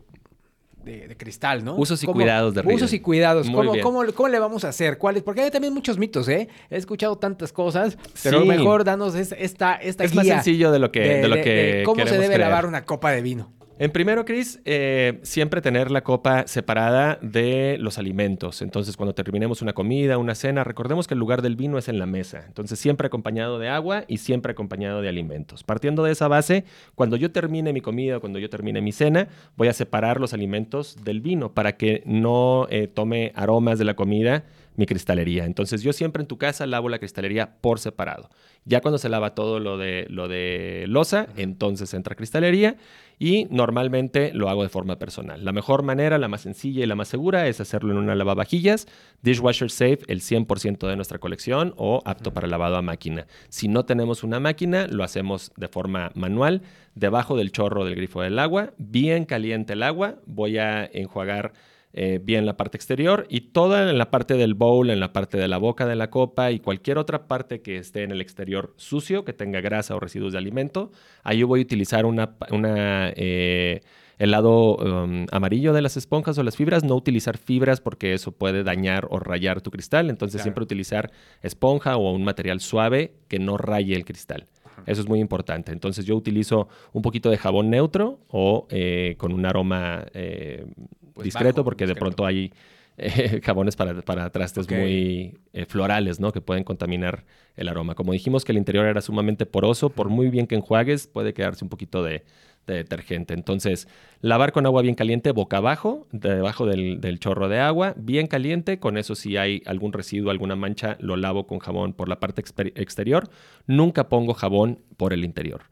de, 0.84 1.08
de 1.08 1.16
cristal, 1.16 1.64
¿no? 1.64 1.78
Usos 1.78 2.04
y 2.04 2.06
¿Cómo- 2.06 2.18
cuidados 2.20 2.54
de 2.54 2.60
Usos 2.60 2.68
Riedel. 2.91 2.96
y 2.96 3.00
cuidados. 3.00 3.48
Muy 3.48 3.56
¿Cómo, 3.56 3.72
bien. 3.72 3.84
cómo, 3.84 4.04
cómo 4.14 4.28
le 4.28 4.39
vamos 4.39 4.66
a 4.66 4.70
hacer? 4.70 4.98
¿Cuáles? 4.98 5.24
Porque 5.24 5.39
hay 5.41 5.52
también 5.52 5.74
muchos 5.74 5.98
mitos, 5.98 6.28
¿eh? 6.28 6.50
He 6.70 6.76
escuchado 6.76 7.18
tantas 7.18 7.54
cosas, 7.54 7.98
pero 8.22 8.41
Sí. 8.41 8.48
mejor 8.50 8.84
danos 8.84 9.16
es- 9.16 9.34
esta, 9.38 9.76
esta 9.76 10.04
Es 10.04 10.14
más 10.14 10.26
guía 10.26 10.36
sencillo 10.36 10.70
de 10.74 10.80
lo 10.80 10.91
que, 10.91 11.00
de, 11.00 11.28
lo 11.30 11.36
que 11.36 11.84
cómo 11.86 12.06
se 12.06 12.12
debe 12.16 12.26
creer. 12.26 12.41
lavar 12.41 12.66
una 12.66 12.84
copa 12.84 13.12
de 13.12 13.22
vino. 13.22 13.54
En 13.84 13.91
primero, 13.91 14.23
Chris, 14.23 14.61
eh, 14.63 15.19
siempre 15.23 15.59
tener 15.59 15.91
la 15.91 16.05
copa 16.05 16.47
separada 16.47 17.19
de 17.21 17.75
los 17.81 17.97
alimentos. 17.97 18.61
Entonces, 18.61 18.95
cuando 18.95 19.13
terminemos 19.13 19.61
una 19.61 19.73
comida, 19.73 20.17
una 20.17 20.36
cena, 20.36 20.63
recordemos 20.63 21.05
que 21.05 21.15
el 21.15 21.19
lugar 21.19 21.41
del 21.41 21.57
vino 21.57 21.77
es 21.77 21.89
en 21.89 21.99
la 21.99 22.05
mesa. 22.05 22.45
Entonces, 22.47 22.79
siempre 22.79 23.07
acompañado 23.07 23.59
de 23.59 23.67
agua 23.67 24.05
y 24.07 24.19
siempre 24.19 24.53
acompañado 24.53 25.01
de 25.01 25.09
alimentos. 25.09 25.65
Partiendo 25.65 26.05
de 26.05 26.13
esa 26.13 26.29
base, 26.29 26.63
cuando 26.95 27.17
yo 27.17 27.34
termine 27.34 27.73
mi 27.73 27.81
comida, 27.81 28.21
cuando 28.21 28.39
yo 28.39 28.49
termine 28.49 28.79
mi 28.79 28.93
cena, 28.93 29.27
voy 29.57 29.67
a 29.67 29.73
separar 29.73 30.21
los 30.21 30.34
alimentos 30.34 31.03
del 31.03 31.19
vino 31.19 31.53
para 31.53 31.75
que 31.75 32.03
no 32.05 32.67
eh, 32.69 32.88
tome 32.88 33.34
aromas 33.36 33.79
de 33.79 33.84
la 33.84 33.97
comida 33.97 34.45
mi 34.76 34.86
cristalería. 34.86 35.45
Entonces, 35.45 35.82
yo 35.82 35.93
siempre 35.93 36.21
en 36.21 36.28
tu 36.28 36.38
casa 36.38 36.65
lavo 36.65 36.89
la 36.89 36.99
cristalería 36.99 37.57
por 37.61 37.80
separado. 37.80 38.30
Ya 38.65 38.82
cuando 38.82 38.97
se 38.97 39.09
lava 39.09 39.36
todo 39.36 39.59
lo 39.59 39.78
de, 39.78 40.05
lo 40.09 40.28
de 40.28 40.86
losa, 40.88 41.28
entonces 41.36 41.93
entra 41.93 42.15
cristalería 42.15 42.78
y 43.19 43.47
normalmente 43.51 44.34
lo 44.34 44.49
hago 44.49 44.63
de 44.63 44.69
forma 44.69 44.97
personal. 44.97 45.43
La 45.43 45.51
mejor 45.51 45.84
manera, 45.84 46.17
la 46.17 46.28
más 46.28 46.41
sencilla 46.41 46.84
y 46.84 46.88
la 46.88 46.95
más 46.95 47.07
segura 47.07 47.47
es 47.47 47.59
hacerlo 47.59 47.91
en 47.91 47.97
una 47.97 48.15
lavavajillas, 48.15 48.88
dishwasher 49.21 49.69
safe, 49.69 49.99
el 50.07 50.21
100% 50.21 50.88
de 50.88 50.95
nuestra 50.95 51.19
colección 51.19 51.74
o 51.78 52.01
apto 52.05 52.34
para 52.34 52.47
lavado 52.47 52.78
a 52.78 52.82
máquina. 52.82 53.28
Si 53.49 53.67
no 53.67 53.86
tenemos 53.86 54.24
una 54.24 54.39
máquina, 54.39 54.88
lo 54.88 55.03
hacemos 55.03 55.51
de 55.57 55.67
forma 55.67 56.11
manual, 56.15 56.61
debajo 56.95 57.38
del 57.38 57.51
chorro 57.51 57.86
del 57.86 57.95
grifo 57.95 58.21
del 58.21 58.39
agua, 58.39 58.74
bien 58.78 59.26
caliente 59.26 59.74
el 59.74 59.84
agua, 59.84 60.15
voy 60.26 60.57
a 60.57 60.86
enjuagar 60.86 61.53
eh, 61.94 62.20
bien 62.24 62.46
la 62.46 62.58
parte 62.58 62.76
exterior 62.76 63.28
y 63.30 63.41
toda 63.52 63.89
en 63.89 63.98
la 64.00 64.10
parte 64.10 64.34
del 64.36 64.56
bowl, 64.56 64.89
en 64.89 65.00
la 65.00 65.14
parte 65.14 65.38
de 65.38 65.48
la 65.48 65.58
boca 65.58 65.86
de 65.86 65.96
la 65.96 66.10
copa 66.10 66.52
y 66.52 66.60
cualquier 66.60 66.98
otra 66.98 67.28
parte 67.28 67.62
que 67.62 67.78
esté 67.78 68.02
en 68.02 68.12
el 68.12 68.20
exterior 68.20 68.74
sucio, 68.78 69.24
que 69.24 69.34
tenga 69.34 69.62
grasa 69.62 69.96
o 69.96 70.00
residuos 70.00 70.34
de 70.34 70.39
alimento, 70.39 70.91
ahí 71.24 71.44
voy 71.44 71.60
a 71.60 71.64
utilizar 71.64 72.06
una, 72.06 72.36
una, 72.50 73.12
eh, 73.16 73.82
el 74.18 74.32
lado 74.32 74.78
um, 74.78 75.28
amarillo 75.32 75.72
de 75.72 75.84
las 75.84 75.96
esponjas 75.96 76.38
o 76.38 76.44
las 76.44 76.56
fibras, 76.56 76.84
no 76.84 76.96
utilizar 76.96 77.38
fibras 77.38 77.80
porque 77.80 78.14
eso 78.14 78.32
puede 78.32 78.64
dañar 78.64 79.08
o 79.12 79.20
rayar 79.20 79.62
tu 79.62 79.70
cristal, 79.70 80.10
entonces 80.10 80.38
Claro. 80.38 80.44
siempre 80.46 80.64
utilizar 80.64 81.12
esponja 81.41 81.98
o 81.98 82.12
un 82.12 82.24
material 82.24 82.60
suave 82.60 83.14
que 83.28 83.38
no 83.38 83.58
raye 83.58 83.96
el 83.96 84.04
cristal. 84.06 84.48
Eso 84.86 85.02
es 85.02 85.08
muy 85.08 85.20
importante. 85.20 85.72
Entonces 85.72 86.06
yo 86.06 86.16
utilizo 86.16 86.68
un 86.91 87.02
poquito 87.04 87.30
de 87.30 87.38
jabón 87.38 87.70
neutro 87.70 88.20
o 88.28 88.68
eh, 88.70 89.16
con 89.18 89.32
un 89.32 89.46
aroma 89.46 90.06
eh, 90.14 90.66
Pues 91.14 91.26
discreto 91.26 91.57
bajo, 91.57 91.66
porque 91.66 91.88
de 91.88 91.95
pronto 91.95 92.26
hay 92.26 92.51
eh, 92.97 93.41
jabones 93.43 93.76
para, 93.76 94.01
para 94.01 94.30
trastes 94.30 94.70
muy 94.70 95.38
eh, 95.53 95.66
florales, 95.66 96.20
¿no? 96.20 96.32
Que 96.32 96.41
pueden 96.41 96.64
contaminar 96.64 97.26
el 97.55 97.68
aroma. 97.68 97.95
Como 97.95 98.14
dijimos 98.14 98.45
que 98.45 98.51
el 98.51 98.57
interior 98.57 98.86
era 98.86 99.01
sumamente 99.01 99.45
poroso, 99.45 99.89
por 99.89 100.09
muy 100.09 100.30
bien 100.30 100.47
que 100.47 100.55
enjuagues, 100.55 101.07
puede 101.07 101.34
quedarse 101.34 101.66
un 101.66 101.70
poquito 101.70 102.03
de, 102.03 102.24
de 102.68 102.76
detergente. 102.76 103.34
Entonces, 103.34 103.88
lavar 104.22 104.51
con 104.51 104.66
agua 104.66 104.82
bien 104.82 104.95
caliente 104.95 105.32
boca 105.32 105.57
abajo, 105.57 106.07
debajo 106.11 106.66
del, 106.66 107.01
del 107.01 107.20
chorro 107.20 107.49
de 107.49 107.59
agua, 107.59 107.93
bien 107.97 108.28
caliente. 108.28 108.80
Con 108.80 108.97
eso, 108.97 109.16
si 109.16 109.38
hay 109.38 109.61
algún 109.66 109.93
residuo, 109.93 110.32
alguna 110.32 110.55
mancha, 110.55 110.97
lo 110.99 111.16
lavo 111.16 111.47
con 111.47 111.59
jabón 111.59 111.93
por 111.93 112.09
la 112.09 112.20
parte 112.20 112.43
exterior. 112.76 113.30
Nunca 113.68 114.09
pongo 114.09 114.34
jabón 114.34 114.80
por 114.97 115.14
el 115.14 115.24
interior. 115.24 115.64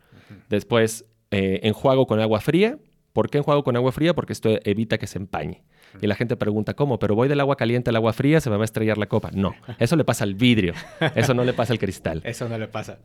Después, 0.50 1.06
eh, 1.32 1.62
enjuago 1.64 2.08
con 2.08 2.20
agua 2.20 2.42
fría. 2.42 2.78
¿Por 3.14 3.30
qué 3.30 3.40
enjuago 3.40 3.64
con 3.64 3.76
agua 3.76 3.92
fría? 3.92 4.14
Porque 4.14 4.34
esto 4.34 4.50
evita 4.64 4.98
que 4.98 5.08
se 5.08 5.18
empañe. 5.18 5.64
Y 6.02 6.08
la 6.08 6.16
gente 6.16 6.38
pregunta, 6.38 6.74
¿cómo? 6.74 7.00
Pero 7.00 7.16
voy 7.16 7.28
del 7.28 7.40
agua 7.40 7.58
caliente 7.58 7.90
al 7.90 7.96
agua 7.98 8.14
fría, 8.14 8.40
se 8.40 8.50
me 8.50 8.56
va 8.56 8.64
a 8.64 8.66
estrellar 8.66 8.98
la 8.98 9.08
copa. 9.08 9.30
No, 9.34 9.54
eso 9.80 9.96
le 9.96 10.06
pasa 10.06 10.24
al 10.24 10.36
vidrio, 10.36 10.74
eso 11.16 11.34
no 11.34 11.44
le 11.44 11.54
pasa 11.54 11.74
al 11.74 11.80
cristal. 11.80 12.22
Eso 12.24 12.48
no 12.48 12.58
le 12.58 12.68
pasa. 12.68 13.00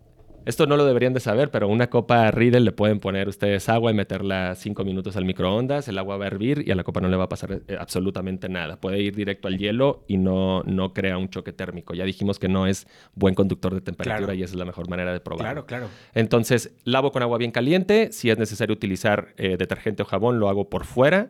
Esto 0.47 0.67
no 0.67 0.77
lo 0.77 0.85
deberían 0.87 1.13
de 1.13 1.21
saber, 1.21 1.51
pero 1.51 1.69
una 1.69 1.91
copa 1.91 2.31
Riedel 2.31 2.65
le 2.65 2.73
pueden 2.73 3.01
poner 3.01 3.29
ustedes 3.29 3.69
agua 3.69 3.91
y 3.91 3.95
meterla 3.95 4.55
cinco 4.55 4.85
minutos 4.85 5.17
al 5.17 5.25
microondas, 5.27 5.89
el 5.89 5.99
agua 5.99 6.17
va 6.17 6.25
a 6.25 6.29
hervir 6.29 6.63
y 6.67 6.71
a 6.71 6.75
la 6.77 6.85
copa 6.85 7.01
no 7.01 7.09
le 7.09 7.17
va 7.17 7.25
a 7.25 7.29
pasar 7.29 7.61
eh, 7.67 7.77
absolutamente 7.79 8.49
nada. 8.49 8.81
Puede 8.81 9.01
ir 9.01 9.15
directo 9.15 9.49
al 9.49 9.59
hielo 9.59 10.05
y 10.07 10.17
no, 10.17 10.63
no 10.63 10.95
crea 10.95 11.19
un 11.19 11.29
choque 11.29 11.53
térmico. 11.53 11.95
Ya 11.95 12.05
dijimos 12.05 12.39
que 12.39 12.49
no 12.49 12.67
es 12.67 12.87
buen 13.15 13.35
conductor 13.35 13.75
de 13.75 13.81
temperatura 13.81 14.19
Claro. 14.27 14.35
y 14.39 14.43
esa 14.45 14.55
es 14.55 14.59
la 14.59 14.65
mejor 14.65 14.89
manera 14.89 15.13
de 15.13 15.19
probarlo. 15.21 15.67
Claro, 15.67 15.89
claro. 15.89 15.89
Entonces, 16.15 16.73
lavo 16.85 17.11
con 17.13 17.23
agua 17.23 17.39
bien 17.39 17.51
caliente. 17.51 18.11
Si 18.13 18.31
es 18.31 18.39
necesario 18.39 18.73
utilizar 18.73 19.35
eh, 19.37 19.57
detergente 19.59 20.03
o 20.03 20.07
jabón, 20.07 20.39
lo 20.39 20.49
hago 20.49 20.71
por 20.71 20.85
fuera. 20.85 21.29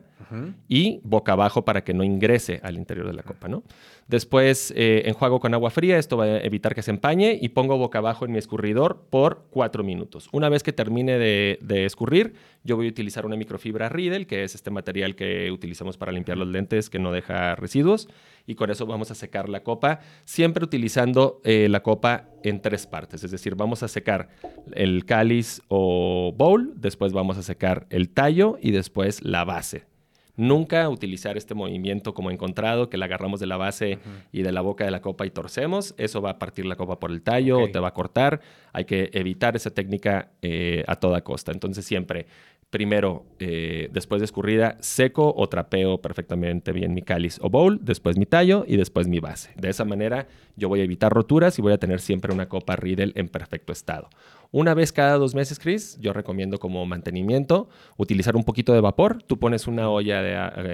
y 0.67 0.99
boca 1.03 1.31
abajo 1.33 1.63
para 1.63 1.83
que 1.85 1.93
no 1.93 2.03
ingrese 2.03 2.59
al 2.63 2.75
interior 2.75 3.07
de 3.07 3.13
la 3.13 3.23
copa, 3.23 3.47
¿no? 3.47 3.63
Después 4.07 4.73
eh, 4.75 5.03
enjuago 5.05 5.39
con 5.39 5.53
agua 5.53 5.69
fría, 5.69 5.97
esto 5.97 6.17
va 6.17 6.25
a 6.25 6.39
evitar 6.41 6.75
que 6.75 6.81
se 6.81 6.91
empañe 6.91 7.37
y 7.41 7.49
pongo 7.49 7.77
boca 7.77 7.99
abajo 7.99 8.25
en 8.25 8.31
mi 8.31 8.37
escurridor 8.37 9.05
por 9.09 9.45
cuatro 9.49 9.83
minutos. 9.83 10.29
Una 10.31 10.49
vez 10.49 10.63
que 10.63 10.73
termine 10.73 11.17
de, 11.17 11.85
escurrir, 11.85 12.33
yo 12.63 12.75
voy 12.75 12.87
a 12.87 12.89
utilizar 12.89 13.25
una 13.25 13.35
microfibra 13.35 13.89
Riedel, 13.89 14.27
que 14.27 14.43
es 14.43 14.55
este 14.55 14.71
material 14.71 15.15
que 15.15 15.51
utilizamos 15.51 15.97
para 15.97 16.11
limpiar 16.11 16.37
los 16.37 16.47
lentes 16.47 16.89
que 16.89 16.99
no 16.99 17.11
deja 17.11 17.55
residuos, 17.55 18.07
y 18.45 18.55
con 18.55 18.69
eso 18.69 18.85
vamos 18.85 19.11
a 19.11 19.15
secar 19.15 19.49
la 19.49 19.63
copa, 19.63 19.99
siempre 20.25 20.63
utilizando 20.63 21.41
eh, 21.43 21.67
la 21.69 21.81
copa 21.81 22.29
en 22.43 22.61
tres 22.61 22.87
partes, 22.87 23.23
es 23.23 23.31
decir, 23.31 23.55
vamos 23.55 23.83
a 23.83 23.87
secar 23.87 24.29
el 24.73 25.05
cáliz 25.05 25.61
o 25.67 26.33
bowl, 26.35 26.73
después 26.75 27.13
vamos 27.13 27.37
a 27.37 27.43
secar 27.43 27.87
el 27.89 28.09
tallo 28.09 28.57
y 28.61 28.71
después 28.71 29.23
la 29.23 29.43
base. 29.43 29.96
Nunca 30.37 30.87
utilizar 30.87 31.35
este 31.35 31.55
movimiento 31.55 32.13
como 32.13 32.29
encontrado, 32.29 32.89
que 32.89 32.97
la 32.97 33.05
agarramos 33.05 33.39
de 33.39 33.47
la 33.47 33.57
base 33.57 33.97
y 34.31 34.43
de 34.43 34.51
la 34.51 34.61
boca 34.61 34.85
de 34.85 34.91
la 34.91 35.01
copa 35.01 35.25
y 35.25 35.31
torcemos. 35.31 35.95
Eso 35.97 36.21
va 36.21 36.31
a 36.31 36.39
partir 36.39 36.65
la 36.65 36.75
copa 36.75 36.99
por 36.99 37.11
el 37.11 37.23
tallo 37.23 37.59
o 37.59 37.69
te 37.69 37.79
va 37.79 37.89
a 37.89 37.93
cortar. 37.93 38.39
Hay 38.71 38.85
que 38.85 39.09
evitar 39.13 39.55
esa 39.55 39.71
técnica 39.71 40.29
eh, 40.43 40.83
a 40.87 40.95
toda 40.97 41.21
costa. 41.21 41.51
Entonces 41.51 41.85
siempre 41.85 42.27
primero, 42.69 43.25
eh, 43.39 43.89
después 43.91 44.19
de 44.19 44.25
escurrida, 44.25 44.77
seco 44.81 45.33
o 45.35 45.47
trapeo 45.47 46.01
perfectamente 46.01 46.71
bien 46.71 46.93
mi 46.93 47.01
cáliz 47.01 47.39
o 47.41 47.49
bowl, 47.49 47.79
después 47.81 48.17
mi 48.17 48.25
tallo 48.25 48.65
y 48.67 48.77
después 48.77 49.07
mi 49.07 49.19
base. 49.19 49.51
De 49.55 49.69
esa 49.69 49.85
manera 49.85 50.27
yo 50.55 50.67
voy 50.69 50.81
a 50.81 50.83
evitar 50.83 51.11
roturas 51.11 51.57
y 51.57 51.61
voy 51.61 51.73
a 51.73 51.77
tener 51.77 51.99
siempre 51.99 52.33
una 52.33 52.49
copa 52.49 52.75
Riedel 52.75 53.13
en 53.15 53.29
perfecto 53.29 53.71
estado. 53.71 54.09
Una 54.51 54.73
vez 54.73 54.91
cada 54.91 55.17
dos 55.17 55.35
meses, 55.35 55.59
Chris, 55.59 55.97
yo 55.99 56.13
recomiendo 56.13 56.57
como 56.57 56.85
mantenimiento 56.85 57.69
utilizar 57.97 58.35
un 58.35 58.43
poquito 58.43 58.73
de 58.73 58.81
vapor. 58.81 59.21
Tú 59.23 59.37
pones 59.39 59.67
una 59.67 59.89
olla 59.89 60.21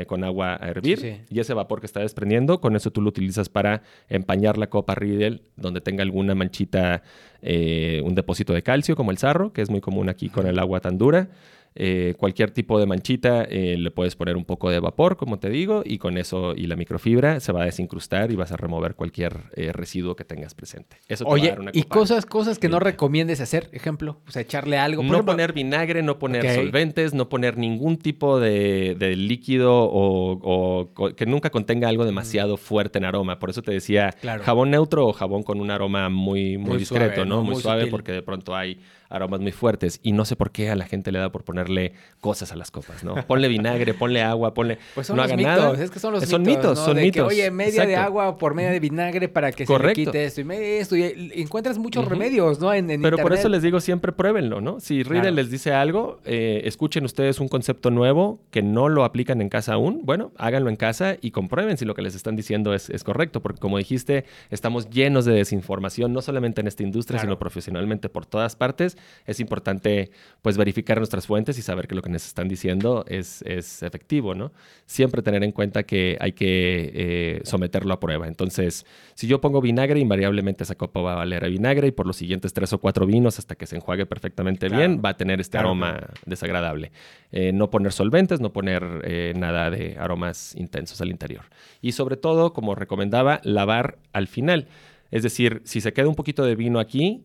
eh, 0.02 0.06
con 0.06 0.24
agua 0.24 0.58
a 0.62 0.70
hervir 0.70 1.26
y 1.30 1.40
ese 1.40 1.54
vapor 1.54 1.80
que 1.80 1.88
está 1.88 2.00
desprendiendo, 2.00 2.62
con 2.62 2.76
eso 2.76 2.92
tú 2.92 3.02
lo 3.02 3.10
utilizas 3.10 3.50
para 3.50 3.82
empañar 4.10 4.58
la 4.58 4.68
copa 4.68 4.96
Riedel 4.96 5.44
donde 5.56 5.82
tenga 5.82 6.04
alguna 6.04 6.36
manchita, 6.36 7.04
eh, 7.42 8.02
un 8.06 8.16
depósito 8.16 8.54
de 8.54 8.64
calcio 8.64 8.96
como 8.96 9.12
el 9.12 9.18
sarro, 9.18 9.54
que 9.54 9.62
es 9.62 9.70
muy 9.70 9.82
común 9.82 10.10
aquí 10.10 10.30
con 10.30 10.46
el 10.46 10.60
agua 10.60 10.80
tan 10.80 10.98
dura. 10.98 11.30
Eh, 11.76 12.14
cualquier 12.18 12.52
tipo 12.52 12.80
de 12.80 12.86
manchita 12.86 13.44
eh, 13.44 13.78
le 13.78 13.90
puedes 13.90 14.16
poner 14.16 14.38
un 14.38 14.46
poco 14.46 14.70
de 14.70 14.80
vapor, 14.80 15.18
como 15.18 15.40
te 15.40 15.50
digo, 15.50 15.82
y 15.84 15.98
con 15.98 16.18
eso 16.18 16.54
y 16.56 16.68
la 16.68 16.76
microfibra 16.76 17.40
se 17.40 17.52
va 17.52 17.64
a 17.64 17.66
desincrustar 17.66 18.32
y 18.32 18.36
vas 18.36 18.52
a 18.52 18.58
remover 18.58 18.96
cualquier 18.96 19.46
eh, 19.56 19.72
residuo 19.72 20.16
que 20.16 20.24
tengas 20.24 20.54
presente. 20.54 20.98
Eso 21.08 21.26
te 21.26 21.32
Oye, 21.32 21.48
va 21.48 21.48
a 21.48 21.52
dar 21.52 21.60
una 21.62 21.72
y 21.74 21.84
cosas, 21.84 22.26
cosas 22.26 22.60
que 22.60 22.70
no 22.70 22.80
recomiendes 22.80 23.42
hacer, 23.42 23.70
ejemplo, 23.72 24.22
o 24.28 24.32
sea, 24.32 24.44
echarle 24.44 24.78
algo. 24.78 25.02
No 25.04 25.26
poner 25.26 25.54
vinagre, 25.54 26.04
no 26.04 26.20
poner 26.20 26.48
solventes, 26.54 27.14
no 27.14 27.30
poner 27.30 27.58
ningún 27.58 27.98
tipo 27.98 28.40
de, 28.40 29.14
líquido 29.18 29.72
o, 29.74 30.92
que 31.16 31.26
nunca 31.26 31.50
contenga 31.50 31.90
algo 31.90 32.06
demasiado 32.06 32.58
fuerte 32.58 33.00
en 33.00 33.06
aroma. 33.06 33.40
Por 33.40 33.50
eso 33.50 33.62
te 33.62 33.72
decía 33.72 34.14
jabón 34.44 34.72
neutro 34.72 35.08
o 35.08 35.14
jabón 35.14 35.44
con 35.44 35.60
un 35.60 35.72
aroma 35.72 36.10
muy, 36.10 36.58
muy, 36.58 36.78
discreto, 36.78 37.26
¿no? 37.26 37.44
Muy, 37.44 37.56
suave, 37.56 37.88
porque 37.88 38.12
de 38.12 38.22
pronto 38.22 38.56
hay 38.56 38.80
aromas 39.10 39.40
muy 39.40 39.52
fuertes. 39.52 40.00
Y 40.04 40.12
no 40.12 40.26
sé 40.26 40.36
por 40.36 40.52
qué 40.52 40.70
a 40.70 40.76
la 40.76 40.86
gente 40.86 41.12
le 41.12 41.20
da 41.20 41.32
por 41.32 41.44
ponerle 41.44 41.94
cosas 42.20 42.52
a 42.52 42.56
las 42.56 42.72
copas, 42.72 43.04
¿no? 43.04 43.16
Ponle 43.28 43.48
vinagre, 43.48 43.94
ponle 43.94 44.22
agua, 44.22 44.54
ponle. 44.54 44.80
Pues 44.96 45.08
son 45.08 45.18
no 45.18 45.24
los 45.24 45.36
mitos, 45.36 45.80
es 45.80 45.92
que 45.92 46.00
son 46.00 46.14
los 46.14 46.24
son 46.26 46.42
mitos. 46.44 46.80
Son 46.80 46.98
mitos, 46.98 47.28
oye, 47.28 47.50
media 47.52 47.86
de 47.86 47.96
agua 47.96 48.38
por 48.38 48.54
media 48.54 48.72
de 48.72 48.80
vinagre 48.80 49.30
para 49.30 49.52
que 49.52 49.66
se 49.66 49.80
le 49.80 49.94
quite 49.94 50.26
esto 50.26 50.42
y 50.42 50.54
esto. 50.80 50.96
Y 50.96 51.32
encuentras 51.42 51.78
muchos 51.78 52.08
remedios, 52.08 52.60
¿no? 52.60 52.74
En, 52.74 52.88
Pero 53.02 53.18
por 53.18 53.34
eso 53.34 53.50
les 53.50 53.62
digo 53.62 53.80
siempre 53.80 54.12
pruébenlo, 54.12 54.62
¿no? 54.62 54.80
Si 54.80 55.04
Riedel 55.04 55.36
les 55.36 55.50
dice 55.50 55.74
algo, 55.74 56.20
eh, 56.26 56.62
escuchen 56.66 57.06
ustedes 57.06 57.40
un 57.40 57.48
concepto 57.48 57.92
nuevo 57.92 58.40
que 58.52 58.62
no 58.62 58.90
lo 58.90 59.04
aplican 59.04 59.42
en 59.42 59.50
casa 59.50 59.74
aún. 59.74 60.02
Bueno, 60.04 60.32
háganlo 60.38 60.70
en 60.70 60.76
casa 60.76 61.18
y 61.22 61.32
comprueben 61.32 61.78
si 61.78 61.86
lo 61.86 61.94
que 61.94 62.02
les 62.02 62.16
están 62.16 62.36
diciendo 62.36 62.74
es, 62.74 62.90
es 62.90 63.04
correcto. 63.04 63.42
Porque 63.42 63.60
como 63.60 63.78
dijiste, 63.78 64.26
estamos 64.50 64.90
llenos 64.90 65.26
de 65.26 65.34
desinformación, 65.34 66.14
no 66.14 66.22
solamente 66.22 66.62
en 66.62 66.68
esta 66.68 66.84
industria, 66.84 67.20
sino 67.20 67.38
profesionalmente 67.38 68.10
por 68.10 68.26
todas 68.26 68.56
partes 68.56 68.98
es 69.26 69.40
importante 69.40 70.12
pues 70.42 70.58
verificar 70.58 70.98
nuestras 70.98 71.28
fuentes 71.28 71.58
y 71.58 71.62
saber 71.62 71.88
que 71.88 71.96
lo 71.96 72.02
que 72.02 72.10
nos 72.10 72.26
están 72.26 72.48
diciendo 72.48 73.06
es, 73.08 73.42
es 73.44 73.84
efectivo, 73.84 74.36
¿no? 74.36 74.52
Siempre 74.86 75.22
tener 75.22 75.44
en 75.44 75.52
cuenta 75.52 75.84
que 75.84 76.18
hay 76.20 76.34
que 76.34 76.92
eh, 76.94 77.42
someterlo 77.44 77.94
a 77.94 78.00
prueba. 78.00 78.28
Entonces, 78.28 78.86
si 79.16 79.28
yo 79.28 79.42
pongo 79.42 79.62
vinagre, 79.62 80.00
invariablemente 80.00 80.64
esa 80.64 80.76
copa 80.76 81.02
va 81.02 81.14
a 81.14 81.16
valer 81.18 81.46
a 81.46 81.48
vinagre 81.48 81.88
y 81.88 81.92
por 81.92 82.08
los 82.08 82.18
siguientes 82.18 82.54
tres 82.54 82.74
o 82.74 82.80
cuatro 82.80 83.06
vinos 83.06 83.40
hasta 83.40 83.56
que 83.56 83.66
se 83.66 83.76
enjuague 83.76 84.06
perfectamente 84.06 84.70
bien, 84.70 85.02
va 85.04 85.10
a 85.10 85.18
tener 85.18 85.40
este 85.40 85.58
aroma 85.58 86.10
desagradable. 86.26 86.92
Eh, 87.32 87.52
no 87.54 87.70
poner 87.70 87.92
solventes, 87.92 88.40
no 88.40 88.54
poner 88.54 89.02
eh, 89.04 89.34
nada 89.36 89.70
de 89.70 89.98
aromas 89.98 90.56
intensos 90.56 91.02
al 91.02 91.10
interior. 91.10 91.46
Y 91.82 91.94
sobre 91.94 92.18
todo, 92.18 92.54
como 92.54 92.76
recomendaba, 92.76 93.42
lavar 93.44 93.98
al 94.12 94.28
final. 94.28 94.68
Es 95.12 95.24
decir, 95.24 95.62
si 95.64 95.82
se 95.82 95.94
queda 95.94 96.08
un 96.08 96.16
poquito 96.16 96.44
de 96.44 96.56
vino 96.56 96.80
aquí, 96.80 97.24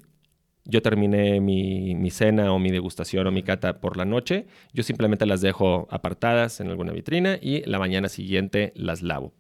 yo 0.68 0.82
terminé 0.82 1.40
mi, 1.40 2.10
cena 2.10 2.52
o 2.52 2.58
mi 2.58 2.70
degustación 2.70 3.26
o 3.26 3.32
mi 3.32 3.42
cata 3.42 3.80
por 3.80 3.96
la 3.96 4.04
noche, 4.04 4.46
yo 4.72 4.82
simplemente 4.82 5.26
las 5.26 5.40
dejo 5.40 5.88
apartadas 5.90 6.60
en 6.60 6.68
alguna 6.68 6.92
vitrina 6.92 7.38
y 7.40 7.62
la 7.64 7.78
mañana 7.78 8.08
siguiente 8.08 8.72
las 8.76 9.02
lavo. 9.02 9.32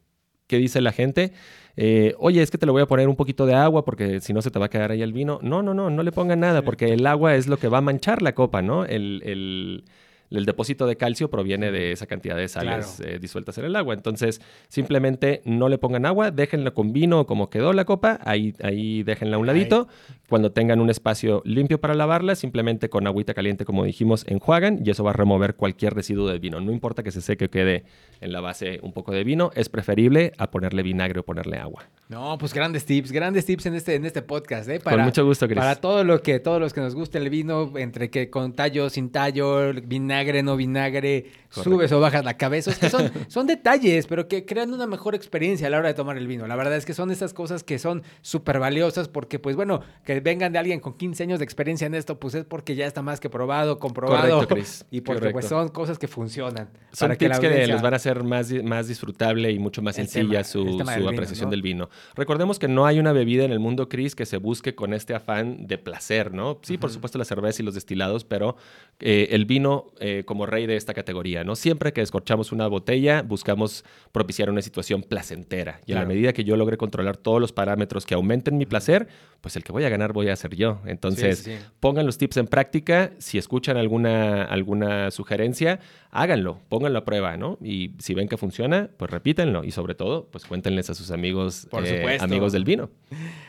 ¿Qué 0.46 0.56
dice 0.56 0.80
la 0.80 0.92
gente? 0.92 1.32
Eh, 1.76 2.14
oye, 2.18 2.40
es 2.40 2.50
que 2.50 2.56
te 2.56 2.64
lo 2.64 2.72
voy 2.72 2.80
a 2.80 2.86
poner 2.86 3.06
un 3.08 3.16
poquito 3.16 3.44
de 3.44 3.54
agua 3.54 3.84
porque 3.84 4.20
si 4.20 4.32
no 4.32 4.40
se 4.40 4.50
te 4.50 4.58
va 4.58 4.66
a 4.66 4.70
quedar 4.70 4.90
ahí 4.90 5.02
el 5.02 5.12
vino. 5.12 5.38
No, 5.42 5.62
no, 5.62 5.74
no, 5.74 5.90
no 5.90 6.02
le 6.02 6.10
pongan 6.10 6.40
nada 6.40 6.62
porque 6.62 6.94
el 6.94 7.06
agua 7.06 7.34
es 7.34 7.46
lo 7.46 7.58
que 7.58 7.68
va 7.68 7.78
a 7.78 7.82
manchar 7.82 8.22
la 8.22 8.34
copa, 8.34 8.62
¿no? 8.62 8.86
el, 8.86 9.22
el 9.26 9.84
depósito 10.30 10.86
de 10.86 10.96
calcio 10.96 11.30
proviene 11.30 11.70
de 11.70 11.92
esa 11.92 12.06
cantidad 12.06 12.36
de 12.36 12.48
sales 12.48 13.00
eh, 13.00 13.18
disueltas 13.18 13.58
en 13.58 13.64
el 13.64 13.76
agua. 13.76 13.94
Entonces, 13.94 14.40
simplemente 14.68 15.42
no 15.44 15.68
le 15.68 15.78
pongan 15.78 16.06
agua, 16.06 16.30
déjenla 16.30 16.72
con 16.72 16.92
vino 16.92 17.26
como 17.26 17.50
quedó 17.50 17.72
la 17.72 17.84
copa, 17.84 18.20
ahí, 18.24 18.54
ahí 18.62 19.02
déjenla 19.02 19.36
a 19.36 19.38
un 19.38 19.46
ladito. 19.46 19.88
Cuando 20.28 20.52
tengan 20.52 20.80
un 20.80 20.90
espacio 20.90 21.42
limpio 21.44 21.80
para 21.80 21.94
lavarla, 21.94 22.34
simplemente 22.34 22.90
con 22.90 23.06
agüita 23.06 23.32
caliente, 23.34 23.64
como 23.64 23.84
dijimos, 23.84 24.24
enjuagan 24.28 24.80
y 24.84 24.90
eso 24.90 25.02
va 25.04 25.10
a 25.10 25.14
remover 25.14 25.54
cualquier 25.54 25.94
residuo 25.94 26.28
del 26.28 26.40
vino. 26.40 26.60
No 26.60 26.72
importa 26.72 27.02
que 27.02 27.10
se 27.10 27.22
seque 27.22 27.46
o 27.46 27.50
quede 27.50 27.84
en 28.20 28.32
la 28.32 28.40
base 28.40 28.80
un 28.82 28.92
poco 28.92 29.12
de 29.12 29.24
vino, 29.24 29.50
es 29.54 29.68
preferible 29.68 30.32
a 30.38 30.50
ponerle 30.50 30.82
vinagre 30.82 31.20
o 31.20 31.22
ponerle 31.24 31.58
agua. 31.58 31.88
No, 32.08 32.38
pues 32.38 32.54
grandes 32.54 32.84
tips, 32.84 33.12
grandes 33.12 33.44
tips 33.44 33.66
en 33.66 33.74
este, 33.74 33.94
en 33.94 34.04
este 34.04 34.22
podcast, 34.22 34.68
¿eh? 34.68 34.80
Para, 34.80 34.96
con 34.96 35.04
mucho 35.04 35.24
gusto, 35.24 35.46
Chris. 35.46 35.58
Para 35.58 35.76
todo 35.76 36.04
lo 36.04 36.22
que, 36.22 36.40
todos 36.40 36.60
los 36.60 36.72
que 36.72 36.80
nos 36.80 36.94
guste 36.94 37.18
el 37.18 37.28
vino, 37.28 37.72
entre 37.76 38.10
que 38.10 38.30
con 38.30 38.54
tallo, 38.54 38.88
sin 38.90 39.10
tallo, 39.10 39.72
vinagre, 39.74 40.17
vinagre, 40.18 40.42
no 40.42 40.56
vinagre, 40.56 41.26
subes 41.50 41.92
o 41.92 42.00
bajas 42.00 42.24
la 42.24 42.36
cabeza. 42.36 42.74
que 42.78 42.90
son, 42.90 43.10
son 43.28 43.46
detalles, 43.46 44.06
pero 44.06 44.28
que 44.28 44.44
crean 44.44 44.72
una 44.72 44.86
mejor 44.86 45.14
experiencia 45.14 45.66
a 45.66 45.70
la 45.70 45.78
hora 45.78 45.88
de 45.88 45.94
tomar 45.94 46.16
el 46.16 46.26
vino. 46.26 46.46
La 46.46 46.56
verdad 46.56 46.76
es 46.76 46.84
que 46.84 46.94
son 46.94 47.10
esas 47.10 47.34
cosas 47.34 47.62
que 47.62 47.78
son 47.78 48.02
súper 48.22 48.58
valiosas 48.58 49.08
porque, 49.08 49.38
pues 49.38 49.56
bueno, 49.56 49.82
que 50.04 50.20
vengan 50.20 50.52
de 50.52 50.58
alguien 50.58 50.80
con 50.80 50.96
15 50.96 51.22
años 51.22 51.38
de 51.38 51.44
experiencia 51.44 51.86
en 51.86 51.94
esto, 51.94 52.18
pues 52.18 52.34
es 52.34 52.44
porque 52.44 52.74
ya 52.74 52.86
está 52.86 53.02
más 53.02 53.20
que 53.20 53.30
probado, 53.30 53.78
comprobado. 53.78 54.46
Y 54.90 55.00
porque 55.02 55.30
pues 55.30 55.46
son 55.46 55.68
cosas 55.68 55.98
que 55.98 56.08
funcionan. 56.08 56.68
Son 56.92 57.14
tips 57.16 57.38
que, 57.38 57.48
les 57.48 57.82
van 57.82 57.92
a 57.92 57.96
hacer 57.96 58.22
más, 58.24 58.50
más 58.62 58.88
disfrutable 58.88 59.50
y 59.50 59.58
mucho 59.58 59.82
más 59.82 59.96
sencilla 59.96 60.44
su, 60.44 60.80
apreciación 60.80 61.50
del 61.50 61.62
vino. 61.62 61.88
Recordemos 62.14 62.58
que 62.58 62.68
no 62.68 62.86
hay 62.86 62.98
una 62.98 63.12
bebida 63.12 63.44
en 63.44 63.52
el 63.52 63.58
mundo, 63.58 63.88
Chris, 63.88 64.14
que 64.14 64.26
se 64.26 64.36
busque 64.38 64.74
con 64.74 64.94
este 64.94 65.14
afán 65.14 65.66
de 65.66 65.78
placer, 65.78 66.32
¿no? 66.32 66.58
Sí, 66.62 66.78
por 66.78 66.90
supuesto 66.90 67.18
la 67.18 67.24
cerveza 67.24 67.62
y 67.62 67.64
los 67.64 67.74
destilados, 67.74 68.24
pero 68.24 68.56
eh, 69.00 69.28
el 69.30 69.44
vino 69.44 69.92
eh, 70.00 70.22
como 70.24 70.46
rey 70.46 70.66
de 70.66 70.76
esta 70.76 70.94
categoría, 70.94 71.37
¿no? 71.44 71.56
Siempre 71.56 71.92
que 71.92 72.00
descorchamos 72.00 72.52
una 72.52 72.66
botella, 72.66 73.22
buscamos 73.22 73.84
propiciar 74.12 74.50
una 74.50 74.62
situación 74.62 75.02
placentera. 75.02 75.80
Y 75.86 75.92
a 75.92 75.96
la 75.96 76.04
medida 76.04 76.32
que 76.32 76.44
yo 76.44 76.56
logre 76.56 76.76
controlar 76.76 77.16
todos 77.16 77.40
los 77.40 77.52
parámetros 77.52 78.06
que 78.06 78.14
aumenten 78.14 78.58
mi 78.58 78.66
placer, 78.66 79.08
pues 79.40 79.56
el 79.56 79.64
que 79.64 79.72
voy 79.72 79.84
a 79.84 79.88
ganar 79.88 80.12
voy 80.12 80.28
a 80.28 80.36
ser 80.36 80.54
yo. 80.54 80.80
Entonces, 80.86 81.50
pongan 81.80 82.06
los 82.06 82.18
tips 82.18 82.38
en 82.38 82.46
práctica. 82.46 83.12
Si 83.18 83.38
escuchan 83.38 83.76
alguna, 83.76 84.44
alguna 84.44 85.10
sugerencia, 85.10 85.80
háganlo, 86.10 86.60
pónganlo 86.68 87.00
a 87.00 87.04
prueba, 87.04 87.36
¿no? 87.36 87.58
Y 87.62 87.92
si 87.98 88.14
ven 88.14 88.28
que 88.28 88.36
funciona, 88.36 88.90
pues 88.96 89.10
repítenlo. 89.10 89.64
Y 89.64 89.70
sobre 89.70 89.94
todo, 89.94 90.28
pues 90.30 90.44
cuéntenles 90.44 90.90
a 90.90 90.94
sus 90.94 91.10
amigos, 91.10 91.68
eh, 91.84 92.18
amigos 92.20 92.52
del 92.52 92.64
vino. 92.64 92.90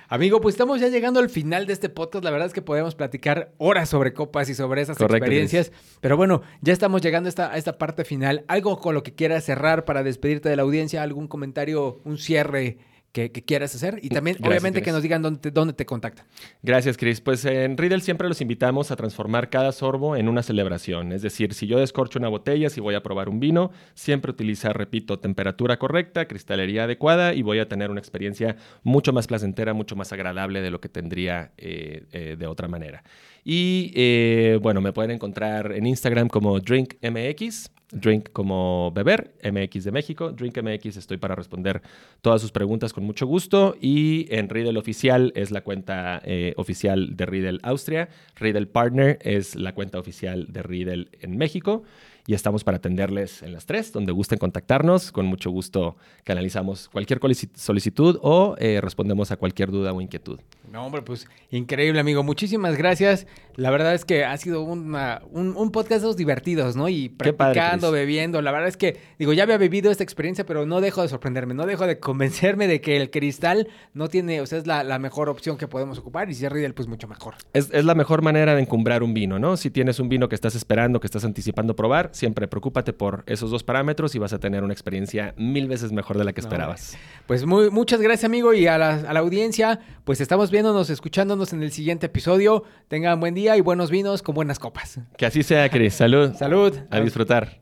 Amigo, 0.08 0.42
pues 0.42 0.56
estamos 0.56 0.80
ya 0.82 0.88
llegando 0.88 1.20
al 1.20 1.30
final 1.30 1.66
de 1.66 1.74
este 1.74 1.90
podcast. 1.90 2.24
La 2.24 2.32
verdad 2.32 2.48
es 2.48 2.54
que 2.54 2.62
podemos 2.62 2.96
platicar 2.96 3.54
horas 3.58 3.90
sobre 3.90 4.14
copas 4.14 4.50
y 4.50 4.56
sobre 4.56 4.82
esas 4.82 5.00
experiencias. 5.00 5.72
Pero 6.02 6.18
bueno, 6.18 6.42
ya 6.62 6.74
estamos 6.74 7.02
llegando 7.02 7.28
a 7.28 7.30
esta, 7.30 7.52
a 7.52 7.58
esta 7.58 7.78
parte 7.78 8.04
final. 8.04 8.44
¿Algo 8.48 8.80
con 8.80 8.96
lo 8.96 9.04
que 9.04 9.14
quieras 9.14 9.44
cerrar 9.44 9.86
para 9.86 10.04
despedirte 10.04 10.50
de 10.50 10.56
la 10.56 10.64
audiencia? 10.64 11.04
¿Algún 11.04 11.28
comentario, 11.28 12.02
un 12.04 12.18
cierre 12.18 12.78
que, 13.12 13.32
quieras 13.32 13.74
hacer 13.76 14.00
y 14.02 14.10
también 14.10 14.38
obviamente 14.44 14.82
que 14.82 14.92
nos 14.92 15.02
digan 15.02 15.22
dónde 15.22 15.40
te, 15.40 15.52
dónde 15.52 15.74
te 15.74 15.86
contactan. 15.86 16.26
Gracias, 16.62 16.98
Chris. 16.98 17.22
Pues 17.22 17.44
en 17.46 17.78
Riddle 17.78 18.02
siempre 18.02 18.28
los 18.28 18.42
invitamos 18.42 18.92
a 18.92 18.96
transformar 18.96 19.50
cada 19.50 19.72
sorbo 19.72 20.16
en 20.16 20.30
una 20.30 20.44
celebración. 20.44 21.12
Es 21.12 21.22
decir, 21.22 21.54
si 21.54 21.68
yo 21.68 21.80
descorcho 21.80 22.20
una 22.20 22.30
botella, 22.30 22.70
si 22.70 22.82
voy 22.82 22.96
a 22.96 23.04
probar 23.04 23.30
un 23.30 23.40
vino, 23.40 23.72
siempre 23.94 24.32
utilizar, 24.32 24.78
repito, 24.78 25.20
temperatura 25.20 25.78
correcta, 25.78 26.28
cristalería 26.28 26.84
adecuada 26.84 27.34
y 27.34 27.42
voy 27.42 27.60
a 27.60 27.68
tener 27.68 27.90
una 27.90 28.00
experiencia 28.00 28.56
mucho 28.84 29.14
más 29.14 29.28
placentera, 29.28 29.74
mucho 29.74 29.96
más 29.96 30.14
agradable 30.14 30.62
de 30.62 30.72
lo 30.72 30.80
que 30.80 30.90
tendría 30.90 31.52
eh, 31.58 32.06
eh, 32.12 32.36
de 32.38 32.48
otra 32.48 32.68
manera. 32.68 33.04
Y 33.44 33.92
eh, 33.96 34.60
bueno, 34.62 34.82
me 34.82 34.94
pueden 34.94 35.12
encontrar 35.12 35.72
en 35.72 35.88
Instagram 35.88 36.28
como 36.28 36.60
DrinkMX 36.60 37.72
Drink 37.92 38.30
como 38.32 38.92
beber, 38.92 39.34
MX 39.44 39.86
de 39.86 39.92
México. 39.92 40.32
Drink 40.32 40.62
MX 40.62 40.98
estoy 40.98 41.18
para 41.18 41.36
responder 41.36 41.82
todas 42.22 42.42
sus 42.42 42.52
preguntas 42.52 42.94
con 42.94 43.04
mucho 43.04 43.26
gusto. 43.26 43.76
Y 43.82 44.28
en 44.30 44.50
Riddle 44.50 44.78
Oficial 44.78 45.32
es 45.36 45.50
la 45.52 45.62
cuenta 45.62 46.22
eh, 46.24 46.54
oficial 46.58 47.16
de 47.16 47.26
Riddle 47.26 47.60
Austria. 47.64 48.10
Riddle 48.36 48.68
Partner 48.68 49.18
es 49.22 49.56
la 49.56 49.74
cuenta 49.74 49.98
oficial 49.98 50.46
de 50.50 50.62
Riddle 50.62 51.08
en 51.22 51.38
México 51.38 51.84
y 52.30 52.36
estamos 52.36 52.64
para 52.64 52.78
atenderles 52.78 53.42
en 53.42 53.54
las 53.54 53.66
tres, 53.66 53.92
donde 53.92 54.12
gusten 54.12 54.38
contactarnos. 54.38 55.12
Con 55.12 55.26
mucho 55.26 55.50
gusto 55.50 55.96
canalizamos 56.24 56.88
cualquier 56.88 57.20
solicitud 57.56 58.20
o 58.22 58.56
eh, 58.60 58.82
respondemos 58.82 59.32
a 59.32 59.38
cualquier 59.38 59.72
duda 59.72 59.94
o 59.94 60.00
inquietud. 60.00 60.40
No, 60.72 60.86
hombre, 60.86 61.02
pues 61.02 61.28
increíble, 61.50 62.00
amigo. 62.00 62.22
Muchísimas 62.22 62.78
gracias. 62.78 63.26
La 63.56 63.72
verdad 63.72 63.96
es 63.96 64.06
que 64.06 64.26
ha 64.26 64.38
sido 64.38 64.62
un, 64.62 64.96
un, 65.32 65.72
podcast 65.72 66.02
de 66.02 66.08
los 66.08 66.18
divertidos, 66.18 66.76
¿no? 66.76 66.88
Y 66.88 67.10
practicando, 67.10 67.92
bebiendo. 67.92 68.44
La 68.44 68.52
verdad 68.52 68.68
es 68.68 68.78
que, 68.78 68.98
digo, 69.18 69.34
ya 69.34 69.44
había 69.44 69.58
vivido 69.58 69.90
esta 69.90 70.04
experiencia, 70.04 70.46
pero 70.46 70.68
no 70.68 70.82
dejo 70.82 71.02
de 71.02 71.10
sorprenderme, 71.10 71.56
no 71.56 71.66
dejo 71.66 71.88
de 71.88 72.00
convencerme 72.00 72.68
de 72.68 72.80
que 72.80 72.96
el 72.96 73.10
cristal 73.10 73.68
no 73.94 74.08
tiene, 74.08 74.40
o 74.40 74.46
sea, 74.46 74.60
es 74.60 74.68
la, 74.68 75.00
mejor 75.00 75.30
opción 75.30 75.58
que 75.58 75.68
podemos 75.68 75.98
ocupar 75.98 76.30
y 76.30 76.36
si 76.36 76.46
es 76.46 76.52
Riddle, 76.52 76.74
pues 76.74 76.88
mucho 76.88 77.08
mejor. 77.08 77.36
Es, 77.54 77.70
es 77.72 77.86
la 77.86 77.96
mejor 77.96 78.22
manera 78.22 78.54
de 78.54 78.62
encumbrar 78.62 79.02
un 79.02 79.14
vino, 79.14 79.40
¿no? 79.40 79.58
Si 79.58 79.72
tienes 79.72 80.00
un 80.00 80.08
vino 80.08 80.30
que 80.30 80.36
estás 80.36 80.56
esperando, 80.56 81.00
que 81.00 81.08
estás 81.08 81.26
anticipando 81.26 81.76
probar, 81.76 82.12
siempre 82.20 82.48
preocúpate 82.48 82.94
por 82.94 83.24
esos 83.26 83.50
dos 83.50 83.64
parámetros 83.64 84.14
y 84.14 84.20
vas 84.20 84.34
a 84.34 84.40
tener 84.40 84.64
una 84.64 84.74
experiencia 84.74 85.34
mil 85.38 85.68
veces 85.68 85.92
mejor 85.92 86.18
de 86.18 86.26
la 86.26 86.34
que 86.34 86.42
esperabas. 86.42 86.98
Pues 87.26 87.46
muy, 87.46 87.72
muchas 87.72 88.02
gracias, 88.02 88.26
amigo, 88.26 88.54
y 88.54 88.68
a 88.68 88.78
la, 88.78 88.96
a 88.96 89.14
la, 89.14 89.20
audiencia, 89.20 89.80
pues 90.04 90.22
estamos 90.22 90.52
viéndonos, 90.52 90.90
escuchándonos 90.90 91.54
en 91.54 91.64
el 91.64 91.72
siguiente 91.72 92.08
episodio. 92.08 92.64
Tengan 92.88 93.20
buen 93.20 93.34
día 93.34 93.58
y 93.58 93.62
buenos 93.62 93.90
vinos 93.90 94.22
con 94.22 94.36
buenas 94.36 94.60
copas. 94.60 95.00
Que 95.18 95.26
así 95.26 95.44
sea, 95.44 95.70
Cris. 95.70 95.96
Salud. 95.96 96.34
Salud. 96.38 96.76
A 96.92 97.00
disfrutar. 97.00 97.62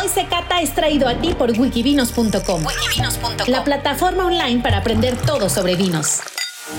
Hoy 0.00 0.08
se 0.08 0.26
cata 0.26 0.60
es 0.60 0.74
traído 0.74 1.08
a 1.08 1.20
ti 1.20 1.34
por 1.34 1.50
wikivinos.com, 1.50 2.62
la 3.46 3.64
plataforma 3.64 4.26
online 4.26 4.60
para 4.62 4.78
aprender 4.78 5.16
todo 5.16 5.48
sobre 5.48 5.76
vinos. 5.76 6.20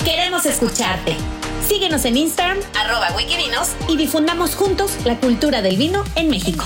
Queremos 0.06 0.46
escucharte. 0.46 1.16
Síguenos 1.68 2.06
en 2.06 2.18
Instagram, 2.18 2.58
arroba 2.80 3.12
Wikivinos, 3.16 3.70
y 3.88 3.98
difundamos 3.98 4.56
juntos 4.56 4.92
la 5.06 5.20
cultura 5.20 5.62
del 5.62 5.78
vino 5.78 6.04
en 6.16 6.30
México. 6.30 6.66